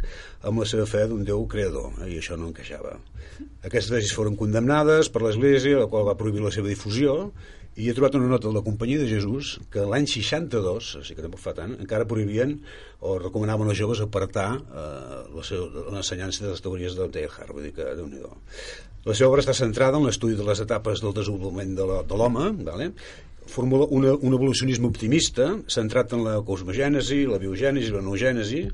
amb 0.47 0.61
la 0.63 0.67
seva 0.69 0.85
fe 0.91 1.07
d'un 1.09 1.25
Déu 1.27 1.47
creador, 1.51 1.95
eh? 2.03 2.11
i 2.13 2.19
això 2.21 2.37
no 2.37 2.51
encaixava. 2.53 2.99
Aquestes 3.65 3.91
tesis 3.95 4.15
foren 4.15 4.37
condemnades 4.39 5.09
per 5.15 5.25
l'Església, 5.25 5.81
la 5.81 5.89
qual 5.91 6.07
va 6.07 6.19
prohibir 6.19 6.45
la 6.45 6.53
seva 6.55 6.71
difusió, 6.71 7.31
i 7.79 7.87
he 7.87 7.95
trobat 7.95 8.17
una 8.19 8.27
nota 8.31 8.49
de 8.49 8.57
la 8.57 8.65
Companyia 8.67 8.99
de 8.99 9.07
Jesús 9.07 9.55
que 9.73 9.85
l'any 9.87 10.09
62, 10.11 10.91
o 10.99 11.03
sigui 11.07 11.21
que 11.21 11.25
tampoc 11.25 11.43
fa 11.45 11.55
tant, 11.55 11.77
encara 11.79 12.09
prohibien 12.11 12.57
o 13.07 13.15
recomanaven 13.23 13.71
als 13.71 13.79
joves 13.79 14.03
apartar 14.03 14.51
eh, 14.59 15.23
l'ensenyança 15.93 16.45
de 16.45 16.53
les 16.53 16.65
teories 16.65 16.99
del 16.99 17.15
Teilhard, 17.15 17.55
vull 17.55 17.69
dir 17.69 17.75
que 17.77 17.87
déu 17.95 18.11
nhi 18.11 18.25
La 19.07 19.15
seva 19.15 19.31
obra 19.31 19.45
està 19.45 19.55
centrada 19.55 19.97
en 19.97 20.05
l'estudi 20.05 20.35
de 20.37 20.45
les 20.45 20.61
etapes 20.61 21.01
del 21.01 21.15
desenvolupament 21.15 21.77
de 21.79 21.87
de 22.09 22.19
l'home, 22.19 22.51
vale? 22.67 22.93
formula 23.49 23.87
una, 23.89 24.13
un 24.13 24.35
evolucionisme 24.35 24.87
optimista 24.87 25.49
centrat 25.73 26.13
en 26.13 26.25
la 26.27 26.39
cosmogènesi, 26.45 27.23
la 27.27 27.39
biogènesi, 27.41 27.95
la 27.95 28.03
noogènesi, 28.05 28.67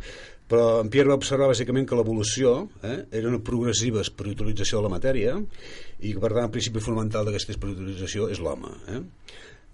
però 0.51 0.83
en 0.83 0.91
Pierre 0.93 1.09
va 1.09 1.17
observar 1.17 1.49
bàsicament 1.49 1.87
que 1.89 1.97
l'evolució 1.97 2.57
eh, 2.85 2.99
era 3.17 3.31
una 3.31 3.41
progressiva 3.41 4.03
espiritualització 4.05 4.81
de 4.81 4.87
la 4.87 4.93
matèria 4.93 5.39
i 6.05 6.13
que 6.13 6.23
per 6.23 6.33
tant 6.35 6.47
el 6.47 6.53
principi 6.55 6.83
fonamental 6.85 7.27
d'aquesta 7.27 7.55
espiritualització 7.57 8.29
és 8.35 8.43
l'home 8.45 8.73
eh? 8.93 9.03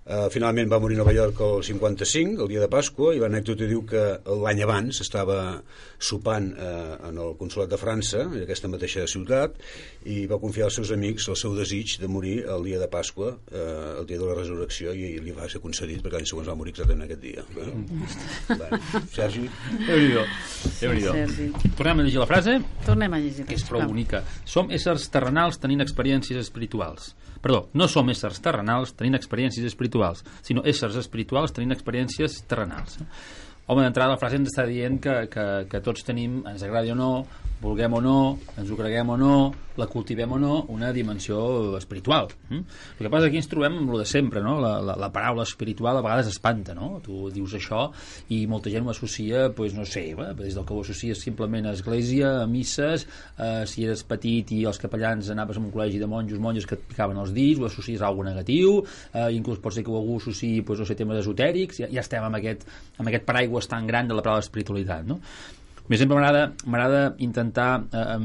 Uh, 0.00 0.30
finalment 0.32 0.70
va 0.72 0.78
morir 0.80 0.96
a 0.96 1.02
Nova 1.02 1.12
York 1.12 1.42
el 1.44 1.60
55, 1.62 2.40
el 2.42 2.48
dia 2.48 2.60
de 2.62 2.68
Pasqua, 2.72 3.12
i 3.12 3.20
l'anècdota 3.20 3.66
diu 3.68 3.82
que 3.86 4.00
l'any 4.40 4.62
abans 4.64 5.02
estava 5.04 5.60
sopant 6.00 6.48
uh, 6.56 6.96
en 7.10 7.20
el 7.20 7.34
consolat 7.36 7.68
de 7.68 7.78
França, 7.78 8.22
en 8.24 8.40
aquesta 8.40 8.70
mateixa 8.72 9.04
ciutat, 9.04 9.60
i 10.08 10.24
va 10.30 10.40
confiar 10.40 10.70
als 10.70 10.80
seus 10.80 10.90
amics 10.96 11.28
el 11.28 11.36
seu 11.36 11.52
desig 11.58 11.98
de 12.00 12.08
morir 12.08 12.38
el 12.48 12.64
dia 12.64 12.80
de 12.80 12.88
Pasqua, 12.90 13.34
uh, 13.36 14.00
el 14.00 14.08
dia 14.08 14.16
de 14.16 14.24
la 14.24 14.38
resurrecció, 14.40 14.96
i, 14.96 15.18
i 15.18 15.22
li 15.22 15.36
va 15.36 15.50
ser 15.52 15.60
concedit 15.60 16.00
perquè 16.00 16.16
l'any 16.16 16.32
següent 16.32 16.48
va 16.48 16.56
morir 16.58 16.72
exactament 16.72 17.04
aquest 17.04 17.22
dia. 17.28 17.44
Eh? 17.44 17.70
bueno, 18.56 18.80
Sergi? 19.12 19.46
Déu-n'hi-do. 19.84 20.24
Déu 20.80 20.96
Sergi. 21.12 21.50
Tornem 21.76 22.00
a 22.00 22.08
llegir 22.08 22.24
la 22.24 22.30
frase, 22.32 22.56
Tornem 22.88 23.12
a 23.12 23.20
llegir. 23.20 23.44
que 23.44 23.60
és 23.60 23.68
prou 23.68 23.84
bonica. 23.84 24.24
Som 24.48 24.72
éssers 24.72 25.10
terrenals 25.12 25.60
tenint 25.60 25.84
experiències 25.84 26.40
espirituals. 26.40 27.12
Perdó, 27.40 27.70
no 27.72 27.86
som 27.88 28.08
éssers 28.12 28.40
terrenals 28.44 28.92
tenint 28.92 29.16
experiències 29.16 29.64
espirituals, 29.64 29.89
sinó 30.46 30.64
éssers 30.68 30.98
espirituals 31.00 31.54
tenint 31.56 31.74
experiències 31.74 32.40
terrenals. 32.50 33.00
Home, 33.70 33.84
d'entrada 33.84 34.16
la 34.16 34.18
frase 34.18 34.38
ens 34.40 34.50
està 34.50 34.64
dient 34.66 34.96
que, 35.02 35.12
que, 35.30 35.46
que 35.70 35.80
tots 35.84 36.02
tenim, 36.06 36.40
ens 36.50 36.64
agradi 36.66 36.90
o 36.90 36.96
no, 36.98 37.10
vulguem 37.60 37.92
o 37.92 38.00
no, 38.00 38.38
ens 38.58 38.70
ho 38.70 38.76
creguem 38.78 39.10
o 39.12 39.16
no, 39.20 39.34
la 39.80 39.86
cultivem 39.88 40.32
o 40.32 40.38
no, 40.40 40.54
una 40.72 40.90
dimensió 40.92 41.76
espiritual. 41.78 42.28
Mm? 42.48 42.62
El 42.98 43.06
que 43.06 43.10
passa 43.12 43.26
és 43.26 43.30
que 43.30 43.30
aquí 43.30 43.40
ens 43.40 43.48
trobem 43.50 43.78
amb 43.80 43.92
el 43.94 44.02
de 44.02 44.06
sempre, 44.08 44.42
no? 44.44 44.56
La, 44.62 44.72
la, 44.84 44.96
la 44.98 45.10
paraula 45.12 45.44
espiritual 45.46 45.98
a 45.98 46.04
vegades 46.04 46.30
espanta, 46.32 46.74
no? 46.76 46.98
Tu 47.04 47.30
dius 47.34 47.54
això 47.56 47.86
i 48.34 48.42
molta 48.50 48.72
gent 48.72 48.86
ho 48.86 48.92
associa, 48.92 49.48
pues, 49.56 49.76
no 49.76 49.86
sé, 49.88 50.06
bé, 50.18 50.30
des 50.40 50.56
del 50.56 50.66
que 50.66 50.76
ho 50.76 50.82
associes 50.84 51.22
simplement 51.22 51.68
a 51.68 51.74
església, 51.76 52.32
a 52.42 52.48
misses, 52.50 53.06
eh, 53.36 53.62
si 53.70 53.86
eres 53.86 54.04
petit 54.08 54.52
i 54.56 54.62
els 54.68 54.80
capellans 54.80 55.30
anaves 55.32 55.60
a 55.60 55.64
un 55.64 55.70
col·legi 55.72 56.00
de 56.02 56.10
monjos, 56.10 56.42
monges 56.42 56.68
que 56.68 56.78
et 56.78 56.84
picaven 56.90 57.20
els 57.20 57.34
dits, 57.36 57.60
ho 57.60 57.68
associes 57.70 58.02
a 58.02 58.08
alguna 58.10 58.34
negatiu, 58.34 58.80
eh, 59.12 59.30
inclús 59.36 59.62
pot 59.62 59.76
ser 59.76 59.84
que 59.86 59.94
algú 59.94 60.18
associï, 60.20 60.60
pues, 60.66 60.80
no 60.80 60.88
sé, 60.88 60.98
temes 60.98 61.22
esotèrics, 61.22 61.84
ja, 61.84 61.92
ja 61.92 62.04
estem 62.04 62.24
amb 62.26 62.40
aquest, 62.40 62.66
amb 62.98 63.08
aquest 63.08 63.28
paraigües 63.28 63.70
tan 63.70 63.88
gran 63.88 64.08
de 64.08 64.16
la 64.16 64.24
paraula 64.24 64.44
espiritualitat, 64.44 65.08
no? 65.08 65.20
Mi 65.90 65.98
sempre 65.98 66.20
m'agrada 66.22 67.16
intentar 67.18 67.82
eh, 67.90 68.18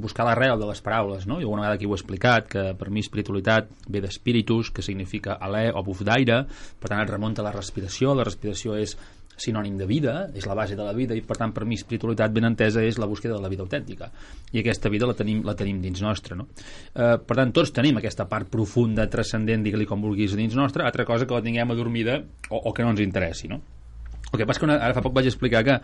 buscar 0.00 0.24
l'arrel 0.24 0.56
de 0.56 0.64
les 0.70 0.80
paraules, 0.80 1.26
no? 1.28 1.36
I 1.36 1.44
alguna 1.44 1.66
vegada 1.66 1.76
aquí 1.76 1.84
ho 1.84 1.92
he 1.92 1.98
explicat, 1.98 2.46
que 2.48 2.62
per 2.80 2.88
mi 2.88 3.02
espiritualitat 3.04 3.68
ve 3.92 4.00
d'espíritus, 4.00 4.70
que 4.72 4.80
significa 4.80 5.36
alè 5.36 5.66
o 5.68 5.82
buf 5.84 6.00
d'aire, 6.00 6.46
per 6.80 6.88
tant 6.88 7.02
et 7.02 7.12
remunta 7.12 7.44
a 7.44 7.50
la 7.50 7.52
respiració, 7.52 8.14
la 8.16 8.24
respiració 8.24 8.78
és 8.80 8.96
sinònim 9.40 9.76
de 9.76 9.88
vida, 9.90 10.14
és 10.32 10.48
la 10.48 10.56
base 10.56 10.78
de 10.78 10.84
la 10.86 10.94
vida 10.96 11.16
i 11.16 11.20
per 11.24 11.36
tant 11.40 11.52
per 11.56 11.66
mi 11.68 11.76
espiritualitat 11.76 12.32
ben 12.32 12.48
entesa 12.48 12.80
és 12.84 12.96
la 13.00 13.08
búsqueda 13.10 13.36
de 13.36 13.44
la 13.44 13.52
vida 13.52 13.64
autèntica 13.64 14.10
i 14.52 14.60
aquesta 14.60 14.92
vida 14.92 15.08
la 15.08 15.16
tenim, 15.16 15.40
la 15.46 15.56
tenim 15.56 15.80
dins 15.80 16.02
nostra 16.04 16.36
no? 16.36 16.48
eh, 16.92 17.16
per 17.16 17.38
tant 17.38 17.52
tots 17.56 17.72
tenim 17.72 17.96
aquesta 18.00 18.28
part 18.28 18.50
profunda, 18.52 19.08
transcendent, 19.12 19.64
digue-li 19.64 19.88
com 19.88 20.04
vulguis 20.04 20.36
dins 20.36 20.56
nostra, 20.56 20.84
altra 20.84 21.08
cosa 21.08 21.24
que 21.24 21.36
la 21.36 21.44
tinguem 21.44 21.72
adormida 21.72 22.20
o, 22.50 22.60
o 22.60 22.74
que 22.76 22.84
no 22.84 22.92
ens 22.92 23.00
interessi 23.04 23.48
no? 23.48 23.62
El 24.32 24.38
que 24.38 24.46
passa 24.46 24.62
que 24.62 24.68
una, 24.68 24.76
ara 24.78 24.94
fa 24.94 25.02
poc 25.04 25.14
vaig 25.16 25.26
explicar 25.30 25.62
que, 25.66 25.78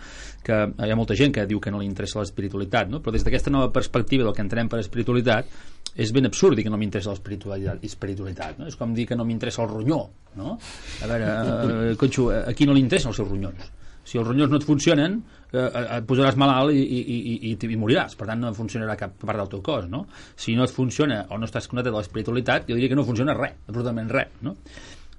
que 0.47 0.59
hi 0.87 0.93
ha 0.93 0.99
molta 0.99 1.17
gent 1.19 1.35
que 1.35 1.47
diu 1.51 1.61
que 1.63 1.73
no 1.75 1.81
li 1.83 1.89
interessa 1.89 2.21
l'espiritualitat, 2.23 2.91
no? 2.93 3.01
però 3.03 3.15
des 3.15 3.27
d'aquesta 3.27 3.51
nova 3.51 3.73
perspectiva 3.75 4.27
del 4.27 4.37
que 4.37 4.45
entenem 4.45 4.71
per 4.71 4.83
espiritualitat 4.83 5.51
és 5.97 6.13
ben 6.13 6.29
absurd 6.29 6.59
dir 6.59 6.67
que 6.67 6.71
no 6.71 6.79
m'interessa 6.79 7.15
l'espiritualitat, 7.15 7.83
espiritualitat, 7.89 8.61
no? 8.61 8.69
és 8.71 8.77
com 8.79 8.93
dir 8.95 9.09
que 9.09 9.17
no 9.19 9.25
m'interessa 9.25 9.65
el 9.65 9.73
ronyó. 9.73 10.05
No? 10.37 10.59
A 11.03 11.09
veure, 11.09 11.33
eh, 11.33 11.97
conxo, 11.99 12.29
a 12.37 12.53
qui 12.53 12.69
no 12.69 12.77
li 12.77 12.85
interessen 12.85 13.11
els 13.11 13.19
seus 13.23 13.31
ronyons? 13.31 13.73
Si 14.07 14.21
els 14.21 14.29
ronyons 14.29 14.53
no 14.53 14.61
et 14.61 14.67
funcionen, 14.67 15.17
eh, 15.51 15.65
et 15.97 16.05
posaràs 16.07 16.37
malalt 16.39 16.75
i, 16.77 16.83
i, 16.83 17.01
i, 17.01 17.37
i, 17.51 17.55
i 17.57 17.79
moriràs. 17.81 18.15
Per 18.19 18.29
tant, 18.29 18.45
no 18.45 18.53
funcionarà 18.55 18.95
cap 19.01 19.17
part 19.23 19.41
del 19.41 19.51
teu 19.57 19.65
cos. 19.67 19.89
No? 19.91 20.05
Si 20.39 20.55
no 20.55 20.67
et 20.69 20.75
funciona 20.75 21.25
o 21.31 21.41
no 21.41 21.49
estàs 21.49 21.67
connectat 21.73 21.95
a 21.95 21.99
l'espiritualitat, 21.99 22.69
jo 22.69 22.77
diria 22.79 22.93
que 22.93 22.99
no 22.99 23.07
funciona 23.09 23.35
res, 23.35 23.57
absolutament 23.67 24.13
res. 24.13 24.37
No? 24.47 24.55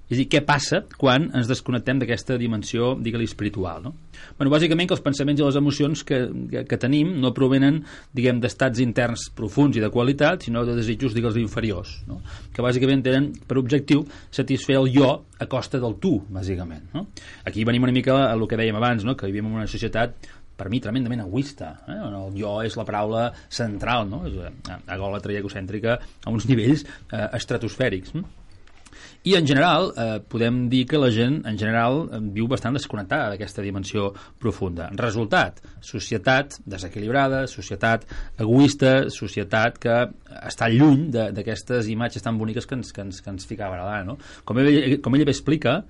És 0.08 0.16
a 0.16 0.20
dir, 0.22 0.26
què 0.32 0.40
passa 0.44 0.82
quan 0.96 1.26
ens 1.36 1.48
desconnectem 1.50 1.98
d'aquesta 2.00 2.38
dimensió, 2.40 2.94
digue-li, 3.04 3.26
espiritual, 3.28 3.82
no? 3.84 3.92
Bueno, 4.38 4.50
bàsicament 4.54 4.88
que 4.88 4.96
els 4.96 5.04
pensaments 5.04 5.40
i 5.40 5.44
les 5.44 5.58
emocions 5.60 6.02
que, 6.08 6.22
que, 6.50 6.64
que 6.70 6.78
tenim 6.80 7.12
no 7.22 7.34
provenen, 7.36 7.82
diguem, 8.16 8.40
d'estats 8.40 8.80
interns 8.84 9.28
profuns 9.36 9.76
i 9.76 9.84
de 9.84 9.92
qualitat, 9.92 10.48
sinó 10.48 10.64
de 10.64 10.78
desitjos, 10.78 11.12
digue'ls, 11.16 11.36
inferiors, 11.42 11.98
no? 12.08 12.22
Que 12.54 12.64
bàsicament 12.64 13.04
tenen 13.04 13.28
per 13.48 13.60
objectiu 13.60 14.06
satisfer 14.32 14.78
el 14.80 14.90
jo 14.96 15.12
a 15.38 15.46
costa 15.50 15.80
del 15.82 15.98
tu, 16.00 16.16
bàsicament, 16.32 16.88
no? 16.96 17.06
Aquí 17.44 17.68
venim 17.68 17.84
una 17.84 17.94
mica 17.94 18.16
a 18.24 18.32
el 18.32 18.48
que 18.48 18.58
dèiem 18.58 18.80
abans, 18.80 19.04
no? 19.04 19.16
Que 19.18 19.28
vivim 19.28 19.52
en 19.52 19.60
una 19.60 19.68
societat 19.68 20.16
per 20.58 20.66
mi 20.72 20.80
tremendament 20.82 21.22
egoista 21.22 21.70
eh? 21.86 22.00
el 22.02 22.34
jo 22.34 22.56
és 22.66 22.74
la 22.74 22.84
paraula 22.88 23.28
central 23.46 24.08
no? 24.10 24.24
és 24.26 24.34
agòlatra 24.90 25.36
i 25.36 25.38
egocèntrica 25.38 25.94
a 25.98 26.32
uns 26.34 26.48
nivells 26.50 26.82
eh, 26.82 27.28
estratosfèrics 27.38 28.16
eh? 28.18 28.24
I 29.24 29.34
en 29.34 29.46
general 29.46 29.90
eh, 29.96 30.20
podem 30.30 30.68
dir 30.70 30.84
que 30.88 30.98
la 31.00 31.10
gent 31.12 31.40
en 31.48 31.58
general 31.58 32.04
viu 32.34 32.46
bastant 32.48 32.76
desconnectada 32.76 33.32
d'aquesta 33.32 33.64
dimensió 33.64 34.12
profunda. 34.40 34.88
Resultat, 35.00 35.58
societat 35.84 36.58
desequilibrada, 36.64 37.42
societat 37.50 38.06
egoista, 38.38 39.10
societat 39.10 39.80
que 39.82 39.98
està 40.38 40.70
lluny 40.70 41.08
d'aquestes 41.10 41.90
imatges 41.90 42.24
tan 42.24 42.38
boniques 42.38 42.66
que 42.66 42.78
ens, 42.78 42.94
que 42.94 43.04
ens, 43.04 43.20
que 43.24 43.34
ens 43.34 43.48
ficava 43.48 43.80
a 43.80 43.84
la 43.90 44.00
no? 44.06 44.18
Com 44.44 44.62
ell, 44.62 44.98
com 45.02 45.18
ell 45.18 45.26
bé 45.26 45.34
explica, 45.34 45.80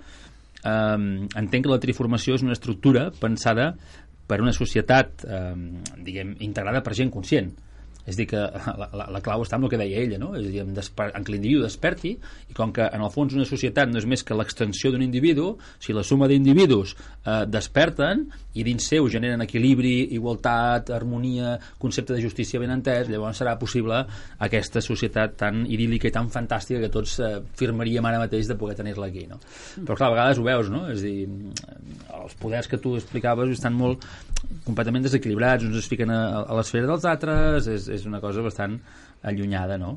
eh, 0.65 0.99
entenc 1.45 1.69
que 1.69 1.73
la 1.73 1.83
triformació 1.85 2.39
és 2.39 2.47
una 2.47 2.57
estructura 2.57 3.11
pensada 3.21 3.75
per 4.29 4.43
una 4.45 4.53
societat 4.57 5.25
eh, 5.25 5.55
diguem, 6.05 6.37
integrada 6.45 6.83
per 6.85 6.97
gent 6.97 7.13
conscient 7.13 7.53
és 8.09 8.17
dir, 8.17 8.27
que 8.31 8.41
la, 8.81 8.89
la, 8.97 9.09
la 9.13 9.23
clau 9.25 9.45
està 9.45 9.59
en 9.59 9.67
el 9.67 9.73
que 9.73 9.81
deia 9.81 10.01
ella, 10.03 10.19
no? 10.21 10.33
és 10.39 10.49
dir, 10.49 10.63
en, 10.65 10.73
desper, 10.77 11.11
en 11.15 11.27
que 11.27 11.35
l'individu 11.35 11.65
desperti 11.67 12.15
i 12.49 12.57
com 12.57 12.73
que 12.75 12.87
en 12.89 13.05
el 13.05 13.13
fons 13.13 13.37
una 13.37 13.47
societat 13.49 13.91
no 13.91 14.01
és 14.01 14.09
més 14.09 14.25
que 14.25 14.37
l'extensió 14.37 14.93
d'un 14.95 15.05
individu, 15.05 15.53
si 15.83 15.97
la 15.97 16.05
suma 16.07 16.29
d'individus 16.31 16.95
eh, 16.97 17.45
desperten 17.51 18.27
i 18.59 18.65
dins 18.67 18.89
seu 18.91 19.07
generen 19.13 19.45
equilibri, 19.45 20.09
igualtat, 20.17 20.91
harmonia, 20.95 21.57
concepte 21.79 22.17
de 22.17 22.23
justícia 22.25 22.61
ben 22.63 22.73
entès, 22.75 23.11
llavors 23.13 23.39
serà 23.39 23.55
possible 23.61 24.01
aquesta 24.45 24.83
societat 24.85 25.37
tan 25.45 25.63
idíl·lica 25.69 26.09
i 26.09 26.15
tan 26.15 26.31
fantàstica 26.33 26.81
que 26.83 26.93
tots 26.93 27.19
eh, 27.21 27.37
firmaríem 27.61 28.09
ara 28.09 28.23
mateix 28.25 28.49
de 28.49 28.57
poder 28.59 28.79
tenir-la 28.81 29.11
aquí. 29.11 29.27
No? 29.31 29.39
Però 29.85 29.99
clar, 29.99 30.11
a 30.11 30.17
vegades 30.17 30.41
ho 30.41 30.49
veus, 30.49 30.73
no? 30.73 30.87
és 30.91 31.05
dir, 31.05 31.29
els 32.19 32.35
poders 32.41 32.71
que 32.71 32.81
tu 32.83 32.97
explicaves 32.99 33.53
estan 33.55 33.77
molt 33.79 34.07
completament 34.65 35.05
desequilibrats, 35.07 35.67
uns 35.67 35.79
es 35.81 35.89
fiquen 35.91 36.11
a, 36.15 36.45
a 36.45 36.57
l'esfera 36.59 36.89
dels 36.91 37.07
altres, 37.09 37.69
és, 37.71 37.89
és 37.98 37.98
una 38.07 38.21
cosa 38.21 38.43
bastant 38.45 38.79
allunyada, 39.23 39.79
no? 39.79 39.97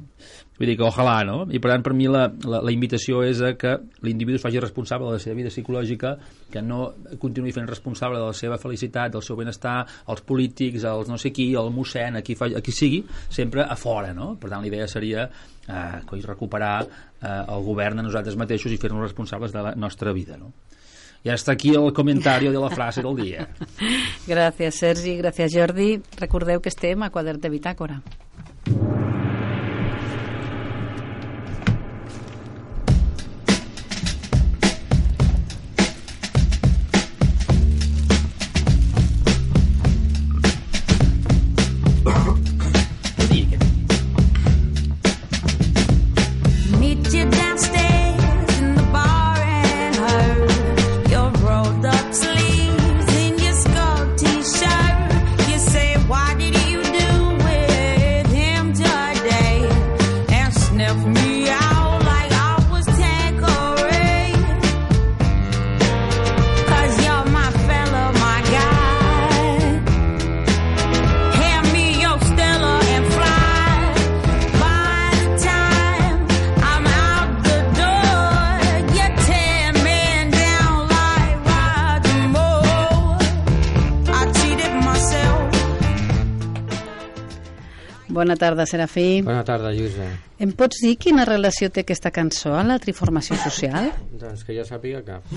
Vull 0.58 0.70
dir 0.70 0.76
que 0.80 0.86
ojalà, 0.86 1.20
no? 1.26 1.44
I 1.54 1.60
per 1.62 1.72
tant, 1.74 1.84
per 1.86 1.94
mi 1.98 2.08
la, 2.10 2.24
la, 2.48 2.62
la 2.66 2.74
invitació 2.74 3.22
és 3.26 3.42
a 3.46 3.52
que 3.60 3.76
l'individu 4.06 4.40
es 4.40 4.46
faci 4.46 4.62
responsable 4.62 5.10
de 5.10 5.20
la 5.20 5.22
seva 5.22 5.38
vida 5.38 5.52
psicològica, 5.54 6.16
que 6.54 6.64
no 6.66 6.92
continuï 7.22 7.54
fent 7.54 7.70
responsable 7.70 8.20
de 8.20 8.26
la 8.32 8.38
seva 8.38 8.58
felicitat, 8.62 9.14
del 9.14 9.26
seu 9.26 9.38
benestar, 9.38 9.78
els 10.10 10.26
polítics, 10.26 10.86
els 10.90 11.12
no 11.12 11.20
sé 11.22 11.34
qui, 11.36 11.52
el 11.58 11.70
mossèn, 11.76 12.18
a 12.18 12.26
qui, 12.26 12.38
fa, 12.40 12.50
a 12.50 12.64
qui 12.66 12.74
sigui, 12.74 13.04
sempre 13.30 13.66
a 13.66 13.78
fora, 13.78 14.16
no? 14.18 14.34
Per 14.42 14.50
tant, 14.50 14.62
la 14.62 14.72
idea 14.72 14.90
seria 14.90 15.28
eh, 15.28 16.22
recuperar 16.26 16.76
eh, 16.82 17.30
el 17.30 17.66
govern 17.68 18.02
a 18.02 18.08
nosaltres 18.10 18.40
mateixos 18.40 18.74
i 18.74 18.82
fer-nos 18.82 19.06
responsables 19.06 19.54
de 19.54 19.70
la 19.70 19.76
nostra 19.78 20.14
vida, 20.18 20.38
no? 20.42 20.54
I 21.24 21.30
hasta 21.30 21.52
aquí 21.52 21.70
el 21.76 21.94
comentari 21.94 22.50
de 22.50 22.60
la 22.60 22.70
frase 22.70 23.04
del 23.04 23.16
dia. 23.16 23.48
Gràcies, 24.28 24.80
Sergi. 24.82 25.18
Gràcies, 25.22 25.54
Jordi. 25.54 26.00
Recordeu 26.18 26.62
que 26.62 26.74
estem 26.74 27.04
a 27.06 27.12
Quadern 27.14 27.42
de 27.42 27.52
Bitàcora. 27.54 28.02
Tarda, 88.42 88.66
Serafí. 88.66 89.22
Bona 89.26 89.44
tarda, 89.46 89.72
Lluïsa. 89.76 90.08
Em 90.42 90.50
pots 90.58 90.80
dir 90.82 90.96
quina 90.98 91.22
relació 91.28 91.68
té 91.70 91.84
aquesta 91.84 92.10
cançó 92.10 92.56
amb 92.58 92.72
la 92.72 92.80
triformació 92.82 93.36
social? 93.38 93.92
Doncs 94.18 94.42
que 94.48 94.56
jo 94.58 94.64
sàpiga 94.66 95.04
cap. 95.06 95.22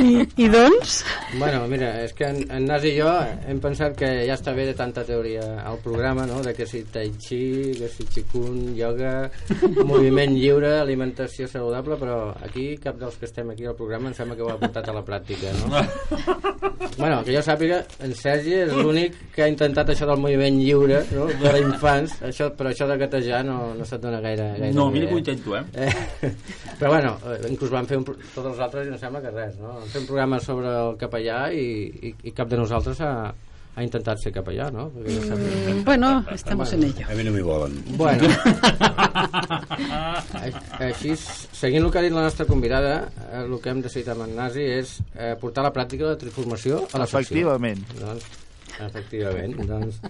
I, 0.00 0.26
i 0.36 0.48
doncs? 0.52 0.98
Bueno, 1.38 1.62
mira, 1.70 1.88
és 2.04 2.12
que 2.16 2.28
en, 2.28 2.42
en 2.52 2.66
Nas 2.68 2.84
i 2.84 2.92
jo 2.98 3.08
hem 3.48 3.62
pensat 3.64 3.96
que 3.96 4.10
ja 4.28 4.36
està 4.36 4.52
bé 4.52 4.66
de 4.68 4.74
tanta 4.76 5.06
teoria 5.08 5.46
al 5.64 5.80
programa, 5.80 6.26
no?, 6.28 6.42
de 6.44 6.52
que 6.58 6.68
si 6.68 6.82
tai 6.92 7.08
chi, 7.16 7.40
que 7.78 7.88
si 7.88 8.04
qigong, 8.18 8.76
yoga, 8.76 9.14
moviment 9.80 10.36
lliure, 10.36 10.74
alimentació 10.82 11.48
saludable, 11.48 11.96
però 12.02 12.18
aquí 12.44 12.74
cap 12.84 13.00
dels 13.00 13.16
que 13.16 13.30
estem 13.30 13.48
aquí 13.54 13.64
al 13.64 13.78
programa 13.80 14.12
em 14.12 14.18
sembla 14.18 14.36
que 14.36 14.44
ho 14.44 14.52
ha 14.52 14.60
portat 14.60 14.92
a 14.92 14.98
la 14.98 15.06
pràctica, 15.08 15.56
no? 15.62 15.80
Bueno, 17.00 17.22
que 17.24 17.32
jo 17.32 17.40
sàpiga, 17.44 17.78
en 18.04 18.12
Sergi 18.16 18.54
és 18.64 18.72
l'únic 18.74 19.14
que 19.34 19.44
ha 19.44 19.48
intentat 19.48 19.92
això 19.92 20.04
del 20.08 20.20
moviment 20.20 20.56
lliure, 20.58 20.89
no?, 21.14 21.26
per 21.42 21.52
a 21.54 21.60
infants, 21.62 22.16
això, 22.26 22.50
però 22.56 22.72
això 22.72 22.88
de 22.90 22.96
gatejar 23.00 23.42
no, 23.46 23.58
no 23.78 23.86
se't 23.88 24.02
dona 24.02 24.22
gaire, 24.24 24.50
gaire 24.56 24.72
No, 24.76 24.88
mira 24.94 25.08
que 25.08 25.16
ho 25.16 25.20
eh? 25.20 25.24
intento, 25.24 25.56
eh? 25.56 25.64
Eh, 25.74 26.32
però 26.80 26.94
bueno, 26.94 27.16
eh, 27.26 27.38
inclús 27.50 27.72
vam 27.74 27.88
fer 27.90 28.00
un, 28.00 28.06
tots 28.06 28.46
els 28.46 28.58
altres 28.58 28.88
i 28.88 28.94
no 28.94 28.98
sembla 29.00 29.22
que 29.24 29.34
res, 29.34 29.60
no? 29.60 29.76
Vam 29.78 29.92
fer 29.92 30.04
un 30.04 30.10
programa 30.10 30.40
sobre 30.44 30.74
el 30.86 30.98
capellà 31.00 31.46
i, 31.52 31.68
i, 32.10 32.14
i 32.30 32.34
cap 32.36 32.50
de 32.50 32.60
nosaltres 32.60 33.00
ha, 33.06 33.14
ha 33.80 33.86
intentat 33.86 34.20
ser 34.20 34.32
capellà, 34.34 34.68
no? 34.74 34.88
Perquè 34.94 35.16
ja 35.16 35.26
sap... 35.30 35.40
Mm, 35.40 35.82
bueno, 35.86 36.10
estamos 36.34 36.72
en 36.76 36.84
ello. 36.88 37.06
A 37.08 37.16
mi 37.16 37.26
no 37.26 37.32
m'hi 37.34 37.44
volen. 37.46 37.76
Bueno, 37.96 38.28
així, 40.88 41.14
seguint 41.16 41.84
el 41.84 41.92
que 41.92 42.00
ha 42.00 42.04
dit 42.04 42.16
la 42.16 42.26
nostra 42.26 42.46
convidada, 42.48 42.94
eh, 43.28 43.44
el 43.44 43.56
que 43.62 43.72
hem 43.72 43.82
decidit 43.84 44.10
amb 44.12 44.26
en 44.26 44.34
Nasi 44.38 44.66
és 44.80 44.96
eh, 45.14 45.34
portar 45.40 45.64
a 45.64 45.70
la 45.70 45.74
pràctica 45.76 46.10
la 46.10 46.18
transformació 46.20 46.82
a 46.90 47.04
la 47.04 47.06
secció. 47.06 47.22
Efectivament. 47.22 47.86
Doncs, 48.00 48.28
efectivament. 48.88 49.56
Doncs, 49.70 50.02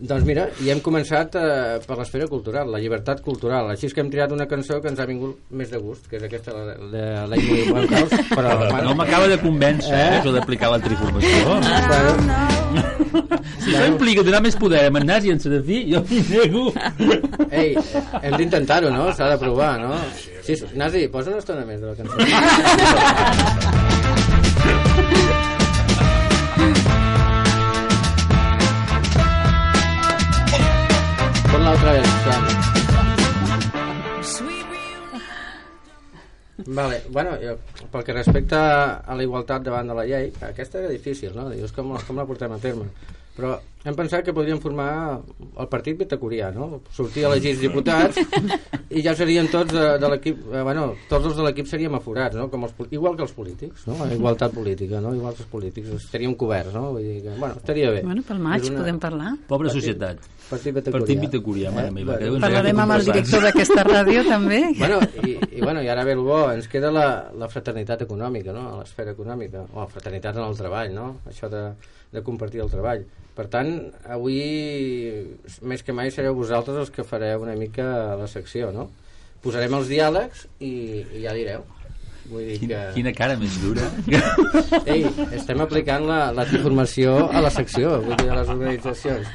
doncs 0.00 0.24
mira, 0.26 0.48
i 0.64 0.70
hem 0.72 0.80
començat 0.82 1.36
eh, 1.38 1.78
per 1.86 1.96
l'esfera 1.98 2.26
cultural, 2.30 2.70
la 2.72 2.78
llibertat 2.82 3.20
cultural. 3.22 3.68
Així 3.70 3.86
és 3.86 3.94
que 3.94 4.00
hem 4.02 4.10
triat 4.10 4.32
una 4.34 4.46
cançó 4.50 4.80
que 4.82 4.88
ens 4.90 4.98
ha 5.02 5.06
vingut 5.06 5.36
més 5.50 5.70
de 5.70 5.78
gust, 5.82 6.08
que 6.10 6.16
és 6.18 6.24
aquesta 6.26 6.50
de 6.92 7.04
l'Amy 7.30 7.68
Winehouse. 7.70 8.18
Però, 8.32 8.50
No 8.82 8.94
m'acaba 8.98 9.28
de 9.30 9.38
convèncer, 9.42 9.94
eh? 9.94 10.08
Eh? 10.08 10.18
això 10.20 10.32
d'aplicar 10.34 10.70
la 10.72 10.80
triformació. 10.82 11.30
Bueno, 11.46 11.66
Si 13.62 13.70
això 13.70 13.86
implica 13.86 14.22
donar 14.26 14.40
més 14.42 14.56
poder 14.58 14.80
a 14.86 14.88
en 14.90 15.06
Nas 15.06 15.24
i 15.24 15.30
en 15.34 15.40
Serafí, 15.42 15.78
jo 15.92 16.00
m'hi 16.08 16.20
nego. 16.30 16.64
ei, 17.50 17.76
hem 18.22 18.36
d'intentar-ho, 18.40 18.90
no? 18.90 19.12
S'ha 19.14 19.28
de 19.34 19.38
provar, 19.38 19.78
no? 19.80 19.94
Sí, 20.42 20.56
sí. 20.56 20.64
Nasi, 20.74 21.06
posa 21.12 21.30
una 21.30 21.38
estona 21.44 21.64
més 21.68 21.80
de 21.80 21.86
la 21.86 21.94
cançó. 21.94 22.16
otra 31.82 31.92
vez. 31.92 32.08
Vale, 36.64 37.02
bueno, 37.10 37.30
jo, 37.42 37.56
pel 37.90 38.04
que 38.06 38.12
respecta 38.14 39.00
a 39.02 39.16
la 39.16 39.24
igualtat 39.24 39.64
davant 39.66 39.88
de 39.90 39.96
la 39.96 40.04
llei, 40.06 40.28
aquesta 40.46 40.78
era 40.78 40.92
difícil, 40.92 41.32
no? 41.34 41.48
Dius, 41.50 41.72
com, 41.74 41.90
com 42.06 42.20
la 42.20 42.26
portem 42.28 42.52
a 42.54 42.58
terme? 42.62 42.86
Però 43.32 43.54
hem 43.88 43.94
pensat 43.96 44.20
que 44.26 44.34
podríem 44.36 44.60
formar 44.60 45.16
el 45.16 45.68
partit 45.72 45.96
bitacurià, 45.98 46.50
no? 46.54 46.82
Sortir 46.92 47.24
elegits 47.24 47.62
diputats 47.64 48.20
i 48.92 49.00
ja 49.02 49.14
serien 49.16 49.48
tots 49.50 49.72
de, 49.72 49.86
de 49.98 50.10
l'equip... 50.12 50.42
Eh, 50.52 50.60
bueno, 50.62 50.90
tots 51.08 51.30
els 51.30 51.38
de 51.40 51.46
l'equip 51.48 51.66
seríem 51.70 51.96
aforats, 51.96 52.36
no? 52.38 52.50
Com 52.52 52.68
els, 52.68 52.76
igual 52.92 53.16
que 53.16 53.24
els 53.26 53.32
polítics, 53.34 53.86
no? 53.88 53.96
La 54.04 54.12
igualtat 54.14 54.52
política, 54.54 55.00
no? 55.00 55.14
Igual 55.16 55.34
que 55.34 55.42
els 55.46 55.50
polítics. 55.50 55.88
Estaríem 55.96 56.36
coberts, 56.38 56.76
no? 56.76 56.90
Vull 56.92 57.08
dir 57.08 57.22
que, 57.24 57.34
bueno, 57.40 57.56
estaria 57.56 57.90
bé. 57.96 58.04
Bueno, 58.04 58.22
pel 58.28 58.44
maig 58.44 58.68
una- 58.70 58.84
podem 58.84 59.00
parlar. 59.08 59.32
Pobra 59.48 59.72
societat. 59.72 60.20
Partit 60.52 60.76
bitacurià. 60.76 60.98
Partit 61.00 61.22
bitacurià, 61.24 61.72
mare 61.74 61.88
Eh? 61.88 61.94
meva. 61.96 62.16
Bueno. 62.18 62.34
que 62.36 62.42
Parlarem 62.44 62.82
amb 62.84 62.96
el 62.98 63.04
director 63.08 63.42
d'aquesta 63.48 63.84
ràdio, 63.88 64.22
també. 64.34 64.60
Bueno, 64.78 65.00
i, 65.24 65.34
i, 65.56 65.60
bueno, 65.64 65.82
i 65.82 65.88
ara 65.92 66.04
ve 66.08 66.12
el 66.18 66.22
bo, 66.26 66.42
ens 66.52 66.68
queda 66.70 66.92
la, 66.94 67.06
la 67.38 67.48
fraternitat 67.52 68.04
econòmica, 68.06 68.52
no? 68.54 68.68
a 68.74 68.78
l'esfera 68.82 69.16
econòmica, 69.16 69.64
o 69.72 69.80
la 69.82 69.88
fraternitat 69.90 70.36
en 70.38 70.44
el 70.46 70.56
treball, 70.60 70.94
no? 70.94 71.08
això 71.32 71.48
de, 71.52 71.64
de 72.12 72.22
compartir 72.22 72.60
el 72.62 72.70
treball. 72.72 73.04
Per 73.32 73.46
tant, 73.48 73.70
avui, 74.12 74.40
més 75.64 75.82
que 75.82 75.94
mai, 75.96 76.10
sereu 76.12 76.34
vosaltres 76.36 76.76
els 76.82 76.90
que 76.92 77.04
fareu 77.06 77.40
una 77.46 77.54
mica 77.56 77.86
la 78.20 78.26
secció, 78.28 78.68
no? 78.74 78.90
Posarem 79.42 79.72
els 79.78 79.88
diàlegs 79.88 80.44
i, 80.60 81.00
i 81.16 81.22
ja 81.24 81.32
direu. 81.34 81.64
Vull 82.30 82.44
dir 82.46 82.58
Quina, 82.60 82.82
que... 82.90 82.92
quina 82.98 83.12
cara 83.16 83.34
més 83.40 83.56
dura. 83.64 83.88
Ei, 84.86 85.02
estem 85.34 85.58
aplicant 85.64 86.04
la, 86.06 86.20
la 86.36 86.44
transformació 86.46 87.16
a 87.32 87.40
la 87.42 87.50
secció, 87.50 87.96
vull 88.04 88.14
dir, 88.20 88.28
a 88.30 88.36
les 88.38 88.52
organitzacions. 88.52 89.26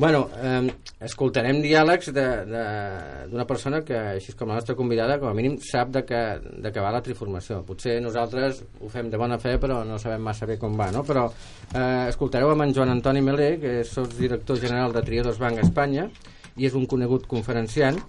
Bueno, 0.00 0.30
eh, 0.40 0.70
escoltarem 1.04 1.58
diàlegs 1.60 2.06
d'una 2.14 3.44
persona 3.44 3.82
que, 3.84 3.98
així 4.14 4.32
com 4.32 4.48
la 4.48 4.56
nostra 4.56 4.72
convidada, 4.78 5.18
com 5.20 5.28
a 5.28 5.34
mínim 5.36 5.58
sap 5.60 5.90
de 5.92 6.00
què, 6.08 6.20
de 6.64 6.70
què 6.72 6.80
va 6.80 6.92
la 6.94 7.02
triformació. 7.04 7.58
Potser 7.68 7.98
nosaltres 8.00 8.62
ho 8.80 8.88
fem 8.88 9.10
de 9.12 9.20
bona 9.20 9.36
fe, 9.42 9.58
però 9.60 9.82
no 9.84 9.98
sabem 10.00 10.24
massa 10.24 10.48
bé 10.48 10.56
com 10.62 10.78
va, 10.80 10.86
no? 10.94 11.04
Però 11.04 11.26
eh, 11.28 12.06
escoltareu 12.08 12.54
amb 12.54 12.64
en 12.64 12.72
Joan 12.78 12.94
Antoni 12.94 13.20
Melé, 13.26 13.50
que 13.60 13.74
és 13.82 13.92
sotsdirector 13.92 14.62
general 14.64 14.96
de 14.96 15.04
Triodos 15.04 15.42
Banc 15.42 15.60
Espanya, 15.66 16.08
i 16.56 16.70
és 16.70 16.80
un 16.80 16.88
conegut 16.88 17.28
conferenciant. 17.28 18.00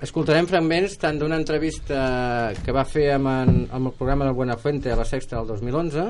Escoltarem 0.00 0.48
fragments 0.48 0.96
tant 0.96 1.20
d'una 1.20 1.36
entrevista 1.36 2.54
que 2.64 2.72
va 2.72 2.88
fer 2.88 3.10
amb, 3.18 3.28
en, 3.34 3.54
amb 3.68 3.92
el 3.92 3.98
programa 4.00 4.24
del 4.24 4.40
Buenafuente 4.40 4.96
a 4.96 4.96
la 4.96 5.04
Sexta 5.04 5.36
del 5.36 5.52
2011 5.52 6.08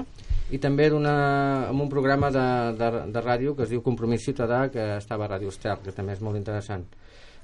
i 0.50 0.58
també 0.58 0.88
d'una- 0.90 1.68
amb 1.68 1.82
un 1.84 1.88
programa 1.92 2.30
de, 2.32 2.46
de, 2.78 2.88
de 3.12 3.20
ràdio 3.24 3.54
que 3.56 3.64
es 3.66 3.70
diu 3.72 3.82
Compromís 3.84 4.24
Ciutadà 4.24 4.68
que 4.72 4.96
estava 4.96 5.26
a 5.26 5.32
Ràdio 5.34 5.48
Estel, 5.52 5.76
que 5.84 5.92
també 5.92 6.12
és 6.16 6.20
molt 6.24 6.36
interessant. 6.40 6.86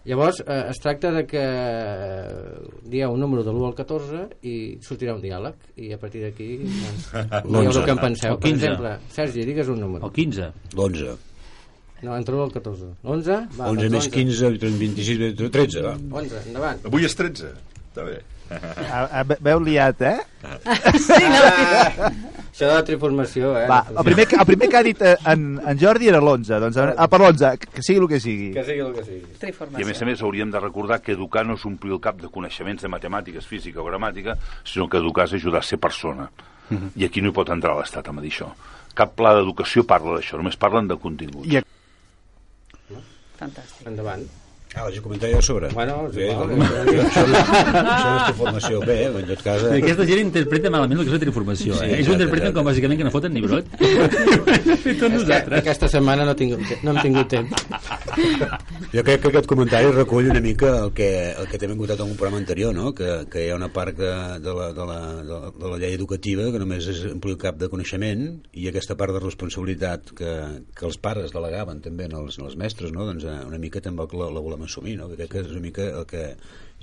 Llavors, 0.05 0.43
eh, 0.45 0.67
es 0.69 0.77
tracta 0.85 1.11
de 1.15 1.23
que 1.25 1.41
eh, 1.41 2.57
dieu 2.85 3.13
un 3.13 3.21
número 3.21 3.43
de 3.45 3.53
l'1 3.55 3.67
al 3.71 3.75
14 3.79 4.25
i 4.45 4.55
sortirà 4.85 5.15
un 5.17 5.23
diàleg 5.23 5.55
i 5.81 5.93
a 5.97 5.99
partir 6.01 6.21
d'aquí 6.27 6.49
doncs, 6.61 7.07
dieu 7.49 7.71
el 7.71 7.85
que 7.87 7.95
en 7.97 8.03
penseu. 8.03 8.37
Per 8.37 8.51
15. 8.51 8.67
exemple, 8.67 8.97
Sergi, 9.15 9.47
digues 9.49 9.69
un 9.73 9.81
número. 9.81 10.05
El 10.05 10.13
15. 10.13 10.51
L'11. 10.77 11.17
No, 12.05 12.19
entre 12.19 12.35
l'1 12.37 12.43
al 12.45 12.53
14. 12.53 12.91
L'11? 13.01 13.41
Va, 13.57 13.71
11 13.73 13.89
doncs 13.89 13.97
més 13.97 14.09
15, 14.13 14.53
26, 14.61 15.49
13, 15.57 15.85
va. 15.89 15.95
11, 16.21 16.43
endavant. 16.51 16.85
Avui 16.93 17.09
és 17.09 17.17
13. 17.17 17.55
Està 17.89 18.05
bé. 18.05 18.21
A, 18.53 19.07
a, 19.09 19.25
veu 19.41 19.65
liat, 19.65 20.05
eh? 20.05 20.19
Ah, 20.45 22.11
això 22.55 22.69
de 22.71 22.75
la 22.79 22.85
triformació, 22.87 23.49
eh? 23.59 23.65
Va, 23.67 23.81
el 23.91 24.05
primer, 24.07 24.29
que- 24.31 24.37
el 24.39 24.47
primer 24.47 24.69
que 24.71 24.77
ha 24.79 24.83
dit 24.87 25.01
eh, 25.03 25.17
en, 25.27 25.59
en 25.67 25.79
Jordi 25.81 26.07
era 26.09 26.21
l'11, 26.23 26.61
doncs 26.63 26.77
a, 26.79 27.09
per 27.11 27.19
l'11, 27.21 27.51
que 27.67 27.83
sigui 27.83 27.99
el 27.99 28.07
que 28.13 28.21
sigui. 28.23 28.53
Que 28.55 28.63
sigui 28.65 28.85
el 28.85 28.93
que 28.95 29.03
sigui. 29.05 29.25
I 29.81 29.83
a 29.83 29.89
més 29.91 30.03
a 30.03 30.07
més 30.07 30.23
hauríem 30.23 30.53
de 30.55 30.61
recordar 30.63 31.01
que 31.03 31.13
educar 31.19 31.43
no 31.45 31.59
és 31.59 31.65
omplir 31.67 31.93
el 31.97 32.01
cap 32.01 32.21
de 32.23 32.31
coneixements 32.31 32.81
de 32.87 32.89
matemàtiques, 32.93 33.45
física 33.51 33.83
o 33.83 33.89
gramàtica, 33.91 34.39
sinó 34.65 34.87
que 34.89 35.03
educar 35.03 35.27
és 35.27 35.35
ajudar 35.41 35.59
a 35.65 35.67
ser 35.67 35.81
persona. 35.83 36.31
I 36.97 37.05
aquí 37.05 37.21
no 37.21 37.29
hi 37.29 37.37
pot 37.37 37.51
entrar 37.51 37.75
l'Estat 37.77 38.07
a 38.09 38.13
dir 38.23 38.31
això. 38.31 38.53
Cap 38.95 39.17
pla 39.19 39.35
d'educació 39.35 39.83
parla 39.85 40.15
d'això, 40.21 40.39
només 40.39 40.55
parlen 40.57 40.87
de 40.89 40.97
continguts. 40.97 41.51
I 41.51 41.59
Fantàstic. 43.35 43.89
Endavant. 43.91 44.23
Ah, 44.75 44.83
vaig 44.89 44.97
comentar 45.05 45.29
jo 45.31 45.39
a 45.39 45.43
sobre. 45.47 45.69
Bueno, 45.71 46.09
és 46.09 46.17
bé, 46.17 46.25
igual. 46.33 46.49
doncs, 46.51 46.71
això, 47.05 47.23
això 47.31 48.15
és 48.15 48.31
informació. 48.33 48.81
Bé, 48.83 48.97
en 49.07 49.29
tot 49.29 49.43
cas... 49.47 49.63
eh, 49.69 49.77
Aquesta 49.79 50.07
gent 50.09 50.23
interpreta 50.25 50.73
malament 50.75 50.99
el 50.99 51.05
que 51.07 51.13
és 51.13 51.15
la 51.15 51.21
triformació, 51.23 51.77
eh? 51.79 51.79
Sí, 51.79 51.85
Ells 51.85 51.95
ho 51.95 52.01
exacte, 52.01 52.17
interpreten 52.25 52.57
com 52.57 52.67
bàsicament 52.67 52.99
que 52.99 53.07
no 53.07 53.13
foten 53.15 53.37
ni 53.37 53.43
brot. 53.45 53.69
I 54.91 54.97
tots 54.99 55.15
nosaltres. 55.15 55.61
aquesta 55.61 55.89
setmana 55.93 56.27
no, 56.27 56.35
tinc, 56.35 56.59
no 56.83 56.91
hem 56.95 56.99
tingut 57.05 57.31
temps. 57.31 57.67
Jo 58.95 59.03
crec 59.07 59.23
que 59.23 59.31
aquest 59.31 59.49
comentari 59.51 59.93
recull 59.95 60.29
una 60.33 60.43
mica 60.43 60.73
el 60.85 60.93
que, 60.97 61.09
el 61.39 61.49
que 61.51 61.59
t'hem 61.63 61.77
encotat 61.77 62.03
en 62.03 62.11
un 62.11 62.19
programa 62.19 62.43
anterior, 62.43 62.75
no? 62.75 62.91
que, 62.99 63.09
que 63.31 63.47
hi 63.47 63.53
ha 63.55 63.57
una 63.61 63.71
part 63.75 63.95
de, 63.99 64.11
de, 64.43 64.55
la, 64.59 64.69
de, 64.75 64.89
la, 64.91 64.99
de, 65.23 65.31
la, 65.31 65.53
de 65.55 65.71
la 65.73 65.79
llei 65.83 65.95
educativa 65.95 66.49
que 66.55 66.61
només 66.63 66.91
és 66.91 67.05
el 67.15 67.39
cap 67.41 67.59
de 67.63 67.71
coneixement 67.73 68.27
i 68.59 68.67
aquesta 68.71 68.99
part 68.99 69.15
de 69.15 69.23
responsabilitat 69.23 70.11
que, 70.19 70.35
que 70.75 70.87
els 70.91 70.99
pares 70.99 71.33
delegaven 71.35 71.81
també 71.85 72.11
en 72.11 72.19
els, 72.21 72.39
en 72.43 72.51
els 72.51 72.59
mestres, 72.61 72.93
no? 72.95 73.07
doncs 73.09 73.27
eh, 73.27 73.39
una 73.47 73.59
mica 73.63 73.83
tampoc 73.85 74.15
la, 74.19 74.31
la 74.35 74.43
volem 74.45 74.64
assumir, 74.65 74.99
no? 74.99 75.09
que 75.11 75.19
crec 75.21 75.33
que 75.33 75.43
és 75.45 75.51
una 75.53 75.63
mica 75.65 75.87
el 75.89 76.07
que 76.11 76.25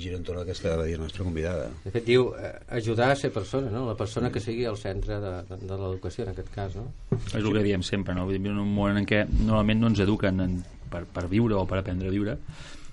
gira 0.01 0.17
entorn 0.17 0.39
a 0.39 0.43
aquesta 0.45 0.75
va 0.79 0.87
dir 0.87 0.97
la 0.97 1.05
nostra 1.05 1.25
convidada. 1.27 1.69
De 1.83 1.91
fet, 1.93 2.05
diu 2.07 2.31
eh, 2.39 2.51
ajudar 2.79 3.11
a 3.11 3.15
ser 3.19 3.31
persona, 3.33 3.69
no? 3.73 3.83
La 3.89 3.95
persona 3.99 4.31
que 4.31 4.41
sigui 4.43 4.65
al 4.65 4.79
centre 4.79 5.19
de, 5.21 5.33
de, 5.49 5.59
de 5.61 5.77
l'educació, 5.77 6.25
en 6.25 6.33
aquest 6.33 6.51
cas, 6.53 6.75
no? 6.79 6.87
És 7.19 7.39
el 7.41 7.51
que 7.51 7.65
diem 7.65 7.85
sempre, 7.85 8.15
no? 8.17 8.27
En 8.31 8.51
un 8.51 8.75
món 8.75 8.97
en 8.97 9.07
què 9.07 9.25
normalment 9.29 9.83
no 9.83 9.91
ens 9.91 10.03
eduquen 10.05 10.41
en, 10.45 10.59
per, 10.91 11.03
per 11.05 11.27
viure 11.31 11.59
o 11.59 11.65
per 11.69 11.81
aprendre 11.81 12.09
a 12.09 12.15
viure, 12.15 12.37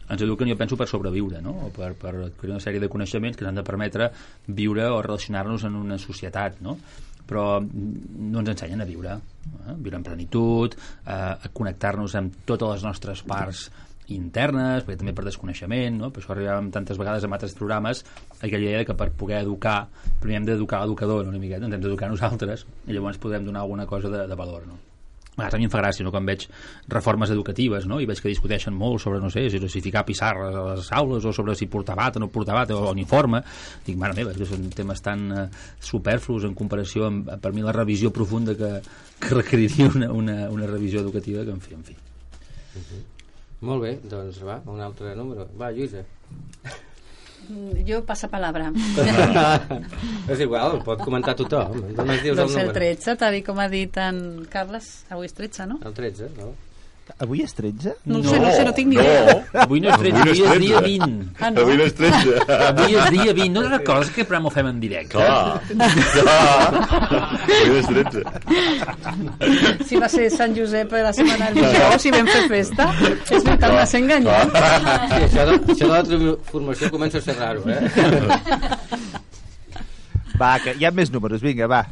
ens 0.09 0.25
eduquen, 0.25 0.49
jo 0.49 0.57
penso, 0.57 0.77
per 0.81 0.89
sobreviure, 0.89 1.43
no? 1.45 1.55
O 1.69 1.73
per, 1.75 1.93
per 2.01 2.15
adquirir 2.29 2.57
una 2.57 2.65
sèrie 2.65 2.83
de 2.83 2.91
coneixements 2.93 3.37
que 3.37 3.45
ens 3.45 3.53
han 3.53 3.61
de 3.61 3.67
permetre 3.67 4.11
viure 4.47 4.89
o 4.91 5.03
relacionar-nos 5.05 5.69
en 5.69 5.77
una 5.79 6.01
societat, 6.03 6.63
no? 6.65 6.79
però 7.29 7.59
no 7.61 8.41
ens 8.41 8.55
ensenyen 8.55 8.81
a 8.81 8.87
viure, 8.89 9.19
eh? 9.19 9.75
viure 9.77 9.99
en 9.99 10.05
plenitud, 10.07 10.73
eh, 11.05 11.13
a 11.13 11.51
connectar-nos 11.53 12.15
amb 12.17 12.39
totes 12.49 12.71
les 12.73 12.87
nostres 12.87 13.21
parts 13.29 13.67
internes, 14.15 14.85
perquè 14.87 14.99
també 15.03 15.15
per 15.17 15.27
desconeixement, 15.27 15.99
no? 16.01 16.11
per 16.13 16.23
això 16.23 16.35
arribàvem 16.35 16.71
tantes 16.75 17.01
vegades 17.01 17.25
amb 17.27 17.37
altres 17.37 17.55
programes 17.59 18.05
a 18.39 18.47
aquella 18.47 18.65
idea 18.65 18.83
de 18.83 18.89
que 18.89 18.97
per 18.99 19.11
poder 19.13 19.43
educar 19.43 19.79
primer 20.23 20.41
hem 20.41 20.49
d'educar 20.49 20.83
l'educador 20.83 21.25
no? 21.25 21.35
una 21.35 21.43
miqueta, 21.43 21.67
ens 21.69 21.77
hem 21.77 21.85
d'educar 21.85 22.11
nosaltres 22.13 22.65
i 22.87 22.97
llavors 22.97 23.21
podem 23.21 23.45
donar 23.45 23.67
alguna 23.67 23.87
cosa 23.87 24.09
de, 24.13 24.27
de 24.29 24.39
valor 24.39 24.67
no? 24.67 24.79
a 25.39 25.43
vegades 25.43 25.55
a 25.55 25.59
mi 25.59 25.67
em 25.69 25.71
fa 25.71 25.83
gràcia 25.83 26.05
no? 26.05 26.11
quan 26.15 26.27
veig 26.27 26.47
reformes 26.91 27.31
educatives 27.31 27.87
no? 27.87 28.01
i 28.01 28.07
veig 28.09 28.23
que 28.23 28.33
discuteixen 28.33 28.75
molt 28.75 29.03
sobre, 29.03 29.21
no 29.21 29.31
sé, 29.31 29.45
si, 29.53 29.83
ficar 29.85 30.05
pissarres 30.09 30.57
a 30.57 30.65
les 30.73 30.89
aules 30.99 31.29
o 31.29 31.33
sobre 31.33 31.55
si 31.55 31.69
portar 31.71 31.97
bata 31.97 32.19
o 32.19 32.25
no 32.25 32.31
portar 32.33 32.57
bata 32.57 32.77
o 32.77 32.91
uniforme 32.91 33.43
dic, 33.87 33.97
mare 34.01 34.17
meva, 34.17 34.33
que 34.35 34.49
són 34.49 34.67
temes 34.75 35.05
tan 35.05 35.29
uh, 35.31 35.45
superflus 35.79 36.49
en 36.49 36.57
comparació 36.59 37.07
amb, 37.07 37.31
per 37.43 37.53
mi 37.53 37.63
la 37.63 37.77
revisió 37.77 38.11
profunda 38.11 38.57
que, 38.59 38.73
que 39.21 39.37
requeriria 39.37 39.93
una, 39.95 40.11
una, 40.13 40.41
una 40.51 40.67
revisió 40.67 41.05
educativa 41.05 41.45
que 41.45 41.55
en 41.55 41.63
fi, 41.63 41.79
en 41.79 41.87
fi 41.87 41.97
Molt 43.61 43.83
bé, 43.83 43.97
doncs 44.07 44.39
va, 44.47 44.61
un 44.71 44.81
altre 44.85 45.15
número. 45.19 45.49
Va, 45.59 45.73
Lluïsa. 45.75 46.05
Mm, 47.49 47.83
Jo 47.89 48.03
passa 48.07 48.29
palabra. 48.29 48.69
és 50.33 50.43
igual, 50.45 50.79
pot 50.87 51.03
comentar 51.03 51.35
tothom. 51.39 51.81
Només 51.97 52.23
dius 52.23 52.37
doncs 52.39 52.55
el 52.55 52.61
el 52.61 52.69
número. 52.69 52.79
13, 52.79 53.17
tal 53.19 53.39
com 53.47 53.59
ha 53.59 53.69
dit 53.73 53.99
en 54.05 54.23
Carles, 54.53 54.91
avui 55.11 55.31
és 55.31 55.35
13, 55.35 55.67
no? 55.73 55.81
El 55.83 55.97
13, 55.97 56.31
no? 56.39 56.53
Avui 57.19 57.41
és 57.43 57.53
13? 57.57 57.95
No, 58.07 58.19
ho 58.21 58.23
sé, 58.23 58.39
no 58.39 58.51
sé, 58.53 58.65
no 58.67 58.73
tinc 58.77 58.89
ni 58.93 58.97
idea. 59.01 59.33
avui 59.65 59.81
no 59.83 59.89
és 59.91 59.97
13, 59.99 60.19
avui 60.21 60.31
és 60.45 60.61
dia 60.61 60.81
20 60.85 61.03
Ah, 61.41 61.51
no? 61.51 61.63
Avui 61.65 61.77
no 61.81 61.85
és 61.89 61.95
13. 61.99 62.35
avui 62.69 62.95
és 62.95 63.07
dia 63.15 63.33
20, 63.33 63.49
no 63.57 63.63
recordes 63.69 64.11
que 64.15 64.25
programa 64.29 64.47
ho 64.51 64.53
fem 64.55 64.67
en 64.71 64.79
directe? 64.83 65.17
Clar, 65.17 65.61
clar. 66.13 66.69
Avui 67.49 67.69
no 67.73 67.79
és 67.81 67.89
13. 67.91 68.23
Si 69.89 69.97
va 70.03 70.09
ser 70.13 70.29
Sant 70.35 70.55
Josep 70.59 70.93
la 70.99 71.13
setmana 71.17 71.49
del 71.51 71.65
dijous 71.65 72.05
i 72.07 72.15
vam 72.15 72.29
fer 72.31 72.45
festa, 72.53 72.89
és 73.03 73.43
veritat, 73.43 73.71
m'has 73.73 73.95
enganyat. 73.99 74.47
Sí, 75.09 75.21
això 75.27 75.43
de, 75.49 75.59
això 75.75 75.87
de 75.87 75.93
la 75.95 76.03
transformació 76.13 76.91
comença 76.95 77.19
a 77.19 77.25
ser 77.25 77.37
raro, 77.39 77.61
eh? 77.67 77.81
Va, 80.39 80.53
que 80.63 80.77
hi 80.79 80.85
ha 80.87 80.93
més 80.95 81.11
números, 81.11 81.43
vinga, 81.43 81.67
va. 81.71 81.83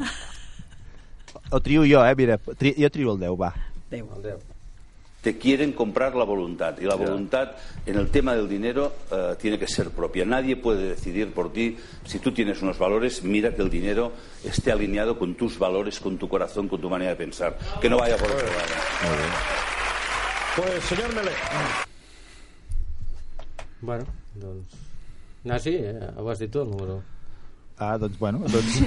O 1.50 1.58
trio 1.62 1.82
jo, 1.86 2.02
eh, 2.06 2.14
mira, 2.18 2.36
tri, 2.58 2.74
jo 2.78 2.90
trio 2.94 3.14
el 3.16 3.20
10, 3.24 3.34
va. 3.40 3.50
Déu. 3.90 4.06
El 4.18 4.22
10. 4.22 4.55
Te 5.26 5.38
quieren 5.38 5.72
comprar 5.72 6.14
la 6.14 6.22
voluntad 6.22 6.78
y 6.78 6.84
la 6.84 6.94
voluntad 6.94 7.56
en 7.84 7.98
el 7.98 8.12
tema 8.12 8.36
del 8.36 8.48
dinero 8.48 8.92
eh, 9.10 9.34
tiene 9.36 9.58
que 9.58 9.66
ser 9.66 9.90
propia. 9.90 10.24
Nadie 10.24 10.54
puede 10.54 10.90
decidir 10.90 11.32
por 11.32 11.52
ti 11.52 11.76
si 12.04 12.20
tú 12.20 12.30
tienes 12.30 12.62
unos 12.62 12.78
valores, 12.78 13.24
mira 13.24 13.52
que 13.52 13.60
el 13.60 13.68
dinero 13.68 14.12
esté 14.44 14.70
alineado 14.70 15.18
con 15.18 15.34
tus 15.34 15.58
valores, 15.58 15.98
con 15.98 16.16
tu 16.16 16.28
corazón, 16.28 16.68
con 16.68 16.80
tu 16.80 16.88
manera 16.88 17.10
de 17.10 17.16
pensar, 17.16 17.58
que 17.80 17.90
no 17.90 17.98
vaya 17.98 18.16
por 18.16 18.30
otro 18.30 18.46
lado. 18.46 18.56
Pues, 20.58 20.84
señor 20.84 21.12
Melé. 21.12 21.32
Bueno, 23.80 24.04
doncs... 24.32 24.68
No, 25.42 25.58
sí, 25.58 25.70
eh, 25.74 26.08
ho 26.18 26.30
has 26.30 26.38
dit 26.38 26.52
tu, 26.52 26.62
el 26.62 26.70
número. 26.70 27.02
Ah, 27.78 27.98
doncs, 28.00 28.16
bueno, 28.18 28.40
doncs... 28.48 28.78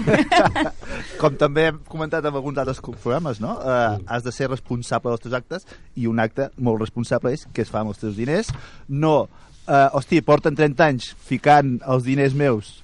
com 1.22 1.36
també 1.38 1.68
hem 1.70 1.78
comentat 1.90 2.26
en 2.26 2.34
alguns 2.34 2.58
altres 2.58 2.80
programes, 2.82 3.38
no? 3.44 3.54
Uh, 3.62 4.00
has 4.10 4.26
de 4.26 4.34
ser 4.34 4.50
responsable 4.50 5.14
dels 5.14 5.26
teus 5.28 5.36
actes 5.38 5.68
i 5.94 6.08
un 6.10 6.22
acte 6.24 6.50
molt 6.58 6.82
responsable 6.82 7.36
és 7.36 7.46
què 7.54 7.62
es 7.66 7.70
fa 7.70 7.84
amb 7.84 7.94
els 7.94 8.02
teus 8.02 8.18
diners. 8.18 8.50
No, 8.90 9.14
uh, 9.68 9.88
hosti, 9.94 10.24
porten 10.26 10.58
30 10.58 10.88
anys 10.88 11.12
ficant 11.30 11.78
els 11.86 12.08
diners 12.08 12.34
meus, 12.34 12.80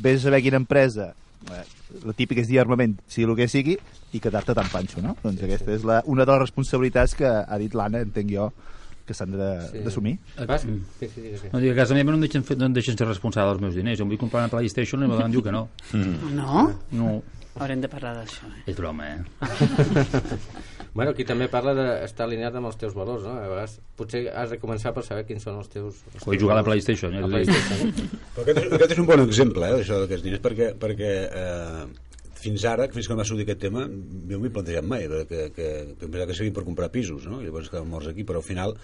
vés 0.00 0.22
a 0.22 0.28
saber 0.30 0.40
quina 0.46 0.62
empresa, 0.62 1.12
uh, 1.50 1.62
la 2.06 2.16
típica 2.16 2.40
és 2.40 2.48
dir 2.48 2.62
armament, 2.62 2.96
sigui 3.10 3.28
el 3.28 3.36
que 3.36 3.50
sigui, 3.52 3.76
i 4.16 4.20
quedar-te 4.22 4.56
tan 4.56 4.72
panxo, 4.72 5.04
no? 5.04 5.12
Doncs 5.20 5.44
aquesta 5.44 5.76
és 5.76 5.84
la, 5.86 6.00
una 6.08 6.24
de 6.24 6.32
les 6.32 6.46
responsabilitats 6.46 7.14
que 7.18 7.28
ha 7.28 7.60
dit 7.60 7.76
l'Anna, 7.76 8.00
entenc 8.06 8.32
jo, 8.32 8.48
que 9.10 9.16
s'han 9.18 9.34
de- 9.34 9.50
Sí. 9.72 9.82
d'assumir. 9.84 10.14
Vas? 10.46 10.62
Sí, 10.62 11.08
sí, 11.10 11.20
digues, 11.20 11.42
No, 11.52 11.58
dic, 11.58 11.72
a 11.74 11.80
casa 11.82 11.98
meva 11.98 12.14
no 12.14 12.20
em 12.20 12.24
deixen, 12.28 12.44
fer, 12.46 12.56
no 12.58 12.70
em 12.70 12.78
deixen 12.78 12.96
ser 12.96 13.06
responsable 13.10 13.50
dels 13.56 13.60
meus 13.66 13.74
diners. 13.74 13.98
Jo 13.98 14.06
em 14.06 14.14
vull 14.14 14.22
comprar 14.22 14.44
una 14.46 14.52
PlayStation 14.54 15.02
i 15.02 15.10
em 15.10 15.30
diu 15.34 15.42
que 15.42 15.52
no. 15.52 15.66
No? 16.38 16.70
No, 16.94 17.12
Haurem 17.60 17.80
de 17.82 17.88
parlar 17.90 18.12
d'això. 18.14 18.46
Eh? 18.46 18.70
és 18.70 18.76
broma, 18.78 19.08
eh? 19.10 19.18
Bueno, 20.94 21.12
aquí 21.14 21.22
també 21.26 21.46
parla 21.50 21.70
d'estar 21.76 22.24
alineat 22.26 22.54
amb 22.58 22.66
els 22.66 22.76
teus 22.78 22.94
valors, 22.96 23.22
no? 23.22 23.36
A 23.38 23.46
vegades 23.46 23.76
potser 23.98 24.24
has 24.34 24.50
de 24.50 24.58
començar 24.58 24.90
per 24.94 25.04
saber 25.06 25.22
quins 25.28 25.44
són 25.46 25.58
els 25.60 25.68
teus... 25.70 26.00
Els 26.14 26.24
Vull 26.24 26.34
teus 26.34 26.42
jugar 26.42 26.56
a 26.56 26.60
la. 26.60 26.64
PlayStation. 26.66 27.14
A 27.14 27.20
Eh? 27.20 27.28
PlayStation. 27.30 27.92
Però 28.34 28.42
aquest, 28.42 28.58
és, 28.64 28.72
aquest 28.78 28.94
és 28.96 28.98
un 28.98 29.06
bon 29.06 29.22
exemple, 29.22 29.68
eh, 29.68 29.82
això 29.84 30.00
d'aquests 30.02 30.24
diners, 30.26 30.42
perquè, 30.42 30.72
perquè 30.82 31.12
eh, 31.30 31.84
fins 32.40 32.64
ara, 32.68 32.86
fins 32.92 33.06
que 33.08 33.14
no 33.14 33.20
va 33.20 33.26
sortir 33.28 33.44
aquest 33.46 33.60
tema, 33.66 33.84
jo 34.30 34.40
he 34.40 34.50
plantejat 34.52 34.86
mai, 34.88 35.06
que, 35.10 35.20
que, 35.28 35.42
que, 35.56 35.68
que 35.98 36.06
em 36.06 36.10
pensava 36.10 36.26
que 36.30 36.36
servien 36.38 36.56
per 36.56 36.64
comprar 36.66 36.90
pisos, 36.94 37.26
no? 37.28 37.40
I 37.42 37.48
llavors 37.48 37.70
que 37.72 37.82
morts 37.86 38.10
aquí, 38.10 38.24
però 38.28 38.40
al 38.42 38.46
final 38.46 38.74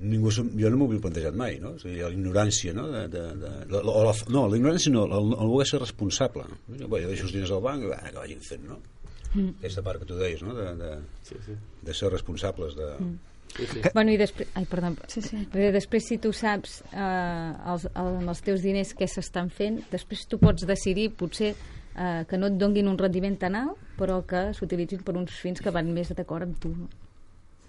ningú, 0.00 0.32
jo 0.32 0.70
no 0.70 0.78
m'ho 0.80 0.88
havia 0.90 1.02
plantejat 1.04 1.36
mai, 1.38 1.58
no? 1.62 1.74
O 1.76 1.82
sigui, 1.82 2.00
la 2.02 2.12
ignorància, 2.14 2.74
no? 2.76 2.88
De, 2.92 3.04
de, 3.12 3.26
de, 3.42 3.52
la, 3.72 3.82
la, 3.82 3.98
la, 4.08 4.14
no, 4.34 4.46
la 4.50 4.58
ignorància 4.60 4.94
no, 4.94 5.04
el, 5.10 5.34
el 5.36 5.52
voler 5.52 5.68
ser 5.68 5.82
responsable. 5.82 6.46
Jo, 6.70 6.86
bé, 6.88 7.02
jo 7.04 7.12
deixo 7.12 7.28
els 7.28 7.36
diners 7.36 7.52
al 7.54 7.64
banc 7.64 7.84
i 7.86 7.92
va, 7.92 8.00
que 8.08 8.16
vagin 8.20 8.42
fent, 8.46 8.64
no? 8.70 8.80
Aquesta 9.32 9.80
part 9.84 10.02
que 10.02 10.08
tu 10.10 10.16
deies, 10.18 10.42
no? 10.44 10.52
De, 10.56 10.72
de, 10.76 10.94
Sí, 11.24 11.38
sí. 11.46 11.54
de 11.82 11.94
ser 11.96 12.10
responsables 12.12 12.74
de... 12.76 12.88
sí, 13.56 13.64
sí. 13.70 13.80
Bueno, 13.94 14.12
i 14.12 14.18
després... 14.20 14.50
Ai, 14.58 14.66
perdó. 14.68 14.90
Sí, 15.08 15.22
sí. 15.24 15.38
Perquè 15.52 15.70
després, 15.72 16.04
si 16.10 16.18
tu 16.20 16.34
saps 16.36 16.82
eh, 16.92 17.70
els, 17.72 17.86
el, 17.88 18.10
amb 18.20 18.28
els 18.34 18.42
teus 18.44 18.60
diners 18.64 18.92
què 18.98 19.08
s'estan 19.08 19.48
fent, 19.48 19.80
després 19.92 20.26
tu 20.28 20.36
pots 20.42 20.66
decidir, 20.68 21.08
potser, 21.16 21.54
eh, 21.96 22.24
que 22.28 22.38
no 22.38 22.48
et 22.50 22.58
donguin 22.58 22.88
un 22.88 22.98
rendiment 22.98 23.38
tan 23.38 23.56
alt, 23.58 23.78
però 23.98 24.22
que 24.26 24.50
s'utilitzin 24.56 25.02
per 25.06 25.16
uns 25.18 25.34
fins 25.42 25.60
que 25.60 25.72
van 25.74 25.92
més 25.92 26.12
d'acord 26.16 26.48
amb 26.48 26.58
tu. 26.60 26.74
no? 26.76 26.88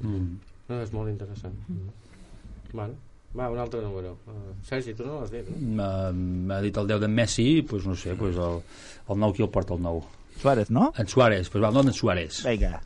No, 0.04 0.80
és 0.80 0.94
molt 0.96 1.12
interessant. 1.12 1.56
Mm. 1.68 1.92
Bueno, 2.74 2.96
va, 3.38 3.50
un 3.52 3.60
altre 3.60 3.82
número. 3.84 4.16
Uh, 4.28 4.54
Sergi, 4.66 4.96
tu 4.98 5.06
no 5.06 5.20
l'has 5.20 5.34
dit, 5.34 5.50
no? 5.52 5.90
M'ha 6.14 6.62
dit 6.64 6.80
el 6.80 6.90
10 6.90 7.04
d'en 7.04 7.14
Messi, 7.14 7.48
pues 7.68 7.86
no 7.90 7.96
sé, 8.00 8.16
pues 8.20 8.40
el, 8.40 8.62
el 9.10 9.22
9 9.26 9.38
qui 9.38 9.46
el 9.46 9.52
porta 9.54 9.76
el 9.76 9.84
9? 9.84 10.02
Suárez, 10.40 10.72
no? 10.72 10.92
En 10.98 11.08
Suárez, 11.08 11.50
pues 11.50 11.64
va, 11.64 11.70
el 11.70 11.82
d'en 11.82 11.94
Suárez. 11.94 12.42
Vinga. 12.48 12.82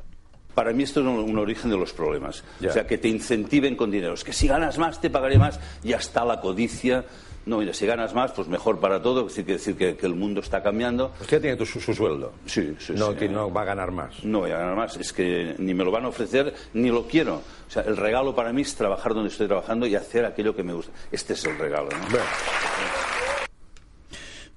Para 0.58 0.74
mí 0.74 0.84
esto 0.84 1.02
es 1.02 1.06
un, 1.06 1.20
un 1.20 1.38
origen 1.38 1.70
de 1.70 1.78
los 1.78 1.94
problemas. 1.94 2.44
O 2.66 2.72
sea, 2.72 2.88
que 2.88 2.98
te 2.98 3.08
incentiven 3.08 3.76
con 3.76 3.92
dinero. 3.92 4.16
Es 4.16 4.24
que 4.24 4.34
si 4.34 4.48
ganas 4.48 4.80
más, 4.80 5.00
te 5.00 5.12
pagaré 5.12 5.38
más. 5.38 5.60
Ya 5.84 5.98
está 5.98 6.26
la 6.26 6.42
codicia. 6.42 7.06
No, 7.48 7.58
mira, 7.60 7.74
si 7.74 7.86
ganas 7.88 8.14
más, 8.14 8.32
pues 8.34 8.48
mejor 8.48 8.80
para 8.80 9.02
todo. 9.02 9.22
Es 9.22 9.28
decir, 9.28 9.46
que, 9.46 9.54
decir 9.54 9.76
que, 9.76 9.96
que 9.98 10.06
el 10.06 10.14
mundo 10.16 10.42
está 10.42 10.62
cambiando. 10.62 11.14
Usted 11.20 11.42
tiene 11.42 11.56
tu- 11.58 11.66
su, 11.66 11.80
su 11.80 11.94
sueldo. 11.94 12.34
Sí, 12.46 12.76
sí, 12.78 12.94
No, 12.96 13.12
sí. 13.14 13.18
que 13.18 13.30
no 13.30 13.52
va 13.52 13.62
a 13.62 13.66
ganar 13.66 13.90
más. 13.92 14.24
No 14.24 14.40
voy 14.42 14.52
a 14.52 14.58
ganar 14.60 14.76
más. 14.76 14.98
Es 14.98 15.12
que 15.14 15.56
ni 15.58 15.74
me 15.74 15.84
lo 15.84 15.92
van 15.92 16.06
a 16.06 16.10
ofrecer, 16.10 16.54
ni 16.74 16.90
lo 16.90 17.08
quiero. 17.08 17.36
O 17.68 17.72
sea, 17.72 17.84
el 17.84 17.98
regalo 17.98 18.36
para 18.36 18.52
mí 18.54 18.62
es 18.62 18.76
trabajar 18.76 19.14
donde 19.14 19.30
estoy 19.30 19.48
trabajando 19.48 19.88
y 19.88 19.96
hacer 19.96 20.26
aquello 20.26 20.56
que 20.56 20.64
me 20.64 20.74
gusta. 20.74 20.92
Este 21.12 21.34
es 21.34 21.46
el 21.46 21.58
regalo, 21.58 21.90
¿no? 21.90 22.08
Bé, 22.14 22.20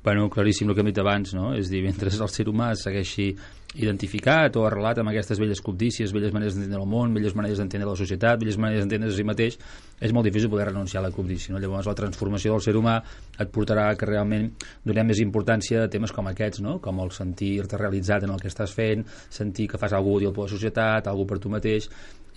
Bueno, 0.02 0.30
claríssim 0.30 0.68
el 0.70 0.74
que 0.74 0.80
hem 0.80 0.86
dit 0.88 0.98
abans, 1.02 1.34
no? 1.36 1.50
És 1.54 1.68
dir, 1.68 1.82
mentre 1.84 2.08
el 2.08 2.28
ser 2.32 2.46
humà 2.48 2.70
segueixi 2.78 3.34
identificat 3.78 4.56
o 4.58 4.64
arrelat 4.66 4.98
amb 4.98 5.12
aquestes 5.12 5.38
velles 5.38 5.60
cobdícies, 5.62 6.10
velles 6.10 6.32
maneres 6.34 6.56
d'entendre 6.56 6.80
el 6.82 6.88
món, 6.90 7.12
velles 7.14 7.36
maneres 7.38 7.60
d'entendre 7.60 7.86
la 7.86 7.96
societat, 7.98 8.40
velles 8.40 8.58
maneres 8.58 8.82
d'entendre 8.82 9.10
a 9.12 9.14
si 9.14 9.22
mateix, 9.26 9.58
és 10.02 10.14
molt 10.16 10.26
difícil 10.26 10.50
poder 10.50 10.66
renunciar 10.72 11.04
a 11.04 11.06
la 11.06 11.12
cobdícia. 11.14 11.54
No? 11.54 11.60
Llavors, 11.62 11.86
la 11.86 11.94
transformació 11.94 12.56
del 12.56 12.64
ser 12.64 12.74
humà 12.74 12.96
et 13.38 13.52
portarà 13.54 13.92
que 13.94 14.08
realment 14.10 14.48
donem 14.82 15.12
més 15.12 15.20
importància 15.22 15.84
a 15.84 15.90
temes 15.92 16.10
com 16.10 16.26
aquests, 16.32 16.64
no? 16.66 16.80
com 16.82 16.98
el 17.04 17.14
sentir-te 17.14 17.78
realitzat 17.78 18.26
en 18.26 18.34
el 18.34 18.42
que 18.42 18.50
estàs 18.50 18.74
fent, 18.74 19.06
sentir 19.30 19.68
que 19.70 19.78
fas 19.78 19.94
alguna 19.94 20.18
útil 20.18 20.34
per 20.34 20.48
la 20.48 20.54
societat, 20.56 21.06
alguna 21.06 21.30
per 21.30 21.38
tu 21.38 21.54
mateix, 21.54 21.86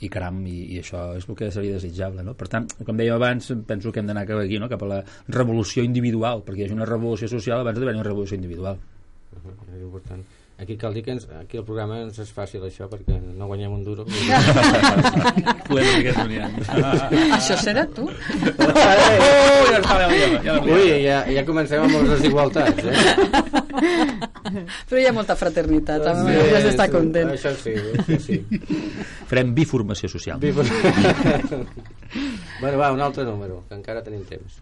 i 0.06 0.12
caram, 0.14 0.38
i, 0.46 0.60
i 0.76 0.84
això 0.84 1.16
és 1.18 1.26
el 1.26 1.40
que 1.40 1.50
seria 1.56 1.80
desitjable. 1.80 2.22
No? 2.28 2.38
Per 2.38 2.52
tant, 2.52 2.70
com 2.86 3.00
dèiem 3.00 3.18
abans, 3.18 3.50
penso 3.66 3.90
que 3.90 4.04
hem 4.04 4.12
d'anar 4.12 4.28
cap 4.30 4.44
aquí, 4.44 4.62
no? 4.62 4.70
cap 4.70 4.86
a 4.86 4.94
la 4.94 5.02
revolució 5.34 5.82
individual, 5.82 6.46
perquè 6.46 6.62
hi 6.62 6.70
hagi 6.70 6.78
una 6.78 6.90
revolució 6.90 7.32
social 7.32 7.66
abans 7.66 7.82
d'haver 7.82 7.98
una 7.98 8.06
revolució 8.06 8.38
individual. 8.38 8.78
Uh 9.34 9.42
-huh, 9.42 9.76
és 9.78 9.82
important. 9.82 10.43
Aquí 10.62 10.78
cal 10.78 10.94
dir 10.94 11.02
que 11.04 11.12
ens, 11.12 11.28
aquí 11.40 11.58
el 11.58 11.64
programa 11.66 12.02
ens 12.04 12.20
és 12.22 12.30
fàcil 12.32 12.62
això 12.68 12.88
perquè 12.92 13.16
no 13.18 13.48
guanyem 13.50 13.72
un 13.74 13.84
duro. 13.84 14.06
Podem 15.68 15.88
dir 15.88 16.04
que 16.06 16.12
és 16.12 16.18
uniant. 16.22 16.54
Això 17.40 17.56
serà 17.58 17.88
tu. 17.90 18.06
Oh, 18.06 18.12
ja 18.70 19.80
està, 19.80 19.96
ja, 20.04 20.08
ja, 20.14 20.28
ja, 20.46 20.54
Ui, 20.62 21.02
ja, 21.02 21.26
ja 21.34 21.42
comencem 21.48 21.82
amb 21.82 21.98
les 21.98 22.10
desigualtats, 22.14 22.86
eh? 22.86 22.94
Però 24.54 25.02
hi 25.02 25.08
ha 25.10 25.14
molta 25.16 25.34
fraternitat, 25.40 26.06
amb 26.12 26.30
sí, 26.30 26.36
has 26.60 26.66
d'estar 26.68 26.88
content. 26.94 27.30
Això 27.34 27.52
sí, 27.58 27.74
això 27.74 28.18
sí. 28.22 28.38
Farem 29.32 29.56
biformació 29.58 30.06
social. 30.12 30.38
bueno, 32.62 32.78
va, 32.78 32.92
un 32.94 33.02
altre 33.02 33.26
número, 33.26 33.64
que 33.68 33.74
encara 33.80 34.04
tenim 34.06 34.24
temps. 34.30 34.62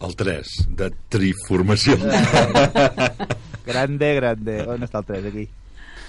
El 0.00 0.16
3, 0.16 0.54
de 0.76 0.90
triformació. 1.08 1.96
Grande, 3.64 4.14
grande. 4.18 4.58
On 4.68 4.82
està 4.84 5.00
el 5.00 5.06
3, 5.08 5.26
aquí? 5.30 5.48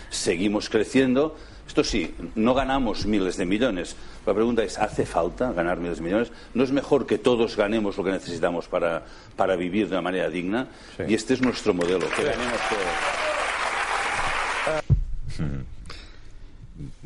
Seguimos 0.09 0.69
creciendo. 0.69 1.37
Esto 1.67 1.83
sí, 1.83 2.13
no 2.35 2.53
ganamos 2.53 3.05
miles 3.05 3.37
de 3.37 3.45
millones. 3.45 3.95
La 4.25 4.33
pregunta 4.33 4.63
es, 4.63 4.77
¿hace 4.77 5.05
falta 5.05 5.51
ganar 5.53 5.79
miles 5.79 5.97
de 5.97 6.03
millones? 6.03 6.31
¿No 6.53 6.63
es 6.63 6.71
mejor 6.71 7.05
que 7.05 7.17
todos 7.17 7.55
ganemos 7.55 7.97
lo 7.97 8.03
que 8.03 8.11
necesitamos 8.11 8.67
para, 8.67 9.05
para 9.35 9.55
vivir 9.55 9.87
de 9.87 9.93
una 9.93 10.01
manera 10.01 10.29
digna? 10.29 10.67
Y 11.07 11.13
este 11.13 11.33
es 11.33 11.41
nuestro 11.41 11.73
modelo, 11.73 12.05
que 12.09 12.23
ganemos 12.23 12.59
todos. 12.69 13.25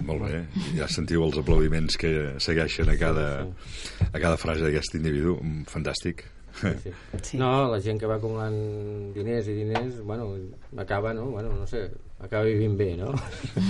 Molt 0.10 0.24
bé, 0.26 0.38
ja 0.74 0.88
sentiu 0.90 1.22
els 1.22 1.38
aplaudiments 1.38 1.98
que 2.00 2.12
segueixen 2.42 2.90
a 2.90 2.96
cada, 2.98 3.28
a 4.10 4.18
cada 4.18 4.38
frase 4.42 4.64
d'aquest 4.66 4.96
individu. 4.98 5.36
Fantàstic. 5.70 6.24
Sí. 7.24 7.38
No, 7.40 7.50
la 7.72 7.80
gent 7.84 8.00
que 8.02 8.08
va 8.10 8.16
acumulant 8.20 8.56
diners 9.16 9.48
i 9.48 9.54
diners, 9.58 9.98
bueno, 10.06 10.30
acaba, 10.78 11.14
no? 11.14 11.26
Bueno, 11.32 11.54
no 11.56 11.66
sé, 11.68 11.86
acaba 12.20 12.44
vivint 12.48 12.76
bé, 12.80 12.90
no? 13.00 13.14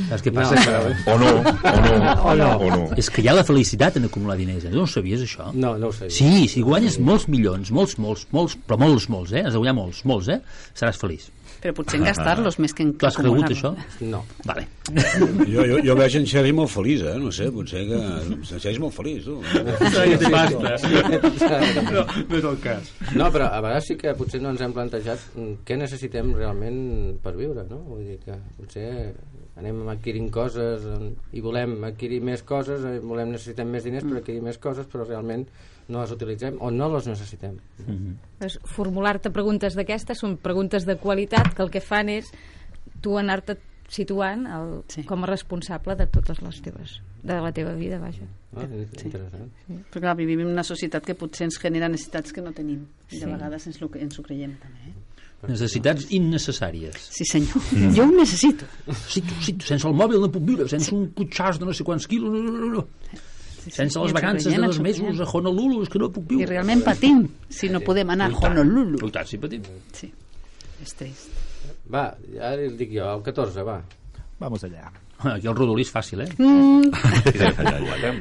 Saps 0.09 0.23
què 0.25 0.33
passa? 0.33 0.55
No, 0.57 1.13
O 1.13 1.17
no, 1.21 1.31
o 1.39 1.81
no, 1.85 2.13
O 2.31 2.35
no. 2.35 2.49
o 2.57 2.69
no. 2.75 2.81
És 2.99 3.09
que 3.13 3.21
hi 3.23 3.29
ha 3.29 3.35
la 3.37 3.43
felicitat 3.47 3.97
en 3.99 4.07
acumular 4.09 4.37
diners. 4.39 4.65
Eh? 4.65 4.73
No 4.73 4.83
ho 4.85 4.89
sabies, 4.89 5.21
això? 5.25 5.51
No, 5.53 5.75
no 5.81 5.89
ho 5.89 5.95
sabia. 5.95 6.13
Sí, 6.15 6.47
si 6.51 6.63
guanyes 6.65 6.99
molts 6.99 7.27
milions, 7.29 7.71
molts, 7.75 7.97
molts, 8.01 8.25
molts, 8.35 8.57
però 8.67 8.79
molts, 8.81 9.09
molts, 9.13 9.33
eh? 9.37 9.45
Has 9.45 9.53
de 9.53 9.61
guanyar 9.61 9.77
molts, 9.77 10.03
molts, 10.09 10.29
eh? 10.33 10.39
Seràs 10.77 10.97
feliç. 11.01 11.29
Però 11.59 11.73
potser 11.75 11.99
en 11.99 12.05
gastar-los 12.07 12.59
més 12.63 12.73
que 12.75 12.85
en 12.85 12.93
Tu 12.99 13.07
has 13.07 13.17
cregut 13.19 13.49
això? 13.49 13.73
No. 14.07 14.23
Vale. 14.47 14.67
Jo, 15.49 15.63
jo, 15.67 15.77
jo 15.85 15.93
veig 15.97 16.15
en 16.17 16.25
Sergi 16.29 16.53
molt 16.55 16.71
feliç, 16.73 17.03
eh? 17.05 17.15
No 17.21 17.29
sé, 17.33 17.49
potser 17.53 17.83
que... 17.89 17.97
En 17.99 18.41
Sergi 18.47 18.71
és 18.71 18.79
molt 18.81 18.95
feliç, 18.95 19.27
tu. 19.27 19.35
No, 21.89 22.03
no 22.05 22.37
és 22.37 22.45
el 22.45 22.57
cas. 22.63 22.89
No, 23.17 23.29
però 23.33 23.49
a 23.53 23.59
vegades 23.63 23.89
sí 23.89 23.97
que 23.99 24.13
potser 24.17 24.41
no 24.43 24.53
ens 24.53 24.61
hem 24.65 24.73
plantejat 24.75 25.19
mm, 25.35 25.61
què 25.67 25.77
necessitem 25.79 26.31
realment 26.37 26.79
per 27.23 27.33
viure, 27.37 27.65
no? 27.69 27.81
Vull 27.89 28.05
dir 28.07 28.17
que 28.23 28.37
potser 28.57 28.89
anem 29.59 29.89
adquirint 29.91 30.29
coses 30.33 30.85
eh, 30.87 31.09
i 31.35 31.43
volem 31.43 31.77
adquirir 31.89 32.21
més 32.25 32.43
coses, 32.47 32.85
eh, 32.87 32.99
volem 33.03 33.33
necessitem 33.35 33.69
més 33.73 33.85
diners 33.87 34.07
per 34.07 34.21
adquirir 34.21 34.43
més 34.45 34.59
coses, 34.61 34.87
però 34.91 35.07
realment 35.07 35.45
no 35.89 36.03
les 36.03 36.11
utilitzem 36.13 36.57
o 36.61 36.69
no 36.71 36.87
les 36.93 37.07
necessitem. 37.09 37.57
Pues, 38.39 38.59
formular-te 38.75 39.31
preguntes 39.33 39.75
d'aquestes 39.77 40.21
són 40.21 40.37
preguntes 40.37 40.85
de 40.85 40.95
qualitat 41.01 41.53
que 41.57 41.65
el 41.65 41.71
que 41.73 41.81
fan 41.81 42.09
és 42.13 42.29
tu 43.01 43.17
anar-te 43.17 43.57
situant 43.89 44.45
el, 44.45 44.73
sí. 44.93 45.01
com 45.09 45.23
a 45.25 45.27
responsable 45.31 45.95
de 45.97 46.05
totes 46.13 46.43
les 46.45 46.59
teves 46.61 46.99
de 47.25 47.35
la 47.41 47.49
teva 47.51 47.73
vida, 47.75 47.97
vaja. 47.99 48.23
Ah, 48.55 48.63
interessant. 48.69 49.49
Però 49.91 49.99
clar, 50.05 50.13
vivim 50.15 50.39
en 50.45 50.51
una 50.53 50.63
societat 50.63 51.03
que 51.05 51.15
potser 51.17 51.47
ens 51.49 51.57
genera 51.59 51.89
necessitats 51.89 52.31
que 52.31 52.41
no 52.45 52.53
tenim. 52.55 52.85
I 53.09 53.17
de 53.17 53.25
Sí. 53.25 53.31
vegades 53.31 53.65
ens, 53.67 53.81
lo, 53.81 53.89
ens 53.97 54.19
ho 54.19 54.23
creiem 54.23 54.53
també. 54.61 54.91
Eh? 54.93 54.93
Necessitats 55.49 56.05
innecessàries. 56.11 56.95
Sí, 57.15 57.25
senyor. 57.25 57.63
Mm. 57.71 57.91
Jo 57.95 58.03
ho 58.03 58.11
necessito. 58.11 58.65
Necessito, 58.87 59.33
necessito. 59.33 59.65
Sense 59.65 59.87
el 59.87 59.93
mòbil 59.95 60.19
no 60.21 60.29
puc 60.31 60.43
viure, 60.43 60.67
sense 60.71 60.93
un 60.95 61.09
cotxàs 61.15 61.59
de 61.59 61.65
no 61.65 61.73
sé 61.73 61.83
quants 61.87 62.07
quilos, 62.11 62.31
no, 62.33 62.41
no, 62.43 62.51
no, 62.59 62.71
no. 62.77 62.85
Sí, 63.59 63.73
Sense 63.75 63.99
I 63.99 64.05
les 64.05 64.15
vacances 64.15 64.53
de 64.53 64.61
dos 64.63 64.79
mesos 64.79 65.19
a 65.19 65.27
Honolulu, 65.27 65.83
és 65.83 65.91
que 65.91 65.99
no 65.99 66.07
puc 66.15 66.29
viure. 66.29 66.45
I 66.45 66.49
realment 66.49 66.83
patim 66.85 67.25
si 67.51 67.69
no 67.69 67.83
podem 67.83 68.15
anar 68.15 68.29
a 68.31 68.39
Honolulu. 68.39 69.01
I 69.05 69.11
tant, 69.15 69.27
sí 69.27 69.39
patim. 69.41 69.65
Sí, 69.95 70.11
és 70.83 70.95
trist. 70.95 71.35
Va, 71.91 72.09
ara 72.37 72.61
el 72.63 72.77
dic 72.79 72.93
jo, 72.95 73.07
el 73.09 73.23
14, 73.25 73.65
va. 73.67 73.81
Vamos 74.39 74.63
allà. 74.63 74.87
Aquí 75.19 75.49
el 75.51 75.55
rodolí 75.57 75.83
és 75.83 75.91
fàcil, 75.91 76.21
eh? 76.23 76.29
Mm. 76.39 76.93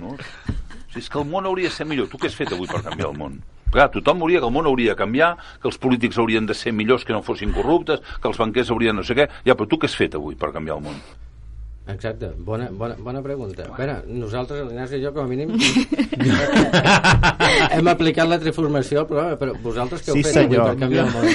no? 0.02 0.16
Si 0.88 0.98
és 1.04 1.08
que 1.12 1.20
el 1.20 1.28
món 1.30 1.46
hauria 1.46 1.68
de 1.70 1.76
ser 1.76 1.86
millor. 1.86 2.08
Tu 2.10 2.18
què 2.18 2.26
has 2.26 2.34
fet 2.34 2.50
avui 2.56 2.66
per 2.66 2.82
canviar 2.82 3.12
el 3.12 3.18
món? 3.20 3.38
Clar, 3.70 3.90
tothom 3.92 4.24
hauria 4.24 4.40
que 4.40 4.48
el 4.48 4.54
món 4.54 4.66
hauria 4.66 4.94
de 4.94 4.98
canviar, 4.98 5.34
que 5.60 5.68
els 5.68 5.78
polítics 5.78 6.18
haurien 6.18 6.48
de 6.48 6.56
ser 6.56 6.72
millors 6.72 7.04
que 7.04 7.12
no 7.12 7.20
fossin 7.22 7.52
corruptes, 7.52 8.00
que 8.00 8.30
els 8.30 8.40
banquers 8.40 8.72
haurien 8.72 8.96
no 8.96 9.04
sé 9.04 9.14
què. 9.14 9.28
Ja, 9.44 9.54
però 9.54 9.68
tu 9.68 9.78
què 9.78 9.90
has 9.90 9.96
fet 9.98 10.16
avui 10.16 10.38
per 10.40 10.50
canviar 10.56 10.80
el 10.80 10.86
món? 10.88 10.96
Exacte, 11.88 12.28
bona, 12.44 12.66
bona, 12.70 12.94
bona 13.00 13.22
pregunta. 13.24 13.64
Veure, 13.78 13.94
nosaltres, 14.12 14.60
l'Ignasi 14.68 14.98
i 14.98 15.02
jo, 15.06 15.12
com 15.16 15.24
a 15.24 15.28
mínim, 15.30 15.48
hem 17.78 17.88
aplicat 17.94 18.28
la 18.28 18.36
transformació, 18.42 19.06
però, 19.08 19.24
però 19.40 19.54
vosaltres 19.64 20.04
què 20.04 20.12
heu 20.12 20.18
Sí, 20.18 20.24
fet 20.26 20.36
avui 20.42 20.52
senyor. 20.52 20.68
per 20.68 20.76
canviar 20.84 21.04
el 21.06 21.12
món? 21.16 21.26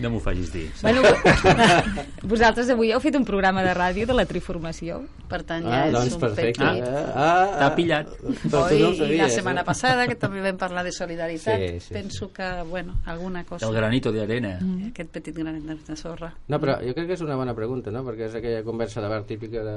No 0.00 0.10
m'ho 0.12 0.20
facis 0.20 0.50
dir. 0.52 0.66
Bueno, 0.82 1.02
vosaltres 2.32 2.68
avui 2.72 2.90
heu 2.92 3.00
fet 3.00 3.16
un 3.16 3.24
programa 3.24 3.62
de 3.64 3.72
ràdio 3.76 4.06
de 4.08 4.16
la 4.16 4.26
triformació. 4.28 5.02
Per 5.26 5.40
tant, 5.42 5.64
Ah, 5.66 5.78
ja 5.80 5.86
és 5.88 5.94
doncs 5.94 6.14
un 6.14 6.20
perfecte. 6.22 6.62
petit... 6.62 6.84
Ah, 6.86 7.14
ah, 7.16 7.58
T'ha 7.58 7.70
pillat. 7.74 8.10
Tu 8.20 8.56
Oi, 8.56 8.76
no 8.78 8.90
sabies, 8.94 9.18
la 9.18 9.28
setmana 9.32 9.62
eh? 9.64 9.66
passada, 9.66 10.04
que 10.06 10.14
també 10.20 10.42
vam 10.44 10.58
parlar 10.60 10.84
de 10.86 10.92
solidaritat, 10.94 11.58
Sí, 11.58 11.80
sí, 11.80 11.94
penso 11.96 12.28
que, 12.32 12.46
bueno, 12.68 12.94
alguna 13.06 13.42
cosa... 13.44 13.66
El 13.66 13.74
granito 13.74 14.12
de 14.12 14.22
arena. 14.22 14.52
Mm. 14.60 14.92
Aquest 14.92 15.10
petit 15.16 15.34
granet 15.34 15.64
de, 15.66 15.96
sorra. 15.96 16.30
No, 16.46 16.60
però 16.62 16.76
jo 16.84 16.94
crec 16.94 17.08
que 17.08 17.16
és 17.16 17.24
una 17.24 17.34
bona 17.40 17.54
pregunta, 17.58 17.90
no? 17.90 18.04
Perquè 18.06 18.28
és 18.28 18.36
aquella 18.38 18.62
conversa 18.62 19.02
de 19.02 19.08
bar 19.10 19.22
típica 19.26 19.64
de, 19.66 19.76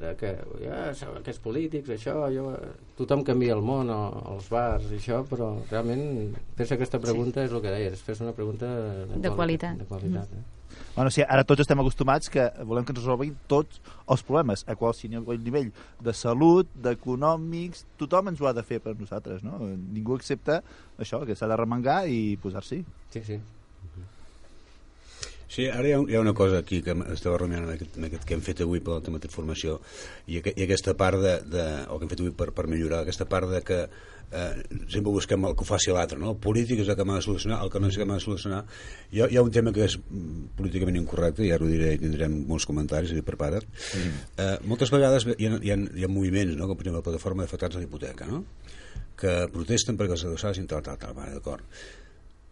de 0.00 0.14
que 0.18 0.32
ja, 0.64 0.80
aquests 1.20 1.44
polítics, 1.44 1.92
això, 1.94 2.16
jo... 2.34 2.48
tothom 2.98 3.22
canvia 3.22 3.54
el 3.54 3.62
món, 3.62 3.92
o, 3.94 4.00
els 4.34 4.48
bars 4.50 4.88
i 4.90 4.96
això, 4.98 5.20
però 5.28 5.52
realment 5.70 6.34
fes 6.58 6.72
aquesta 6.74 6.98
pregunta 6.98 7.44
sí. 7.44 7.46
és 7.46 7.54
el 7.54 7.62
que 7.62 7.70
deies, 7.76 8.02
fes 8.02 8.24
una 8.24 8.32
pregunta 8.34 8.66
de, 8.66 9.20
De 9.22 9.30
qualitat. 9.30 9.57
De 9.58 9.88
qualitat 9.88 10.32
eh? 10.36 10.44
Bueno, 10.94 11.10
sí, 11.14 11.22
ara 11.22 11.44
tots 11.46 11.62
estem 11.62 11.78
acostumats 11.80 12.30
que 12.32 12.48
volem 12.66 12.86
que 12.86 12.92
ens 12.94 13.00
resolguin 13.00 13.36
tots 13.50 13.78
els 14.10 14.24
problemes, 14.26 14.64
a 14.66 14.74
qualsevol 14.78 15.38
nivell 15.44 15.68
de 16.04 16.14
salut, 16.14 16.70
d'econòmics, 16.84 17.84
tothom 18.00 18.32
ens 18.32 18.42
ho 18.42 18.48
ha 18.50 18.54
de 18.56 18.64
fer 18.66 18.80
per 18.84 18.96
nosaltres, 18.98 19.44
no? 19.46 19.60
Ningú 19.78 20.18
accepta 20.18 20.60
això, 20.98 21.22
que 21.26 21.38
s'ha 21.38 21.50
de 21.50 21.60
remengar 21.60 22.00
i 22.10 22.36
posar-s'hi. 22.42 22.82
Sí, 23.14 23.22
sí. 23.30 23.38
Sí, 25.48 25.64
ara 25.64 25.86
hi 25.88 25.94
ha, 25.96 26.00
hi 26.04 26.16
ha 26.18 26.20
una 26.20 26.34
cosa 26.36 26.58
aquí 26.60 26.82
que 26.84 26.92
estava 27.14 27.38
rumiant 27.40 27.64
amb 27.64 27.72
aquest, 27.72 27.94
amb 27.96 28.06
aquest 28.10 28.26
que 28.28 28.36
hem 28.36 28.42
fet 28.44 28.58
avui 28.60 28.82
pel 28.84 29.00
tema 29.06 29.16
de 29.22 29.30
formació 29.32 29.78
i, 30.26 30.42
aqu 30.42 30.52
i 30.52 30.66
aquesta 30.66 30.92
part 30.98 31.22
de, 31.22 31.38
de, 31.54 31.64
o 31.88 31.96
que 31.96 32.04
hem 32.04 32.10
fet 32.12 32.20
avui 32.20 32.34
per, 32.36 32.50
per 32.52 32.66
millorar, 32.68 33.00
aquesta 33.00 33.24
part 33.30 33.48
de 33.48 33.62
que 33.64 33.78
eh, 34.32 34.62
sempre 34.88 35.12
busquem 35.12 35.44
el 35.48 35.54
que 35.56 35.64
ho 35.64 35.68
faci 35.68 35.92
l'altre 35.94 36.18
no? 36.20 36.32
el 36.34 36.40
polític 36.42 36.82
és 36.82 36.90
el 36.90 36.96
que 36.98 37.06
m'ha 37.08 37.18
de 37.18 37.24
solucionar 37.24 37.60
el 37.64 37.70
que 37.72 37.80
no 37.80 37.88
és 37.88 37.96
el 37.96 38.02
que 38.02 38.08
m'ha 38.08 38.18
de 38.18 38.24
solucionar 38.24 38.60
hi 39.12 39.22
ha, 39.22 39.28
hi 39.28 39.38
ha 39.38 39.44
un 39.44 39.52
tema 39.54 39.72
que 39.72 39.86
és 39.86 39.96
políticament 40.58 40.98
incorrecte 41.00 41.46
i 41.46 41.52
ara 41.54 41.64
ho 41.64 41.70
diré 41.70 41.94
i 41.96 42.02
tindrem 42.02 42.36
molts 42.48 42.66
comentaris 42.68 43.14
i 43.14 43.24
prepara't 43.24 43.66
mm. 43.68 44.26
eh, 44.44 44.56
moltes 44.68 44.92
vegades 44.94 45.28
hi 45.36 45.48
ha, 45.48 45.56
hi 45.62 45.72
ha, 45.74 45.78
hi 45.78 46.04
ha 46.04 46.12
moviments 46.12 46.58
no? 46.58 46.68
com 46.68 46.76
per 46.76 46.86
exemple 46.86 47.02
la 47.02 47.08
plataforma 47.10 47.46
d'afectats 47.46 47.78
a 47.78 47.84
l'hipoteca 47.84 48.28
no? 48.30 48.44
que 49.18 49.38
protesten 49.54 49.98
perquè 49.98 50.18
els 50.18 50.26
adossats 50.28 50.60
tal, 50.66 50.84
tal, 50.84 50.98
tal, 51.00 51.14
vale, 51.16 51.38
d'acord 51.38 51.64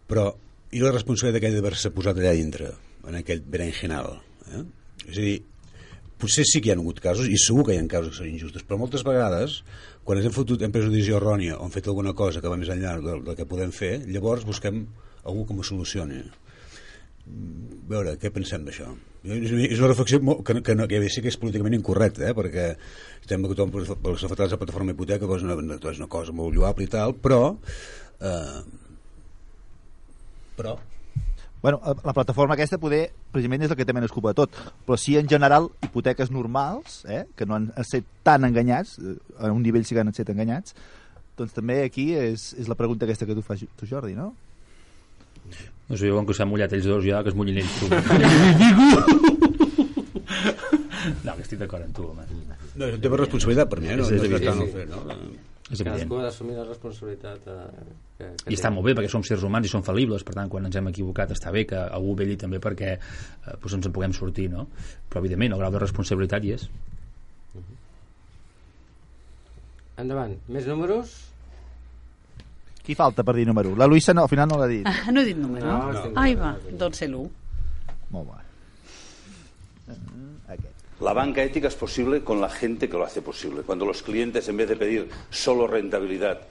però 0.07 0.29
i 0.75 0.81
la 0.83 0.91
responsabilitat 0.91 1.41
aquella 1.41 1.61
d'haver-se 1.61 1.93
posat 1.95 2.17
allà 2.19 2.33
dintre 2.35 2.73
en 3.07 3.21
aquell 3.21 3.45
berenjenal 3.45 4.17
eh? 4.51 4.65
és 5.07 5.15
a 5.15 5.21
dir 5.21 5.37
potser 6.21 6.45
sí 6.49 6.61
que 6.61 6.71
hi 6.71 6.75
ha 6.75 6.77
hagut 6.79 7.01
casos 7.03 7.29
i 7.29 7.37
segur 7.41 7.67
que 7.67 7.75
hi 7.75 7.81
ha 7.81 7.85
casos 7.91 8.15
que 8.15 8.21
són 8.23 8.31
injustos 8.31 8.65
però 8.67 8.79
moltes 8.81 9.05
vegades 9.07 9.61
quan 10.03 10.19
ens 10.19 10.29
hem, 10.29 10.35
fotut, 10.35 10.61
hem 10.61 10.73
pres 10.73 10.87
una 10.87 10.95
decisió 10.95 11.19
errònia 11.21 11.59
o 11.59 11.67
hem 11.67 11.73
fet 11.73 11.87
alguna 11.87 12.15
cosa 12.17 12.41
que 12.41 12.51
va 12.51 12.57
més 12.59 12.71
enllà 12.73 12.97
del, 13.03 13.23
del 13.27 13.37
que 13.39 13.49
podem 13.49 13.71
fer 13.75 13.97
llavors 14.07 14.47
busquem 14.47 14.85
algú 15.27 15.45
que 15.47 15.57
m'ho 15.57 15.65
solucioni 15.67 16.23
Mm, 17.27 17.83
a 17.87 17.91
veure, 17.91 18.15
què 18.21 18.31
pensem 18.33 18.63
d'això? 18.63 18.87
És 19.27 19.51
una- 19.51 19.89
reflexió 19.89 20.19
molt, 20.23 20.43
que, 20.47 20.61
que, 20.63 20.75
no, 20.75 20.87
que 20.87 21.01
ja 21.03 21.09
sé 21.11 21.21
que 21.23 21.31
és 21.31 21.37
políticament 21.39 21.75
incorrecta, 21.75 22.29
eh? 22.29 22.35
perquè 22.37 22.67
estem 23.19 23.43
que 23.43 23.51
tothom 23.51 23.73
pels 23.73 24.23
afectats 24.23 24.53
de 24.53 24.59
plataforma 24.61 24.93
hipoteca 24.95 25.27
doncs 25.27 25.43
és 25.43 25.49
una, 25.49 25.79
és 25.91 25.99
una 25.99 26.07
cosa 26.07 26.35
molt 26.35 26.55
lloable 26.55 26.87
i 26.87 26.91
tal, 26.91 27.15
però 27.19 27.41
eh, 28.21 28.61
però 30.55 30.77
Bueno, 31.61 31.81
la- 31.83 31.95
la 32.03 32.13
plataforma 32.13 32.53
aquesta 32.53 32.77
poder, 32.77 33.11
precisament 33.31 33.63
és 33.65 33.71
el 33.71 33.77
que 33.77 33.85
té 33.85 33.93
menys 33.93 34.11
culpa 34.13 34.29
de 34.29 34.35
tot, 34.35 34.51
però 34.85 34.95
sí 34.97 35.17
en 35.17 35.27
general 35.27 35.69
hipoteques 35.81 36.29
normals, 36.31 37.03
eh, 37.09 37.25
que 37.35 37.45
no 37.45 37.55
han 37.55 37.71
estat 37.77 38.03
tan 38.23 38.45
enganyats, 38.45 38.99
eh, 38.99 39.15
a 39.39 39.51
un 39.51 39.63
nivell 39.63 39.83
sí 39.85 39.95
que 39.95 40.01
han 40.01 40.07
estat 40.13 40.29
enganyats, 40.29 40.75
doncs 41.37 41.53
també 41.53 41.83
aquí 41.83 42.13
és, 42.13 42.53
és 42.57 42.67
la 42.69 42.75
pregunta 42.75 43.05
aquesta 43.05 43.25
que 43.25 43.33
tu 43.35 43.41
fas, 43.41 43.65
tu 43.75 43.85
Jordi, 43.89 44.13
no? 44.13 44.35
No 45.89 45.95
sé, 45.97 46.09
com 46.11 46.25
que 46.27 46.33
s'han 46.35 46.49
mullat 46.49 46.73
ells 46.73 46.85
dos 46.85 47.03
ja, 47.05 47.23
que 47.23 47.29
es 47.29 47.35
mullin 47.35 47.57
ells 47.57 47.79
tu. 47.79 47.87
no, 51.23 51.35
que 51.35 51.41
estic 51.45 51.59
d'acord 51.61 51.83
amb 51.85 51.95
tu, 51.95 52.03
home. 52.11 52.23
no, 52.75 52.85
és 52.85 52.95
un 52.97 53.01
tema 53.01 53.15
de 53.17 53.21
responsabilitat 53.23 53.69
per 53.71 53.79
mi, 53.81 53.87
eh? 53.89 53.95
no, 53.97 54.03
És- 54.03 54.09
no 54.11 54.15
és 54.17 54.21
és 54.23 54.29
evident. 54.29 54.45
tant 54.51 54.61
el 54.61 54.71
fer, 54.73 54.87
no? 54.89 54.97
És 55.67 55.81
evident. 55.81 55.97
Cadascú 55.99 56.19
ha 56.21 56.23
d'assumir 56.23 56.53
la 56.55 56.63
responsabilitat 56.63 57.47
eh, 57.51 57.55
que, 58.17 58.27
que 58.39 58.51
I 58.53 58.55
està 58.55 58.69
molt 58.71 58.87
bé 58.87 58.93
perquè 58.95 59.11
som 59.11 59.23
sers 59.27 59.43
humans 59.43 59.67
i 59.67 59.71
som 59.71 59.83
fal·libles, 59.83 60.23
per 60.23 60.37
tant, 60.37 60.47
quan 60.51 60.65
ens 60.69 60.77
hem 60.79 60.87
equivocat 60.93 61.33
està 61.35 61.51
bé 61.51 61.65
que 61.67 61.75
algú 61.81 62.15
velli 62.15 62.37
també 62.39 62.61
perquè 62.63 62.93
eh, 62.95 63.01
doncs 63.59 63.75
ens 63.75 63.89
en 63.89 63.95
puguem 63.95 64.15
sortir, 64.15 64.47
no? 64.53 64.69
Però, 65.09 65.19
evidentment, 65.19 65.57
el 65.57 65.63
grau 65.65 65.75
de 65.75 65.83
responsabilitat 65.83 66.47
hi 66.47 66.55
és. 66.55 66.67
Endavant, 69.97 70.37
més 70.53 70.67
números? 70.69 71.17
Qui 72.85 72.95
falta 72.95 73.25
per 73.27 73.35
dir 73.35 73.43
número? 73.49 73.73
La 73.75 73.89
Luisa 73.89 74.13
no, 74.15 74.23
al 74.23 74.31
final 74.31 74.47
no 74.47 74.61
l'ha 74.61 74.71
dit. 74.71 74.87
Ah, 74.87 75.11
no 75.11 75.19
he 75.19 75.27
dit 75.27 75.39
número? 75.41 75.67
No, 75.67 75.91
estic 75.91 76.13
Ai, 76.15 76.35
d'acord. 76.37 76.67
va, 76.71 76.77
doncs 76.85 77.01
ser 77.03 77.09
l'1. 77.11 77.25
Molt 78.15 78.29
bé. 78.31 78.46
La 80.99 81.13
banca 81.13 81.43
ética 81.43 81.67
es 81.67 81.75
posible 81.75 82.23
con 82.23 82.41
la 82.41 82.49
gente 82.49 82.89
que 82.89 82.97
lo 82.97 83.03
hace 83.03 83.21
posible. 83.21 83.61
Cuando 83.61 83.85
los 83.85 84.01
clientes, 84.01 84.47
en 84.49 84.57
vez 84.57 84.67
de 84.67 84.75
pedir 84.75 85.09
solo 85.29 85.67
rentabilidad, 85.67 86.41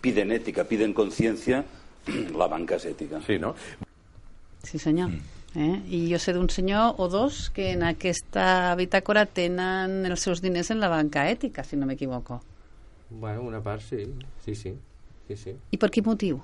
piden 0.00 0.32
ética, 0.32 0.64
piden 0.64 0.92
conciencia, 0.92 1.64
la 2.36 2.48
banca 2.48 2.76
es 2.76 2.84
ética. 2.84 3.20
Sí, 3.24 3.38
no? 3.38 3.54
Sí, 4.62 4.78
senyor. 4.78 5.10
Eh? 5.54 5.82
I 5.90 5.98
jo 6.08 6.18
sé 6.18 6.32
d'un 6.32 6.48
senyor 6.48 6.96
o 6.96 7.10
dos 7.12 7.50
que 7.52 7.74
en 7.74 7.82
aquesta 7.84 8.72
bitàcora 8.78 9.26
tenen 9.28 10.06
els 10.08 10.24
seus 10.24 10.40
diners 10.40 10.70
en 10.72 10.80
la 10.80 10.88
banca 10.88 11.26
ètica, 11.28 11.62
si 11.62 11.76
no 11.76 11.86
m'equivoco. 11.86 12.40
Bueno, 13.10 13.42
una 13.42 13.60
part 13.60 13.82
sí, 13.84 14.06
sí, 14.44 14.54
sí. 14.54 14.72
sí, 15.28 15.36
sí. 15.36 15.54
I 15.70 15.76
per 15.76 15.90
quin 15.92 16.06
motiu? 16.08 16.40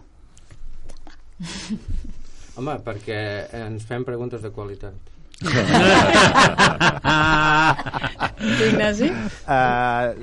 Home, 2.59 2.74
perquè 2.84 3.18
ens 3.64 3.86
fem 3.88 4.04
preguntes 4.04 4.44
de 4.44 4.52
qualitat. 4.52 5.16
Ignasi? 8.68 9.11
Uh, 9.47 10.14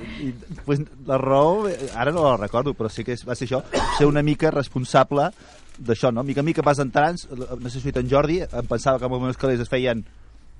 pues, 0.64 0.80
la 1.06 1.18
raó, 1.18 1.68
ara 1.94 2.12
no 2.12 2.24
la 2.24 2.36
recordo, 2.36 2.74
però 2.76 2.88
sí 2.92 3.04
que 3.04 3.12
és, 3.16 3.24
va 3.26 3.34
ser 3.38 3.46
això, 3.48 3.62
ser 3.96 4.06
una 4.08 4.22
mica 4.26 4.50
responsable 4.52 5.30
d'això, 5.78 6.10
no? 6.12 6.24
Mica 6.24 6.40
en 6.44 6.48
mica 6.48 6.62
vas 6.64 6.80
entrant, 6.84 7.16
no 7.32 7.68
sé 7.70 7.80
si 7.80 7.92
en 7.94 8.10
Jordi, 8.10 8.40
em 8.44 8.66
pensava 8.68 8.98
que 8.98 9.04
amb 9.08 9.14
els 9.18 9.24
meus 9.28 9.40
calés 9.40 9.60
es 9.60 9.72
feien 9.72 10.04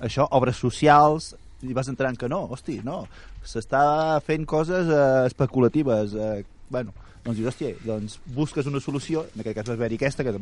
això, 0.00 0.28
obres 0.36 0.57
socials, 0.61 1.34
i 1.64 1.72
vas 1.76 1.88
entrant 1.88 2.16
que 2.20 2.28
no, 2.28 2.42
hosti, 2.52 2.80
no, 2.84 3.07
s'està 3.44 4.20
fent 4.26 4.44
coses 4.48 4.88
eh, 4.92 5.26
especulatives, 5.26 6.12
eh, 6.14 6.44
bueno, 6.68 6.92
doncs 7.26 7.40
dius, 7.40 7.50
hòstia, 7.50 7.74
doncs 7.84 8.16
busques 8.36 8.66
una 8.70 8.80
solució, 8.80 9.26
en 9.34 9.42
aquest 9.42 9.58
cas 9.58 9.68
va 9.72 9.76
haver-hi 9.80 9.98
aquesta, 9.98 10.24
que 10.24 10.36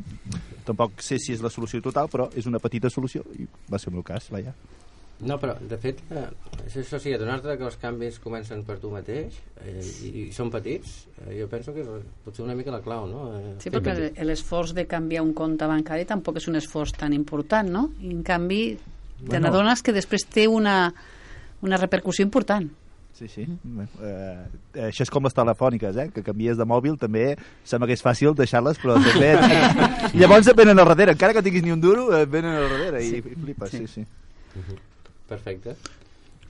tampoc 0.68 1.00
sé 1.02 1.18
si 1.18 1.32
és 1.34 1.42
la 1.44 1.50
solució 1.52 1.80
total, 1.84 2.10
però 2.12 2.28
és 2.36 2.46
una 2.50 2.60
petita 2.62 2.90
solució, 2.92 3.24
i 3.38 3.48
va 3.72 3.80
ser 3.80 3.90
el 3.90 3.98
meu 3.98 4.04
cas, 4.06 4.28
vaja. 4.34 4.52
No, 5.24 5.36
però, 5.38 5.54
de 5.70 5.76
fet, 5.78 6.00
eh, 6.10 6.24
això, 6.66 6.98
sí, 6.98 7.12
adonar-te 7.14 7.54
que 7.56 7.64
els 7.64 7.76
canvis 7.80 8.18
comencen 8.20 8.64
per 8.66 8.76
tu 8.82 8.90
mateix 8.90 9.36
eh, 9.62 9.78
i, 10.04 10.10
i 10.10 10.32
són 10.34 10.50
petits, 10.52 11.06
eh, 11.22 11.36
jo 11.38 11.46
penso 11.48 11.72
que 11.72 11.84
és 11.84 12.08
potser 12.26 12.42
una 12.44 12.56
mica 12.58 12.74
la 12.74 12.82
clau, 12.84 13.06
no? 13.08 13.28
Eh, 13.38 13.54
Sí, 13.62 13.70
perquè 13.72 14.10
l'esforç 14.26 14.74
de 14.74 14.84
canviar 14.90 15.22
un 15.24 15.32
compte 15.32 15.68
bancari 15.70 16.04
tampoc 16.10 16.42
és 16.42 16.48
un 16.50 16.58
esforç 16.58 16.96
tan 16.98 17.14
important, 17.16 17.70
no? 17.70 17.86
I, 18.02 18.10
en 18.10 18.24
canvi, 18.26 18.62
te 18.74 19.28
Bueno. 19.30 19.46
n'adones 19.46 19.82
que 19.86 19.94
després 19.94 20.26
té 20.26 20.48
una, 20.50 20.92
una 21.62 21.78
repercussió 21.78 22.26
important. 22.26 22.68
Sí, 23.14 23.28
sí. 23.30 23.44
Mm. 23.46 23.84
Eh, 24.02 24.86
això 24.88 25.04
és 25.06 25.10
com 25.14 25.22
les 25.22 25.34
telefòniques, 25.36 25.98
eh? 26.02 26.08
que 26.10 26.24
canvies 26.26 26.58
de 26.58 26.66
mòbil 26.66 26.96
també 26.98 27.36
sembla 27.62 27.86
que 27.86 27.94
és 27.94 28.02
fàcil 28.02 28.34
deixar-les, 28.34 28.80
però 28.82 28.96
també... 28.98 29.30
Llavors 30.18 30.50
et 30.50 30.58
venen 30.58 30.82
al 30.82 30.90
darrere, 30.90 31.14
encara 31.14 31.36
que 31.36 31.42
tinguis 31.46 31.62
ni 31.62 31.70
un 31.74 31.82
duro, 31.82 32.08
et 32.18 32.30
venen 32.30 32.58
al 32.58 32.66
darrere 32.72 33.04
i, 33.06 33.20
i 33.20 33.36
flipes, 33.44 33.70
sí, 33.70 33.86
sí. 33.86 34.06
Perfecte. 35.30 35.76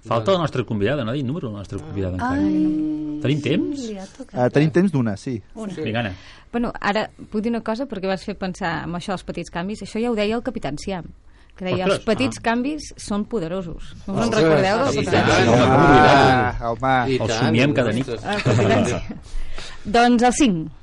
Falta 0.04 0.32
la 0.32 0.40
nostra 0.42 0.64
convidada, 0.68 1.04
no 1.04 1.12
ha 1.12 1.16
dit 1.16 1.24
número 1.24 1.50
la 1.52 1.60
nostra 1.62 1.78
convidada 1.80 2.16
encara. 2.16 2.40
Ai, 2.40 3.20
Tenim 3.24 3.44
temps? 3.44 3.84
tocat. 4.16 4.34
Uh, 4.36 4.48
tenim 4.52 4.72
temps 4.72 4.92
d'una, 4.92 5.14
sí. 5.20 5.38
Una. 5.56 5.76
Vinga, 5.78 6.00
Anna. 6.02 6.14
Bueno, 6.52 6.72
ara 6.80 7.06
vull 7.32 7.44
dir 7.44 7.52
una 7.52 7.62
cosa 7.64 7.86
perquè 7.88 8.08
vas 8.08 8.24
fer 8.24 8.36
pensar 8.40 8.82
en 8.84 8.96
això 8.98 9.14
dels 9.14 9.24
petits 9.24 9.52
canvis. 9.52 9.84
Això 9.86 10.00
ja 10.02 10.12
ho 10.12 10.16
deia 10.16 10.36
el 10.36 10.44
Capitán 10.44 10.76
Siam 10.80 11.08
que 11.54 11.66
deia, 11.68 11.84
Ostres, 11.86 11.98
els 12.00 12.06
petits 12.08 12.40
ah. 12.40 12.44
canvis 12.50 12.92
són 13.00 13.26
poderosos. 13.30 13.92
No 14.06 14.16
us 14.18 14.26
en 14.26 14.32
recordeu 14.34 14.84
com 14.84 15.12
Ah, 15.14 16.70
home. 16.70 16.94
El 17.14 17.26
tant, 17.26 17.36
somiem 17.40 17.76
cada 17.76 17.92
nit. 17.94 18.08
El 18.08 18.96
doncs 19.98 20.26
el 20.30 20.40
5. 20.40 20.80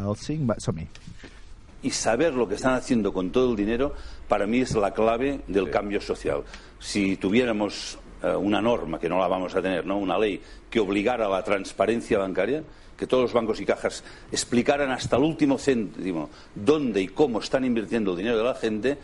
El 0.00 0.16
5, 0.16 0.50
va, 0.50 0.58
som-hi. 0.60 0.88
y 1.82 1.90
saber 1.90 2.34
lo 2.34 2.46
que 2.48 2.56
están 2.56 2.74
haciendo 2.74 3.12
con 3.12 3.30
todo 3.30 3.50
el 3.50 3.56
dinero, 3.56 3.94
para 4.28 4.46
mí 4.46 4.60
es 4.60 4.74
la 4.74 4.92
clave 4.92 5.40
del 5.46 5.70
cambio 5.70 6.00
social. 6.00 6.42
Si 6.78 7.16
tuviéramos 7.16 7.98
eh, 8.22 8.34
una 8.34 8.60
norma, 8.60 8.98
que 8.98 9.08
no 9.08 9.18
la 9.18 9.28
vamos 9.28 9.54
a 9.54 9.62
tener, 9.62 9.86
¿no? 9.86 9.98
una 9.98 10.18
ley 10.18 10.40
que 10.68 10.80
obligara 10.80 11.26
a 11.26 11.30
la 11.30 11.42
transparencia 11.42 12.18
bancaria, 12.18 12.62
que 12.96 13.06
todos 13.06 13.22
los 13.24 13.32
bancos 13.32 13.60
y 13.60 13.64
cajas 13.64 14.04
explicaran 14.30 14.90
hasta 14.90 15.16
el 15.16 15.22
último 15.22 15.56
céntimo 15.56 16.28
dónde 16.54 17.00
y 17.00 17.08
cómo 17.08 17.40
están 17.40 17.64
invirtiendo 17.64 18.10
el 18.10 18.18
dinero 18.18 18.36
de 18.36 18.44
la 18.44 18.54
gente, 18.54 18.98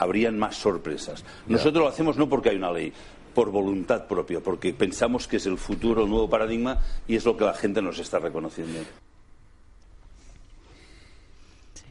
habrían 0.00 0.38
más 0.38 0.56
sorpresas. 0.56 1.24
Nosotros 1.46 1.84
lo 1.84 1.88
hacemos 1.88 2.16
no 2.16 2.28
porque 2.28 2.50
hay 2.50 2.56
una 2.56 2.72
ley, 2.72 2.92
por 3.34 3.50
voluntad 3.50 4.06
propia, 4.06 4.40
porque 4.40 4.72
pensamos 4.72 5.28
que 5.28 5.36
es 5.36 5.46
el 5.46 5.58
futuro, 5.58 6.04
el 6.04 6.10
nuevo 6.10 6.28
paradigma 6.28 6.78
y 7.06 7.16
es 7.16 7.24
lo 7.24 7.36
que 7.36 7.44
la 7.44 7.54
gente 7.54 7.82
nos 7.82 7.98
está 7.98 8.18
reconociendo. 8.18 8.80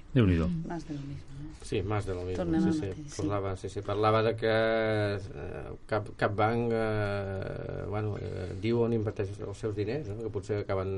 Déu-n'hi-do. 0.09 0.49
Más 0.67 0.87
de 0.87 0.95
lo 0.95 1.01
mismo. 1.01 1.29
¿no? 1.37 1.49
Sí, 1.61 1.83
més 1.85 2.05
de 2.07 2.15
lo 2.17 2.23
mismo. 2.25 2.39
Tornem 2.41 2.63
sí, 2.65 2.71
sí. 2.73 2.79
mateix, 2.79 2.97
sí. 2.97 3.21
Parlava, 3.21 3.51
sí, 3.61 3.69
sí. 3.69 3.81
Parlava 3.85 4.21
de 4.25 4.31
que 4.35 4.49
eh, 4.49 5.73
cap, 5.85 6.07
cap 6.17 6.33
banc 6.33 6.73
eh, 6.73 7.83
bueno, 7.85 8.15
eh, 8.17 8.47
diu 8.63 8.81
on 8.81 8.95
inverteix 8.97 9.35
els 9.37 9.61
seus 9.61 9.75
diners, 9.77 10.09
no? 10.09 10.17
que 10.23 10.31
potser 10.33 10.63
acaben 10.63 10.89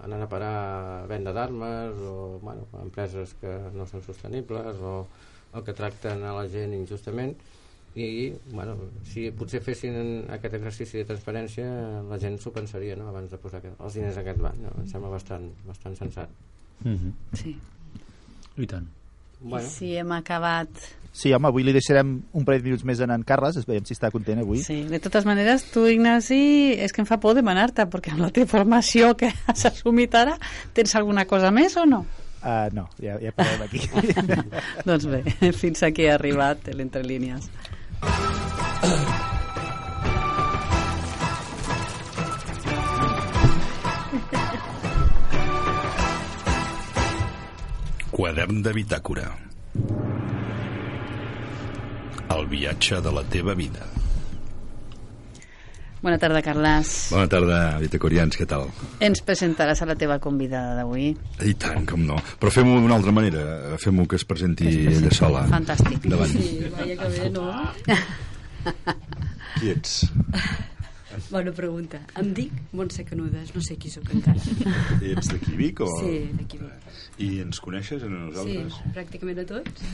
anant 0.00 0.24
a 0.24 0.30
parar 0.32 0.54
a 0.54 1.04
venda 1.10 1.36
d'armes 1.36 2.00
o 2.08 2.38
bueno, 2.40 2.64
a 2.72 2.80
empreses 2.86 3.36
que 3.42 3.52
no 3.76 3.84
són 3.90 4.00
sostenibles 4.06 4.80
o, 4.80 4.94
o 5.52 5.64
que 5.64 5.74
tracten 5.76 6.24
a 6.24 6.36
la 6.36 6.46
gent 6.48 6.72
injustament 6.76 7.34
i 7.94 8.32
bueno, 8.52 8.76
si 9.04 9.26
potser 9.36 9.60
fessin 9.60 10.24
aquest 10.32 10.54
exercici 10.56 11.02
de 11.02 11.08
transparència 11.10 11.66
la 12.08 12.18
gent 12.18 12.38
s'ho 12.40 12.54
pensaria 12.54 12.96
no? 12.96 13.10
abans 13.10 13.30
de 13.30 13.36
posar 13.36 13.60
els 13.68 13.98
diners 13.98 14.16
a 14.16 14.24
aquest 14.24 14.40
banc 14.40 14.56
no? 14.64 14.72
em 14.80 14.88
sembla 14.88 15.12
bastant, 15.12 15.50
bastant 15.68 15.98
sensat 15.98 16.32
Mm 16.84 16.94
-hmm. 16.94 17.36
Sí. 17.36 17.58
I 18.56 18.66
tant. 18.66 18.86
bueno, 19.40 19.66
I 19.66 19.70
si 19.70 19.96
hem 19.96 20.12
acabat... 20.12 20.68
Sí, 21.12 21.32
home, 21.32 21.48
avui 21.48 21.62
li 21.62 21.72
deixarem 21.72 22.22
un 22.32 22.44
parell 22.44 22.62
de 22.62 22.68
minuts 22.68 22.84
més 22.84 23.00
en 23.00 23.10
en 23.10 23.22
Carles, 23.22 23.56
es 23.56 23.66
veiem 23.66 23.84
si 23.84 23.92
està 23.92 24.10
content 24.10 24.38
avui. 24.38 24.62
Sí, 24.62 24.82
de 24.84 24.98
totes 24.98 25.24
maneres, 25.24 25.70
tu, 25.70 25.86
Ignasi, 25.86 26.72
és 26.78 26.92
que 26.92 27.02
em 27.02 27.06
fa 27.06 27.18
por 27.20 27.34
demanar-te, 27.34 27.82
perquè 27.82 28.12
amb 28.12 28.20
la 28.20 28.30
teva 28.30 28.46
formació 28.46 29.14
que 29.14 29.32
has 29.46 29.66
assumit 29.66 30.14
ara, 30.14 30.38
tens 30.72 30.94
alguna 30.94 31.26
cosa 31.26 31.50
més 31.50 31.76
o 31.76 31.84
no? 31.84 32.06
Uh, 32.42 32.66
no, 32.74 32.88
ja, 32.98 33.18
ja 33.22 33.30
parlem 33.30 33.62
aquí. 33.68 33.86
doncs 34.88 35.06
bé, 35.06 35.22
fins 35.54 35.84
aquí 35.86 36.08
ha 36.10 36.16
arribat 36.18 36.72
l'Entre 36.74 37.04
Línies. 37.06 37.46
Quadern 48.12 48.60
de 48.66 48.74
bitàcora. 48.74 49.30
El 52.34 52.46
viatge 52.50 53.00
de 53.06 53.14
la 53.14 53.22
teva 53.30 53.54
vida. 53.54 53.91
Bona 56.02 56.18
tarda, 56.18 56.40
Carles. 56.42 56.88
Bona 57.14 57.28
tarda, 57.30 57.58
bitacorians, 57.78 58.34
què 58.34 58.42
tal? 58.50 58.64
Ens 59.06 59.20
presentaràs 59.22 59.84
a 59.84 59.86
la 59.86 59.94
teva 59.94 60.16
convidada 60.22 60.74
d'avui. 60.80 61.12
I 61.46 61.52
tant, 61.62 61.84
com 61.86 62.02
no. 62.08 62.16
Però 62.42 62.50
fem-ho 62.50 62.80
d'una 62.82 62.96
altra 62.98 63.12
manera. 63.14 63.44
Fem-ho 63.78 64.06
que 64.10 64.18
es 64.18 64.24
presenti 64.26 64.66
ella 64.90 65.12
sola. 65.14 65.44
Fantàstic. 65.52 66.02
Davant. 66.10 66.34
Vaya 66.74 66.96
que 66.98 67.10
bé, 67.14 67.28
no? 67.30 67.46
Qui 69.60 69.70
ets? 69.76 70.00
Bona 71.30 71.52
pregunta. 71.54 72.00
Em 72.18 72.32
dic 72.34 72.50
Montse 72.74 73.04
Canudes, 73.06 73.54
no 73.54 73.62
sé 73.62 73.76
qui 73.78 73.92
sóc 73.92 74.10
encara. 74.16 74.42
Ets 75.12 75.30
d'aquí 75.30 75.54
Vic 75.60 75.84
o...? 75.86 75.88
Sí, 76.00 76.16
d'aquí 76.40 76.58
Vic. 76.64 76.98
I 77.22 77.30
ens 77.46 77.62
coneixes 77.62 78.02
a 78.02 78.08
Sí, 78.08 78.12
nosaltres? 78.16 78.80
pràcticament 78.96 79.38
a 79.44 79.46
tots. 79.54 79.86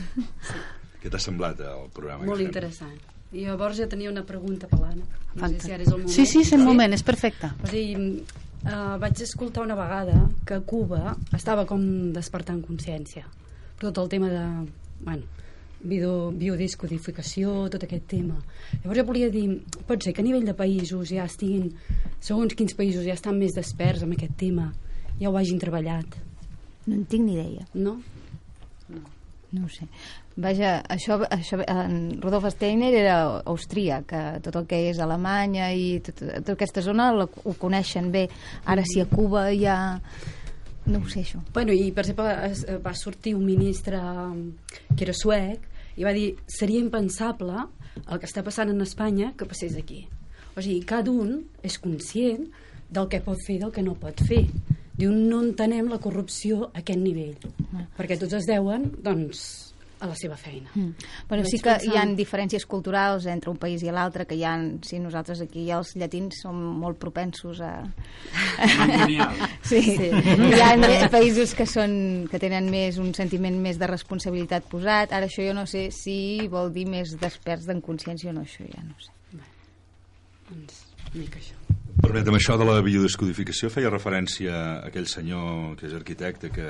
Què 1.03 1.11
t'ha 1.13 1.21
semblat 1.21 1.61
el 1.61 1.85
programa? 1.93 2.25
Molt 2.25 2.49
que 2.49 2.65
fem? 2.73 2.97
I 3.31 3.45
llavors 3.45 3.77
ja 3.77 3.87
tenia 3.89 4.09
una 4.09 4.23
pregunta 4.25 4.67
per 4.69 4.79
l'Anna. 4.81 5.05
No 5.35 5.49
sé 5.51 5.59
si 5.61 5.73
ara 5.73 5.83
és 5.85 5.89
el 5.91 5.99
moment. 5.99 6.13
Sí, 6.13 6.25
sí, 6.25 6.41
és 6.41 6.53
el 6.57 6.63
moment, 6.65 6.93
és 6.95 7.03
perfecte. 7.05 7.51
O 7.61 7.69
sigui, 7.69 8.23
uh, 8.63 8.95
vaig 9.01 9.21
escoltar 9.21 9.65
una 9.67 9.77
vegada 9.77 10.23
que 10.49 10.57
Cuba 10.65 11.15
estava 11.37 11.67
com 11.69 11.83
despertant 12.15 12.63
consciència. 12.65 13.27
Tot 13.79 14.01
el 14.01 14.09
tema 14.09 14.31
de, 14.33 14.45
bueno, 15.05 15.27
bio, 15.79 16.31
biodescodificació, 16.35 17.69
tot 17.71 17.85
aquest 17.85 18.07
tema. 18.11 18.39
Llavors 18.81 19.01
jo 19.01 19.05
volia 19.07 19.29
dir, 19.33 19.45
pot 19.87 20.03
ser 20.03 20.15
que 20.15 20.23
a 20.23 20.27
nivell 20.27 20.47
de 20.47 20.57
països 20.57 21.13
ja 21.13 21.27
estiguin, 21.29 21.69
segons 22.19 22.57
quins 22.57 22.75
països 22.75 23.05
ja 23.05 23.15
estan 23.15 23.37
més 23.39 23.55
desperts 23.55 24.03
amb 24.03 24.17
aquest 24.17 24.35
tema, 24.41 24.71
ja 25.21 25.29
ho 25.29 25.37
hagin 25.37 25.61
treballat. 25.61 26.17
No 26.87 26.97
en 26.97 27.05
tinc 27.05 27.27
ni 27.27 27.37
idea. 27.37 27.67
No? 27.75 27.99
No 29.51 29.65
ho 29.65 29.69
sé. 29.69 29.87
Vaja, 30.39 30.77
això, 30.87 31.17
això 31.27 31.57
en 31.67 32.19
Rudolf 32.21 32.45
Steiner 32.53 32.93
era 32.95 33.15
austríac, 33.49 34.05
que 34.07 34.19
tot 34.45 34.55
el 34.55 34.67
que 34.69 34.77
és 34.89 34.99
Alemanya 35.03 35.71
i 35.75 35.97
tot, 36.05 36.21
tota 36.21 36.53
aquesta 36.55 36.83
zona 36.85 37.09
la, 37.11 37.25
ho 37.27 37.53
coneixen 37.59 38.07
bé. 38.13 38.27
Ara, 38.65 38.85
si 38.87 39.01
a 39.03 39.07
Cuba 39.11 39.49
hi 39.51 39.65
ha... 39.67 39.77
No 40.89 41.01
ho 41.03 41.09
sé, 41.11 41.25
això. 41.25 41.41
Bueno, 41.53 41.73
i 41.75 41.91
per 41.91 42.05
exemple 42.05 42.31
es- 42.47 42.63
va 42.85 42.93
sortir 42.95 43.35
un 43.35 43.43
ministre 43.45 43.99
um, 43.99 44.39
que 44.95 45.03
era 45.05 45.13
suec 45.13 45.67
i 45.99 46.07
va 46.07 46.13
dir 46.15 46.31
seria 46.47 46.79
impensable 46.79 47.65
el 48.07 48.17
que 48.21 48.25
està 48.29 48.41
passant 48.45 48.71
en 48.71 48.79
Espanya 48.81 49.33
que 49.37 49.45
passés 49.45 49.75
aquí. 49.77 50.05
O 50.55 50.61
sigui, 50.63 50.79
cada 50.87 51.11
un 51.11 51.43
és 51.61 51.75
conscient 51.83 52.47
del 52.89 53.09
que 53.11 53.19
pot 53.21 53.37
fer 53.45 53.57
i 53.59 53.61
del 53.61 53.73
que 53.75 53.83
no 53.85 53.97
pot 53.99 54.23
fer. 54.25 54.45
Diu, 54.99 55.11
no 55.13 55.43
entenem 55.43 55.91
la 55.91 55.99
corrupció 56.01 56.69
a 56.73 56.79
aquest 56.81 56.99
nivell, 56.99 57.35
perquè 57.99 58.17
tots 58.19 58.33
es 58.39 58.47
deuen, 58.49 58.87
doncs, 59.03 59.68
a 59.99 60.07
la 60.07 60.15
seva 60.15 60.37
feina. 60.39 60.69
Mm. 60.75 60.93
Bueno, 61.27 61.43
Vaig 61.43 61.51
sí 61.51 61.59
que 61.59 61.73
hi 61.83 61.91
ha 61.91 62.03
pensant- 62.05 62.15
diferències 62.17 62.65
culturals 62.65 63.25
entre 63.27 63.51
un 63.51 63.57
país 63.59 63.83
i 63.83 63.91
l'altre, 63.91 64.25
que 64.25 64.37
hi 64.39 64.45
ha, 64.47 64.53
sí, 64.87 64.99
nosaltres 65.03 65.41
aquí 65.43 65.65
els 65.75 65.93
llatins 65.99 66.41
som 66.43 66.55
molt 66.79 66.99
propensos 67.01 67.59
a... 67.61 67.73
sí. 69.69 69.81
sí. 69.83 70.09
Hi 70.09 70.61
ha 70.63 71.09
països 71.11 71.53
que, 71.57 71.67
són, 71.67 72.27
que 72.31 72.39
tenen 72.41 72.69
més 72.71 72.97
un 73.01 73.13
sentiment 73.17 73.59
més 73.59 73.79
de 73.79 73.89
responsabilitat 73.91 74.69
posat. 74.71 75.11
Ara 75.15 75.27
això 75.27 75.43
jo 75.45 75.53
no 75.57 75.67
sé 75.69 75.89
si 75.95 76.47
vol 76.51 76.71
dir 76.75 76.87
més 76.89 77.17
desperts 77.19 77.67
d'en 77.67 77.83
consciència 77.83 78.31
o 78.31 78.37
no, 78.39 78.47
això 78.47 78.63
ja 78.63 78.83
no 78.85 78.95
ho 78.95 79.03
sé. 79.03 79.15
Doncs, 80.49 80.85
una 81.11 81.21
mica 81.21 81.37
això. 81.41 81.58
Permetem, 81.99 82.35
això 82.37 82.55
de 82.57 82.65
la 82.65 82.77
biodescodificació 82.85 83.69
feia 83.73 83.89
referència 83.91 84.53
a 84.55 84.87
aquell 84.87 85.07
senyor 85.09 85.75
que 85.79 85.87
és 85.89 85.93
arquitecte 85.97 86.49
que... 86.53 86.65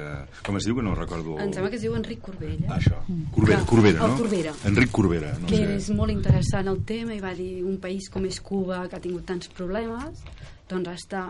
Com 0.46 0.58
es 0.60 0.66
diu, 0.68 0.76
que 0.80 0.84
no 0.86 0.96
recordo... 0.98 1.38
Em 1.40 1.54
sembla 1.54 1.70
que 1.72 1.78
es 1.78 1.84
diu 1.86 1.96
Enric 1.96 2.22
Corbella. 2.26 2.66
Ah, 2.68 2.80
això. 2.80 2.98
Corbera, 3.36 3.62
Corbera, 3.70 4.04
El 4.08 4.14
no? 4.16 4.18
Corbera. 4.24 4.54
Enric 4.72 4.92
Corbera. 4.96 5.34
No 5.40 5.48
que 5.52 5.62
sé. 5.62 5.76
és 5.78 5.90
molt 5.96 6.12
interessant 6.16 6.68
el 6.72 6.82
tema 6.90 7.14
i 7.16 7.22
va 7.24 7.36
dir 7.38 7.60
un 7.64 7.78
país 7.84 8.10
com 8.12 8.26
és 8.26 8.42
Cuba 8.42 8.84
que 8.90 8.98
ha 8.98 9.04
tingut 9.04 9.28
tants 9.30 9.52
problemes 9.54 10.24
doncs 10.70 10.90
està 10.92 11.24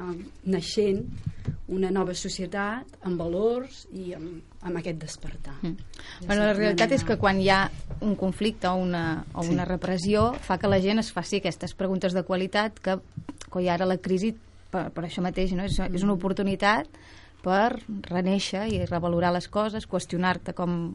naixent 0.52 1.04
una 1.72 1.88
nova 1.95 2.12
societat 2.18 2.97
amb 3.08 3.22
valors 3.22 3.86
i 3.95 4.12
amb, 4.18 4.41
amb 4.68 4.80
aquest 4.82 5.00
despertar 5.04 5.56
Mm. 5.60 5.76
Bueno, 6.26 6.43
la 6.45 6.54
realitat 6.54 6.91
és 6.95 7.04
que 7.04 7.16
quan 7.20 7.39
hi 7.41 7.50
ha 7.52 7.70
un 8.06 8.14
conflicte 8.16 8.68
o 8.70 8.76
una, 8.80 9.26
o 9.34 9.43
Sí. 9.43 9.52
una 9.52 9.66
repressió 9.66 10.34
fa 10.39 10.58
que 10.58 10.68
la 10.72 10.80
gent 10.80 11.00
es 11.00 11.12
faci 11.12 11.38
aquestes 11.39 11.74
preguntes 11.74 12.14
de 12.14 12.24
qualitat 12.24 12.80
que, 12.80 12.95
que 13.52 13.70
ara 13.70 13.86
la 13.86 13.97
crisi 13.97 14.34
per, 14.72 14.89
per 14.93 15.04
això 15.06 15.22
mateix 15.26 15.54
no? 15.58 15.64
és, 15.66 15.80
és 15.80 16.04
una 16.04 16.14
oportunitat 16.14 16.88
per 17.43 17.80
reneixer 18.10 18.68
i 18.74 18.86
revalorar 18.86 19.32
les 19.34 19.47
coses, 19.47 19.88
qüestionar-te 19.88 20.54
com 20.54 20.93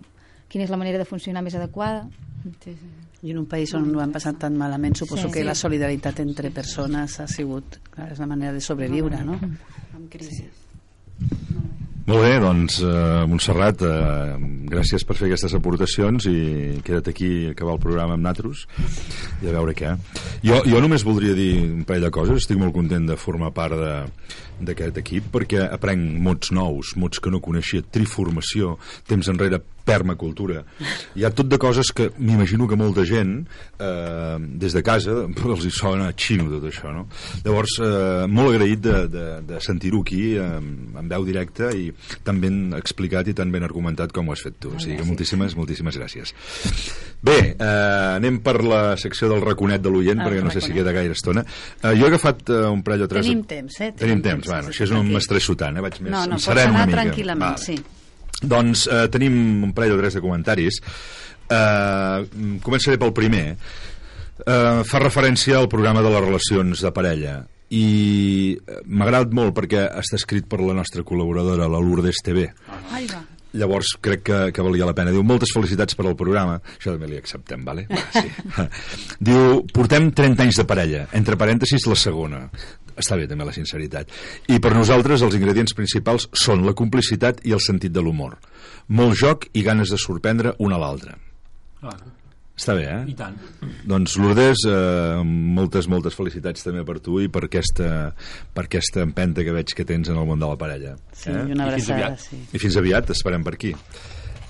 quina 0.49 0.65
és 0.65 0.71
la 0.71 0.77
manera 0.77 0.99
de 0.99 1.05
funcionar 1.09 1.43
més 1.43 1.55
adequada. 1.57 2.07
I 3.25 3.31
en 3.33 3.39
un 3.41 3.47
país 3.49 3.73
on 3.75 3.89
ho 3.97 4.01
han 4.05 4.13
passat 4.13 4.37
tan 4.39 4.57
malament, 4.61 4.95
suposo 4.95 5.29
Sí. 5.29 5.33
que 5.33 5.41
Sí. 5.41 5.45
la 5.49 5.55
solidaritat 5.55 6.21
entre 6.21 6.51
persones 6.51 7.19
ha 7.21 7.27
sigut 7.27 7.79
clar, 7.91 8.13
és 8.13 8.19
la 8.19 8.27
manera 8.27 8.53
de 8.53 8.61
sobreviure, 8.61 9.25
no? 9.25 9.39
amb 9.95 10.11
crisi 10.11 10.45
Molt 12.05 12.21
bé, 12.21 12.35
doncs, 12.37 12.83
eh, 12.85 13.25
Montserrat, 13.25 13.81
eh, 13.81 14.37
gràcies 14.69 15.07
per 15.09 15.17
fer 15.17 15.31
aquestes 15.31 15.55
aportacions 15.57 16.27
i 16.29 16.81
queda't 16.85 17.09
aquí 17.09 17.47
a 17.47 17.53
acabar 17.53 17.79
el 17.79 17.81
programa 17.81 18.13
amb 18.19 18.27
natros 18.27 18.67
i 19.41 19.49
a 19.49 19.55
veure 19.55 19.73
què. 19.73 19.95
Jo, 20.45 20.61
jo 20.69 20.83
només 20.85 21.03
voldria 21.03 21.33
dir 21.33 21.63
un 21.65 21.87
parell 21.89 22.05
de 22.05 22.11
coses. 22.11 22.43
Estic 22.45 22.61
molt 22.61 22.75
content 22.75 23.09
de 23.09 23.17
formar 23.17 23.55
part 23.57 23.73
d'aquest 24.61 25.01
equip 25.01 25.33
perquè 25.33 25.65
aprenc 25.65 26.21
mots 26.21 26.53
nous, 26.53 26.93
mots 26.97 27.19
que 27.19 27.33
no 27.33 27.41
coneixia, 27.41 27.81
triformació, 27.81 28.77
temps 29.09 29.33
enrere 29.33 29.63
permacultura. 29.85 30.63
Hi 31.15 31.25
ha 31.27 31.31
tot 31.31 31.49
de 31.51 31.59
coses 31.61 31.91
que 31.95 32.11
m'imagino 32.19 32.67
que 32.69 32.77
molta 32.81 33.05
gent 33.05 33.43
eh, 33.79 34.39
des 34.41 34.73
de 34.73 34.83
casa 34.87 35.15
els 35.29 35.67
hi 35.69 35.71
sona 35.75 36.11
xino 36.17 36.49
tot 36.51 36.65
això, 36.71 36.93
no? 36.95 37.07
Llavors, 37.45 37.77
eh, 37.85 38.27
molt 38.29 38.55
agraït 38.55 38.81
de, 38.85 38.97
de, 39.13 39.25
de 39.49 39.61
sentir-ho 39.65 40.01
aquí 40.03 40.35
eh, 40.41 40.47
en 40.59 41.09
veu 41.11 41.25
directa 41.29 41.71
i 41.77 41.91
tan 42.25 42.41
ben 42.41 42.73
explicat 42.79 43.29
i 43.29 43.35
tan 43.37 43.53
ben 43.53 43.63
argumentat 43.67 44.13
com 44.13 44.29
ho 44.29 44.33
has 44.37 44.43
fet 44.47 44.57
tu. 44.59 44.73
O 44.75 44.81
sigui 44.81 44.97
que 45.01 45.07
moltíssimes, 45.09 45.55
moltíssimes 45.59 45.99
gràcies. 46.01 46.33
Bé, 47.25 47.39
eh, 47.53 48.17
anem 48.17 48.41
per 48.45 48.59
la 48.65 48.83
secció 49.01 49.29
del 49.33 49.45
raconet 49.45 49.83
de 49.85 49.93
l'oient, 49.93 50.21
El 50.21 50.27
perquè 50.29 50.43
no 50.45 50.51
sé 50.55 50.61
si 50.65 50.73
queda 50.77 50.93
gaire 50.97 51.13
estona. 51.17 51.45
Eh, 51.83 51.93
jo 51.99 52.07
he 52.07 52.11
agafat 52.13 52.49
eh, 52.51 52.63
un 52.73 52.83
parell 52.87 53.05
o 53.07 53.09
tres... 53.11 53.27
Tenim 53.29 53.45
temps, 53.49 53.81
eh? 53.85 53.93
Tenim 53.99 54.21
temps, 54.25 54.49
bueno, 54.49 54.69
sí, 54.71 54.79
això 54.79 54.85
és 54.89 54.91
un 54.93 54.97
tranquil. 55.03 55.19
m'estresso 55.19 55.57
tant, 55.61 55.77
eh? 55.77 55.85
Vaig 55.85 56.01
més, 56.01 56.13
No, 56.13 56.25
no, 56.27 56.39
pots 56.41 56.49
anar 56.55 56.87
mica. 56.89 56.97
tranquil·lament, 57.03 57.59
Vale. 57.59 57.65
sí. 57.65 57.79
Doncs 58.43 58.87
eh, 58.89 59.07
tenim 59.13 59.65
un 59.65 59.73
parell 59.77 59.97
o 59.97 60.01
tres 60.01 60.19
de 60.19 60.23
comentaris. 60.25 60.81
Eh, 61.45 62.59
començaré 62.65 62.99
pel 63.01 63.15
primer. 63.17 63.47
Eh, 63.55 64.81
fa 64.89 65.03
referència 65.03 65.59
al 65.61 65.71
programa 65.71 66.03
de 66.03 66.11
les 66.11 66.25
relacions 66.25 66.81
de 66.83 66.91
parella 66.95 67.43
i 67.75 68.55
eh, 68.55 68.81
m'ha 68.87 69.07
agradat 69.07 69.35
molt 69.37 69.55
perquè 69.57 69.87
està 70.01 70.19
escrit 70.19 70.49
per 70.51 70.61
la 70.63 70.75
nostra 70.77 71.05
col·laboradora, 71.07 71.69
la 71.71 71.81
Lourdes 71.81 72.21
TV. 72.25 72.49
Ai, 72.93 73.07
va. 73.11 73.23
Llavors 73.55 73.93
crec 74.03 74.25
que, 74.27 74.39
que 74.51 74.63
valia 74.67 74.87
la 74.89 74.97
pena. 74.99 75.13
Diu, 75.15 75.23
moltes 75.27 75.53
felicitats 75.55 75.95
per 75.95 76.09
al 76.09 76.17
programa. 76.19 76.57
Això 76.75 76.91
també 76.97 77.07
li 77.13 77.21
acceptem, 77.21 77.63
vale? 77.67 77.87
Va, 77.91 78.03
sí. 78.17 78.67
Diu, 79.31 79.61
portem 79.71 80.11
30 80.11 80.49
anys 80.49 80.59
de 80.59 80.67
parella, 80.67 81.05
entre 81.15 81.39
parèntesis 81.39 81.87
la 81.87 81.99
segona. 81.99 82.49
Està 82.97 83.17
bé 83.19 83.27
també 83.27 83.45
la 83.45 83.53
sinceritat. 83.53 84.09
I 84.49 84.59
per 84.63 84.75
nosaltres 84.75 85.23
els 85.23 85.35
ingredients 85.35 85.75
principals 85.75 86.29
són 86.33 86.65
la 86.67 86.73
complicitat 86.75 87.41
i 87.45 87.53
el 87.53 87.61
sentit 87.61 87.93
de 87.93 88.01
l'humor. 88.03 88.37
Molt 88.89 89.17
joc 89.19 89.49
i 89.53 89.63
ganes 89.67 89.91
de 89.91 89.99
sorprendre 89.99 90.55
un 90.59 90.73
a 90.73 90.79
l'altre. 90.79 91.17
Ah, 91.83 91.97
Està 92.55 92.71
bé, 92.79 92.85
eh? 92.87 93.01
I 93.11 93.15
tant. 93.19 93.35
Doncs 93.85 94.13
Lourdes, 94.17 94.61
eh, 94.71 95.23
moltes, 95.27 95.89
moltes 95.91 96.15
felicitats 96.15 96.63
també 96.63 96.85
per 96.87 97.01
tu 97.03 97.17
i 97.19 97.27
per 97.27 97.43
aquesta, 97.49 98.15
per 98.55 98.69
aquesta 98.69 99.03
empenta 99.03 99.43
que 99.43 99.51
veig 99.51 99.75
que 99.75 99.85
tens 99.85 100.09
en 100.09 100.17
el 100.21 100.25
món 100.29 100.39
de 100.39 100.47
la 100.47 100.55
parella. 100.57 100.95
Sí, 101.13 101.31
i 101.35 101.51
una 101.51 101.67
I 101.67 101.81
fins 101.81 101.91
abraçada, 101.91 102.13
aviat. 102.13 102.21
sí. 102.21 102.39
I 102.55 102.59
fins 102.63 102.77
aviat, 102.79 103.11
esperem 103.11 103.43
per 103.43 103.55
aquí. 103.59 103.75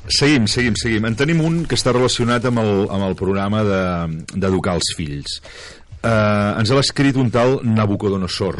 Seguim, 0.06 0.44
seguim, 0.52 0.74
seguim. 0.76 1.06
En 1.08 1.16
tenim 1.16 1.40
un 1.40 1.62
que 1.64 1.78
està 1.78 1.94
relacionat 1.96 2.44
amb 2.44 2.60
el, 2.60 2.82
amb 2.92 3.06
el 3.08 3.14
programa 3.16 3.62
de- 3.64 4.24
d'educar 4.36 4.74
els 4.76 4.92
fills. 4.98 5.38
Uh, 6.04 6.58
ens 6.60 6.68
l'ha 6.68 6.82
escrit 6.84 7.16
un 7.16 7.30
tal 7.32 7.60
Nabucodonosor. 7.64 8.58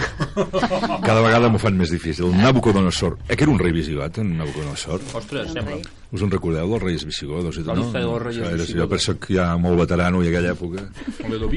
Cada 1.05 1.21
vegada 1.21 1.51
m'ho 1.53 1.59
fan 1.61 1.77
més 1.77 1.91
difícil. 1.93 2.31
Nabucodonosor. 2.33 3.19
Eh, 3.29 3.37
que 3.37 3.45
era 3.45 3.53
un 3.53 3.59
rei 3.61 3.75
visigot, 3.77 4.17
en 4.23 4.31
Nabucodonosor? 4.39 5.03
Ostres, 5.21 5.53
sembla. 5.53 5.77
Us 6.15 6.23
en 6.23 6.31
recordeu 6.31 6.71
dels 6.71 6.83
reis 6.83 7.05
visigodos? 7.05 7.59
I 7.59 7.65
tot, 7.67 7.75
La 7.75 7.83
lista 7.83 7.99
de 7.99 8.07
los 8.07 8.23
reyes 8.23 8.41
Això 8.41 8.49
era- 8.49 8.63
visigodos. 8.63 8.81
Jo 8.85 8.89
penso 8.89 9.15
que 9.21 9.35
ja 9.35 9.47
molt 9.61 9.79
veterano 9.83 10.23
i 10.25 10.29
aquella 10.31 10.55
època. 10.55 10.87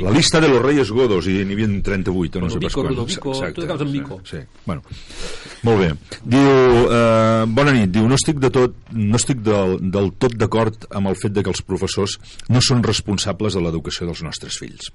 La 0.04 0.12
lista 0.12 0.42
de 0.42 0.50
los 0.50 0.62
reyes 0.62 0.92
godos, 0.92 1.28
i 1.28 1.38
n'hi 1.46 1.54
havia 1.56 1.70
38, 1.84 2.38
o 2.40 2.42
no 2.42 2.50
sé 2.50 2.60
pas 2.60 2.76
Ludovico, 2.76 3.32
quants. 3.32 3.56
Ludovico, 3.56 3.78
tu 3.78 3.84
amb 3.84 3.92
Vico. 3.94 4.22
Sí, 4.26 4.38
bueno. 4.66 4.82
Molt 5.64 5.80
bé. 5.80 5.94
Diu, 6.24 6.42
eh, 6.92 7.46
bona 7.48 7.72
nit, 7.72 7.92
diu, 7.96 8.08
no 8.10 8.16
estic, 8.16 8.40
de 8.44 8.50
tot, 8.52 8.76
no 8.92 9.16
estic 9.16 9.40
del, 9.46 9.78
del 9.92 10.12
tot 10.20 10.36
d'acord 10.36 10.86
amb 10.92 11.08
el 11.08 11.16
fet 11.16 11.32
de 11.32 11.44
que 11.44 11.50
els 11.54 11.62
professors 11.62 12.20
no 12.50 12.60
són 12.62 12.84
responsables 12.84 13.54
de 13.54 13.62
l'educació 13.62 14.06
dels 14.10 14.24
nostres 14.26 14.58
fills. 14.60 14.92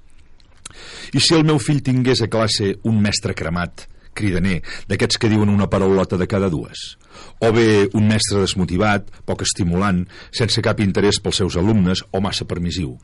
I 1.13 1.21
si 1.23 1.35
el 1.37 1.45
meu 1.47 1.59
fill 1.61 1.83
tingués 1.85 2.23
a 2.23 2.29
classe 2.31 2.73
un 2.89 3.01
mestre 3.03 3.35
cremat, 3.37 3.87
cridaner, 4.13 4.61
d'aquests 4.89 5.19
que 5.19 5.29
diuen 5.31 5.51
una 5.51 5.69
paraulota 5.69 6.19
de 6.19 6.27
cada 6.29 6.49
dues? 6.53 6.93
O 7.41 7.51
bé 7.53 7.89
un 7.93 8.07
mestre 8.09 8.41
desmotivat, 8.41 9.09
poc 9.25 9.43
estimulant, 9.45 10.03
sense 10.33 10.61
cap 10.65 10.81
interès 10.83 11.19
pels 11.21 11.41
seus 11.43 11.57
alumnes 11.59 12.05
o 12.11 12.21
massa 12.23 12.47
permissiu? 12.49 12.95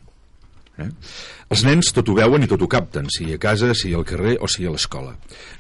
Eh? 0.80 0.90
Els 1.52 1.64
nens 1.68 1.92
tot 1.96 2.10
ho 2.10 2.18
veuen 2.18 2.46
i 2.46 2.50
tot 2.50 2.62
ho 2.62 2.70
capten, 2.72 3.10
sigui 3.12 3.36
a 3.36 3.42
casa, 3.42 3.74
sigui 3.76 3.98
al 3.98 4.08
carrer 4.08 4.38
o 4.40 4.48
sigui 4.48 4.70
a 4.70 4.76
l'escola. 4.76 5.16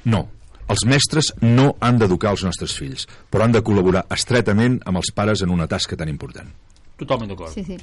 No, 0.05 0.27
els 0.69 0.85
mestres 0.85 1.33
no 1.41 1.73
han 1.81 1.97
d'educar 2.01 2.35
els 2.35 2.45
nostres 2.45 2.75
fills, 2.77 3.07
però 3.29 3.45
han 3.45 3.55
de 3.55 3.63
col·laborar 3.65 4.05
estretament 4.15 4.79
amb 4.85 5.01
els 5.01 5.11
pares 5.15 5.41
en 5.45 5.53
una 5.55 5.67
tasca 5.67 5.97
tan 5.97 6.11
important. 6.11 6.51
Totalment 6.99 7.31
d'acord. 7.31 7.55
Sí, 7.55 7.65
sí. 7.65 7.79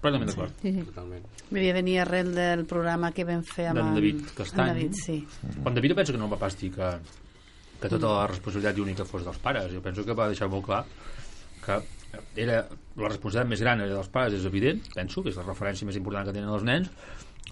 Plenament 0.00 0.30
d'acord. 0.30 0.52
sí, 0.62 0.72
sí. 0.72 0.82
Totalment. 0.88 1.24
M'havia 1.50 1.74
venir 1.76 1.98
arrel 2.00 2.34
del 2.34 2.64
programa 2.66 3.10
que 3.12 3.24
vam 3.28 3.42
fer 3.44 3.66
amb 3.72 3.82
en- 3.82 3.94
David 3.94 4.22
Castany. 4.36 4.68
David, 4.74 4.94
sí. 4.96 5.18
Quan 5.62 5.74
David 5.74 5.90
jo 5.92 5.96
penso 5.96 6.12
que 6.12 6.18
no 6.18 6.28
va 6.30 6.38
pas 6.40 6.56
dir 6.58 6.70
que, 6.72 6.90
que 7.80 7.88
tota 7.88 8.06
la 8.14 8.26
responsabilitat 8.26 8.78
i 8.78 8.80
única 8.86 9.04
fos 9.04 9.24
dels 9.24 9.38
pares. 9.38 9.70
Jo 9.72 9.82
penso 9.84 10.04
que 10.04 10.14
va 10.16 10.28
deixar 10.28 10.48
molt 10.48 10.64
clar 10.64 10.84
que 11.64 11.80
era 12.40 12.62
la 12.96 13.08
responsabilitat 13.08 13.48
més 13.50 13.60
gran 13.60 13.80
era 13.84 13.94
dels 13.94 14.08
pares, 14.08 14.34
és 14.34 14.44
evident, 14.48 14.80
penso, 14.94 15.22
que 15.22 15.28
és 15.30 15.36
la 15.36 15.44
referència 15.44 15.86
més 15.86 15.96
important 16.00 16.26
que 16.26 16.32
tenen 16.32 16.48
els 16.50 16.64
nens, 16.64 16.88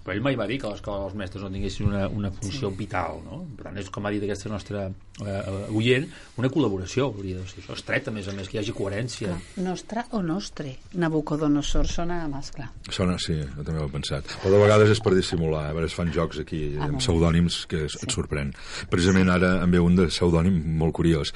però 0.05 0.17
ell 0.17 0.25
mai 0.25 0.39
va 0.39 0.47
dir 0.51 0.61
que 0.63 0.71
l'escola 0.71 1.05
dels 1.05 1.19
mestres 1.19 1.45
no 1.45 1.51
tinguessin 1.53 1.91
una, 1.91 2.07
una 2.09 2.31
funció 2.35 2.71
sí. 2.71 2.77
vital, 2.79 3.21
no? 3.27 3.43
Per 3.59 3.69
tant, 3.69 3.83
és 3.83 3.91
com 3.93 4.07
ha 4.07 4.15
dit 4.15 4.25
aquesta 4.25 4.53
nostra 4.53 4.87
eh, 4.89 5.75
oient, 5.75 6.09
una 6.41 6.53
col·laboració, 6.53 7.11
hauria 7.13 7.43
de 7.43 7.47
ser 7.51 7.63
això, 7.65 7.77
estreta, 7.77 8.13
a 8.13 8.17
més 8.17 8.31
a 8.31 8.37
més, 8.37 8.49
que 8.49 8.59
hi 8.59 8.63
hagi 8.63 8.77
coherència. 8.77 9.37
Nostra 9.65 10.07
o 10.17 10.23
nostre? 10.25 10.77
Nabucodonosor 10.99 11.91
sona 11.91 12.23
més 12.31 12.53
clar. 12.55 12.71
Sona, 12.89 13.19
sí, 13.23 13.37
jo 13.43 13.67
també 13.67 13.83
ho 13.83 13.89
he 13.91 13.95
pensat. 13.99 14.39
Però 14.43 14.55
de 14.55 14.63
vegades 14.63 14.95
és 14.95 15.03
per 15.05 15.17
dissimular, 15.17 15.67
eh? 15.67 15.75
a 15.75 15.77
veure, 15.77 15.91
es 15.91 15.97
fan 15.99 16.15
jocs 16.15 16.43
aquí 16.45 16.69
Ah, 16.79 16.89
amb 16.89 17.01
pseudònims 17.03 17.63
que 17.71 17.85
es, 17.87 17.97
et 18.03 18.13
sorprèn. 18.15 18.53
Precisament 18.91 19.31
ara 19.33 19.55
en 19.65 19.73
ve 19.73 19.81
un 19.83 19.97
de 19.99 20.09
pseudònim 20.11 20.57
molt 20.81 20.95
curiós. 20.97 21.33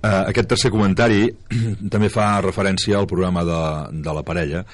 Uh, 0.00 0.24
aquest 0.30 0.50
tercer 0.54 0.70
comentari 0.74 1.26
també 1.94 2.10
fa 2.12 2.28
referència 2.44 2.98
al 2.98 3.08
programa 3.10 3.44
de, 3.46 3.60
de 4.04 4.16
la 4.16 4.24
parella 4.26 4.64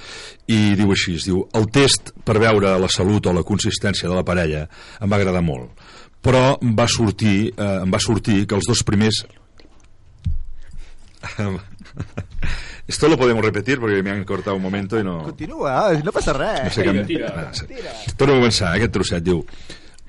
i 0.50 0.74
diu 0.78 0.90
així, 0.90 1.16
es 1.20 1.28
diu, 1.28 1.44
el 1.56 1.68
test 1.72 2.12
per 2.26 2.38
veure 2.42 2.74
la 2.80 2.90
salut 2.90 3.28
o 3.30 3.34
la 3.36 3.39
consistència 3.46 4.08
de 4.08 4.16
la 4.16 4.24
parella 4.26 4.66
em 5.00 5.10
va 5.10 5.18
agradar 5.20 5.42
molt, 5.44 5.70
però 6.22 6.58
em 6.60 6.74
va 6.76 6.88
sortir, 6.88 7.52
eh, 7.56 7.76
em 7.84 7.92
va 7.92 8.00
sortir 8.02 8.46
que 8.46 8.58
els 8.58 8.68
dos 8.68 8.84
primers 8.86 9.24
Esto 12.90 13.08
lo 13.08 13.16
podemos 13.16 13.44
repetir 13.44 13.78
porque 13.78 14.02
me 14.02 14.10
han 14.10 14.24
cortado 14.24 14.56
un 14.56 14.62
momento 14.62 14.98
y 14.98 15.04
no... 15.04 15.22
Continua, 15.22 15.92
no 16.02 16.12
passa 16.12 16.32
res. 16.32 16.64
No 16.64 16.70
sé 16.74 16.82
què... 16.82 17.22
Ah, 17.28 17.50
sí. 17.54 17.66
Torno 18.16 18.34
a 18.34 18.40
començar, 18.40 18.72
eh, 18.72 18.80
aquest 18.80 18.94
trosset, 18.96 19.22
diu... 19.22 19.44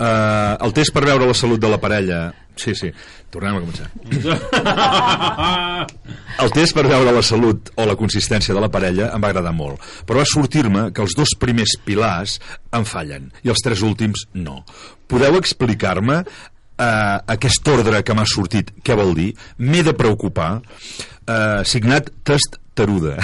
Uh, 0.02 0.58
el 0.66 0.72
test 0.74 0.90
per 0.96 1.04
veure 1.06 1.28
la 1.30 1.36
salut 1.38 1.62
de 1.62 1.70
la 1.70 1.78
parella... 1.82 2.32
Sí, 2.58 2.74
sí, 2.76 2.90
tornem 3.32 3.56
a 3.56 3.62
començar. 3.62 3.88
El 6.44 6.52
test 6.54 6.76
per 6.76 6.84
veure 6.90 7.12
la 7.16 7.22
salut 7.26 7.70
o 7.80 7.86
la 7.88 7.96
consistència 7.98 8.54
de 8.54 8.62
la 8.62 8.70
parella 8.74 9.08
em 9.16 9.22
va 9.24 9.30
agradar 9.32 9.54
molt, 9.56 9.80
però 10.06 10.20
va 10.20 10.26
sortir-me 10.28 10.92
que 10.92 11.02
els 11.06 11.16
dos 11.18 11.30
primers 11.40 11.78
pilars 11.86 12.40
em 12.76 12.86
fallen 12.88 13.32
i 13.46 13.50
els 13.54 13.64
tres 13.64 13.82
últims 13.88 14.20
no. 14.34 14.64
Podeu 15.10 15.38
explicar-me 15.40 16.18
uh, 16.22 17.18
aquest 17.36 17.68
ordre 17.72 18.04
que 18.04 18.14
m'ha 18.18 18.28
sortit 18.30 18.72
què 18.84 18.94
vol 19.00 19.12
dir? 19.18 19.32
M'he 19.62 19.82
de 19.88 19.94
preocupar. 19.98 20.52
Uh, 21.22 21.64
signat 21.68 22.12
Test 22.28 22.52
Taruda. 22.76 23.16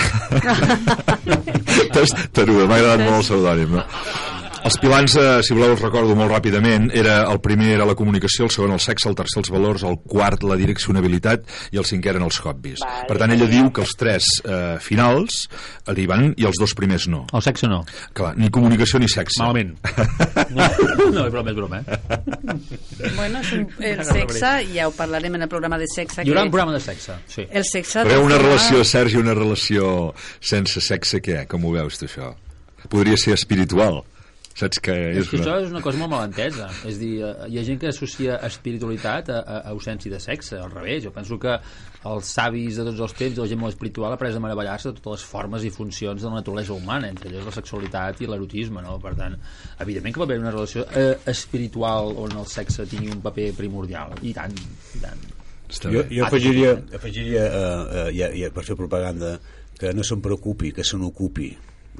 Test 1.95 2.15
Taruda, 2.32 2.65
m'ha 2.67 2.78
agradat 2.80 3.01
molt 3.03 3.17
el 3.19 3.23
pseudònim, 3.28 3.69
no? 3.80 3.84
Els 4.66 4.78
pilans, 4.82 5.14
eh, 5.16 5.41
si 5.45 5.53
voleu, 5.53 5.74
els 5.76 5.82
recordo 5.84 6.16
molt 6.18 6.32
ràpidament, 6.32 6.89
era 6.95 7.20
el 7.32 7.39
primer 7.43 7.70
era 7.76 7.86
la 7.86 7.95
comunicació, 7.95 8.47
el 8.47 8.51
segon 8.51 8.74
el 8.74 8.82
sexe, 8.84 9.08
el 9.10 9.16
tercer 9.16 9.41
els 9.43 9.51
valors, 9.53 9.84
el 9.88 9.99
quart 10.10 10.43
la 10.47 10.58
direccionabilitat 10.60 11.45
i 11.76 11.80
el 11.82 11.86
cinquè 11.88 12.12
eren 12.14 12.26
els 12.26 12.39
hobbies. 12.41 12.82
Vale. 12.84 13.05
Per 13.10 13.18
tant, 13.22 13.34
ella 13.36 13.47
diu 13.51 13.70
que 13.72 13.84
els 13.86 13.93
tres 13.99 14.30
eh, 14.43 14.78
finals 14.84 15.43
li 15.95 16.08
van 16.10 16.32
i 16.38 16.47
els 16.49 16.60
dos 16.60 16.74
primers 16.78 17.08
no. 17.12 17.26
El 17.38 17.45
sexe 17.45 17.70
no. 17.70 17.84
Clar, 18.18 18.34
ni 18.39 18.49
comunicació 18.53 18.99
ni 18.99 19.10
sexe. 19.12 19.41
Malament. 19.43 19.76
No, 20.58 20.64
no 21.12 21.26
és 21.28 21.32
broma, 21.34 21.51
és 21.51 21.58
broma, 21.58 21.80
eh? 21.82 21.97
Bueno, 23.16 23.41
un, 23.53 23.66
el 23.89 24.03
sexe, 24.05 24.51
ja 24.72 24.88
ho 24.88 24.93
parlarem 24.95 25.36
en 25.38 25.45
el 25.45 25.49
programa 25.51 25.78
de 25.78 25.88
sexe. 25.91 26.24
Hi 26.24 26.32
haurà 26.32 26.45
un 26.47 26.51
programa 26.53 26.74
de 26.74 26.82
sexe, 26.82 27.18
sí. 27.30 27.45
El 27.51 27.66
sexe... 27.68 28.05
Però 28.08 28.22
una 28.24 28.39
relació, 28.41 28.84
Sergi, 28.88 29.20
una 29.22 29.36
relació 29.38 30.14
sense 30.39 30.82
sexe, 30.82 31.22
què? 31.24 31.43
Com 31.51 31.68
ho 31.68 31.74
veus, 31.76 31.99
tu, 31.99 32.08
això? 32.10 32.32
Podria 32.89 33.20
ser 33.20 33.36
espiritual. 33.36 34.01
Saps 34.58 34.80
que 34.82 34.93
És 35.12 35.20
és 35.22 35.28
que 35.30 35.38
això 35.38 35.53
una... 35.53 35.66
és 35.68 35.74
una 35.74 35.84
cosa 35.86 35.99
molt 36.01 36.10
malentesa. 36.16 36.68
És 36.89 36.95
a 36.95 37.01
dir, 37.01 37.12
eh, 37.22 37.34
hi 37.51 37.60
ha 37.60 37.64
gent 37.68 37.78
que 37.82 37.91
associa 37.91 38.39
espiritualitat 38.47 39.30
a, 39.30 39.41
a, 39.41 39.58
ausència 39.76 40.10
de 40.10 40.20
sexe, 40.24 40.58
al 40.58 40.72
revés. 40.74 41.03
Jo 41.03 41.12
penso 41.14 41.38
que 41.43 41.53
els 42.10 42.32
savis 42.39 42.80
de 42.80 42.88
tots 42.88 43.03
els 43.05 43.14
temps 43.20 43.38
i 43.38 43.43
la 43.43 43.47
gent 43.51 43.62
molt 43.62 43.76
espiritual 43.76 44.16
ha 44.16 44.18
après 44.18 44.34
a 44.34 44.41
meravellar-se 44.41 44.89
de 44.89 44.97
totes 44.97 45.20
les 45.20 45.28
formes 45.30 45.68
i 45.68 45.72
funcions 45.76 46.26
de 46.26 46.32
la 46.32 46.39
naturalesa 46.39 46.74
humana, 46.74 47.12
entre 47.14 47.30
elles 47.30 47.45
la 47.45 47.53
sexualitat 47.53 48.26
i 48.26 48.32
l'erotisme, 48.32 48.82
no? 48.82 48.97
Per 49.03 49.14
tant, 49.20 49.38
evidentment 49.86 50.18
que 50.18 50.24
va 50.24 50.30
haver 50.32 50.39
una 50.41 50.55
relació 50.55 50.88
eh, 50.89 51.14
espiritual 51.30 52.16
on 52.26 52.34
el 52.41 52.49
sexe 52.49 52.89
tingui 52.89 53.14
un 53.14 53.22
paper 53.22 53.51
primordial. 53.62 54.18
I 54.26 54.34
tant, 54.41 54.58
i 54.97 55.05
tant. 55.05 55.26
jo, 55.86 56.01
jo 56.10 56.26
afegiria, 56.26 56.74
afegiria 56.97 57.45
uh, 57.45 57.64
uh, 57.86 58.12
ja, 58.16 58.34
ja, 58.34 58.49
per 58.55 58.66
fer 58.66 58.80
propaganda 58.80 59.38
que 59.78 59.93
no 59.93 60.01
se'n 60.01 60.24
preocupi, 60.26 60.74
que 60.74 60.82
se 60.88 60.97
n'ocupi 60.97 61.51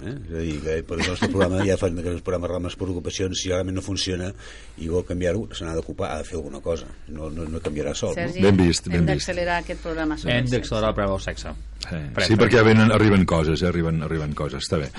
eh? 0.04 0.14
és 0.14 0.34
a 0.34 0.43
dir, 0.43 0.58
que 0.64 0.76
per 0.88 1.00
el 1.00 1.08
nostre 1.08 1.30
programa 1.32 1.64
ja 1.66 1.78
fan 1.80 1.98
que 2.02 2.12
el 2.12 2.22
programa 2.22 2.50
arregla 2.50 2.70
les 2.70 2.78
preocupacions 2.80 3.41
si 3.41 3.52
realment 3.52 3.78
no 3.80 3.84
funciona 3.86 4.30
i 4.78 4.89
vol 4.91 5.06
canviar-ho 5.08 5.48
se 5.54 5.66
n'ha 5.66 5.76
d'ocupar, 5.78 6.12
ha 6.14 6.22
de 6.22 6.28
fer 6.28 6.38
alguna 6.39 6.62
cosa 6.62 6.89
no, 7.08 7.32
no, 7.34 7.48
no 7.50 7.64
canviarà 7.64 7.95
sol 7.98 8.14
Sergi, 8.18 8.43
Ben 8.43 8.60
vist, 8.60 8.88
ben 8.88 9.02
hem 9.02 9.08
vist. 9.08 9.14
d'accelerar 9.14 9.62
aquest 9.64 9.84
programa 9.84 10.18
sobre 10.18 10.38
Hem 10.38 10.52
d'accelerar 10.52 10.93
el 10.93 11.00
preu 11.00 11.16
del 11.16 11.26
sexe. 11.26 11.56
Sí, 11.88 12.00
sí 12.28 12.38
perquè 12.39 12.64
venen, 12.66 12.91
arriben 12.91 13.26
coses, 13.26 13.62
eh? 13.64 13.68
arriben, 13.72 14.02
arriben 14.06 14.34
coses, 14.38 14.66
està 14.66 14.82
bé. 14.82 14.91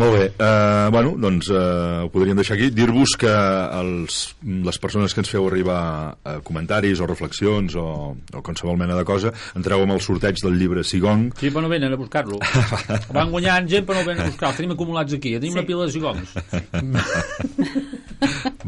Molt 0.00 0.14
bé, 0.16 0.26
uh, 0.40 0.88
bueno, 0.88 1.10
doncs 1.20 1.50
uh, 1.52 2.06
ho 2.06 2.08
podríem 2.08 2.38
deixar 2.40 2.54
aquí. 2.56 2.70
Dir-vos 2.72 3.12
que 3.20 3.28
els, 3.28 4.20
les 4.40 4.78
persones 4.80 5.12
que 5.12 5.20
ens 5.20 5.28
feu 5.28 5.44
arribar 5.44 5.80
uh, 6.14 6.38
comentaris 6.46 7.02
o 7.04 7.08
reflexions 7.10 7.76
o, 7.76 7.84
o 8.16 8.40
qualsevol 8.46 8.78
mena 8.80 8.96
de 8.96 9.04
cosa, 9.04 9.34
entreu 9.58 9.84
amb 9.84 9.92
el 9.98 10.00
sorteig 10.00 10.40
del 10.40 10.56
llibre 10.56 10.86
Sigong. 10.88 11.28
Sí, 11.36 11.52
però 11.52 11.66
no 11.66 11.72
venen 11.72 11.92
a 11.92 12.00
buscar-lo. 12.00 12.40
Van 13.16 13.28
guanyant 13.34 13.68
gent, 13.68 13.84
però 13.88 14.00
no 14.00 14.08
venen 14.08 14.24
a 14.24 14.30
buscar-lo. 14.32 14.56
Tenim 14.56 14.72
acumulats 14.78 15.18
aquí. 15.18 15.34
Tenim 15.36 15.58
una 15.58 15.68
pila 15.68 15.84
de 15.84 15.92
zigongs. 15.98 16.32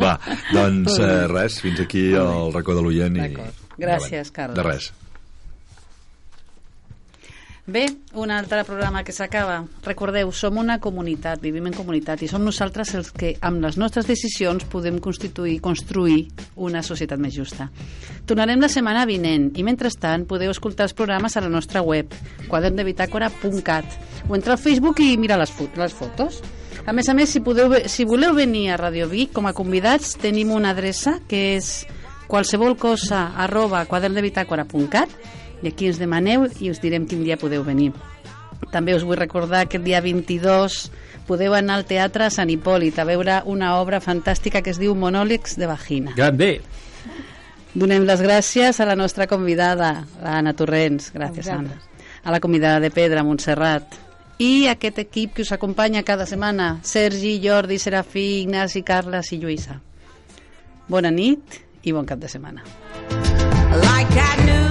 Va, 0.03 0.19
doncs 0.53 0.99
uh, 0.99 1.13
res, 1.33 1.63
fins 1.65 1.81
aquí 1.81 2.11
el 2.13 2.53
racó 2.53 2.77
de 2.77 2.85
l'oient. 2.85 3.17
i 3.17 3.81
Gràcies, 3.81 4.29
Carles. 4.37 4.59
De 4.61 4.69
res. 4.69 4.93
Bé, 7.65 7.87
un 8.15 8.33
altre 8.35 8.65
programa 8.67 9.05
que 9.07 9.13
s'acaba. 9.15 9.61
Recordeu, 9.87 10.33
som 10.35 10.57
una 10.59 10.81
comunitat, 10.83 11.39
vivim 11.39 11.69
en 11.71 11.75
comunitat 11.77 12.25
i 12.27 12.29
som 12.29 12.43
nosaltres 12.43 12.91
els 12.99 13.13
que 13.15 13.37
amb 13.39 13.63
les 13.63 13.77
nostres 13.79 14.09
decisions 14.09 14.65
podem 14.67 14.97
constituir, 14.99 15.61
construir 15.63 16.25
una 16.59 16.83
societat 16.83 17.23
més 17.23 17.37
justa. 17.37 17.69
Tornarem 18.27 18.59
la 18.59 18.71
setmana 18.73 19.05
vinent 19.07 19.53
i 19.55 19.63
mentrestant 19.63 20.25
podeu 20.27 20.51
escoltar 20.51 20.89
els 20.89 20.97
programes 20.99 21.37
a 21.39 21.43
la 21.45 21.53
nostra 21.53 21.85
web 21.87 22.11
quaderndebitácora.cat 22.49 24.27
o 24.27 24.35
entrar 24.35 24.57
al 24.57 24.63
Facebook 24.65 24.99
i 24.99 25.15
mirar 25.15 25.39
les, 25.39 25.55
fo 25.55 25.69
les 25.79 25.95
fotos. 25.95 26.41
A 26.83 26.91
més 26.91 27.07
a 27.07 27.15
més, 27.15 27.31
si, 27.31 27.45
podeu, 27.47 27.77
si 27.87 28.03
voleu 28.03 28.35
venir 28.35 28.73
a 28.73 28.81
Radio 28.81 29.07
Vic 29.07 29.31
com 29.39 29.47
a 29.47 29.55
convidats, 29.55 30.17
tenim 30.19 30.51
una 30.51 30.75
adreça 30.75 31.21
que 31.31 31.53
és 31.61 31.87
qualsevol 32.27 32.75
cosa 32.75 33.29
arroba 33.39 33.85
quaderndebitácora.cat 33.87 35.15
i 35.63 35.71
aquí 35.71 35.89
ens 35.91 36.01
demaneu 36.01 36.49
i 36.61 36.71
us 36.71 36.81
direm 36.83 37.07
quin 37.07 37.23
dia 37.25 37.39
podeu 37.39 37.65
venir. 37.65 37.93
També 38.73 38.95
us 38.95 39.05
vull 39.07 39.19
recordar 39.19 39.67
que 39.69 39.79
el 39.79 39.85
dia 39.85 40.01
22 40.01 40.91
podeu 41.27 41.55
anar 41.55 41.79
al 41.79 41.87
Teatre 41.87 42.29
Sant 42.31 42.51
Hipòlit 42.51 42.99
a 42.99 43.07
veure 43.07 43.41
una 43.47 43.77
obra 43.79 44.01
fantàstica 44.03 44.63
que 44.63 44.73
es 44.75 44.81
diu 44.83 44.95
Monòlegs 44.99 45.57
de 45.59 45.69
Vagina. 45.71 46.15
Grande! 46.17 46.61
Donem 47.73 48.05
les 48.05 48.21
gràcies 48.21 48.81
a 48.81 48.87
la 48.87 48.97
nostra 48.99 49.27
convidada, 49.27 50.05
la 50.21 50.39
Anna 50.39 50.53
Torrents. 50.53 51.13
Gràcies, 51.15 51.49
Anna. 51.49 51.79
A 52.23 52.31
la 52.31 52.41
convidada 52.41 52.81
de 52.81 52.91
Pedra, 52.93 53.25
Montserrat. 53.25 53.97
I 54.39 54.67
a 54.67 54.75
aquest 54.77 54.99
equip 54.99 55.37
que 55.37 55.47
us 55.47 55.53
acompanya 55.55 56.03
cada 56.03 56.27
setmana, 56.27 56.81
Sergi, 56.83 57.39
Jordi, 57.43 57.79
Serafí, 57.79 58.43
Ignasi, 58.43 58.83
Carles 58.83 59.33
i 59.33 59.41
Lluïsa. 59.41 59.79
Bona 60.89 61.11
nit 61.15 61.63
i 61.83 61.93
bon 61.93 62.05
cap 62.07 62.19
de 62.19 62.29
setmana. 62.29 62.63
like 63.81 64.17
I 64.17 64.45
knew 64.45 64.62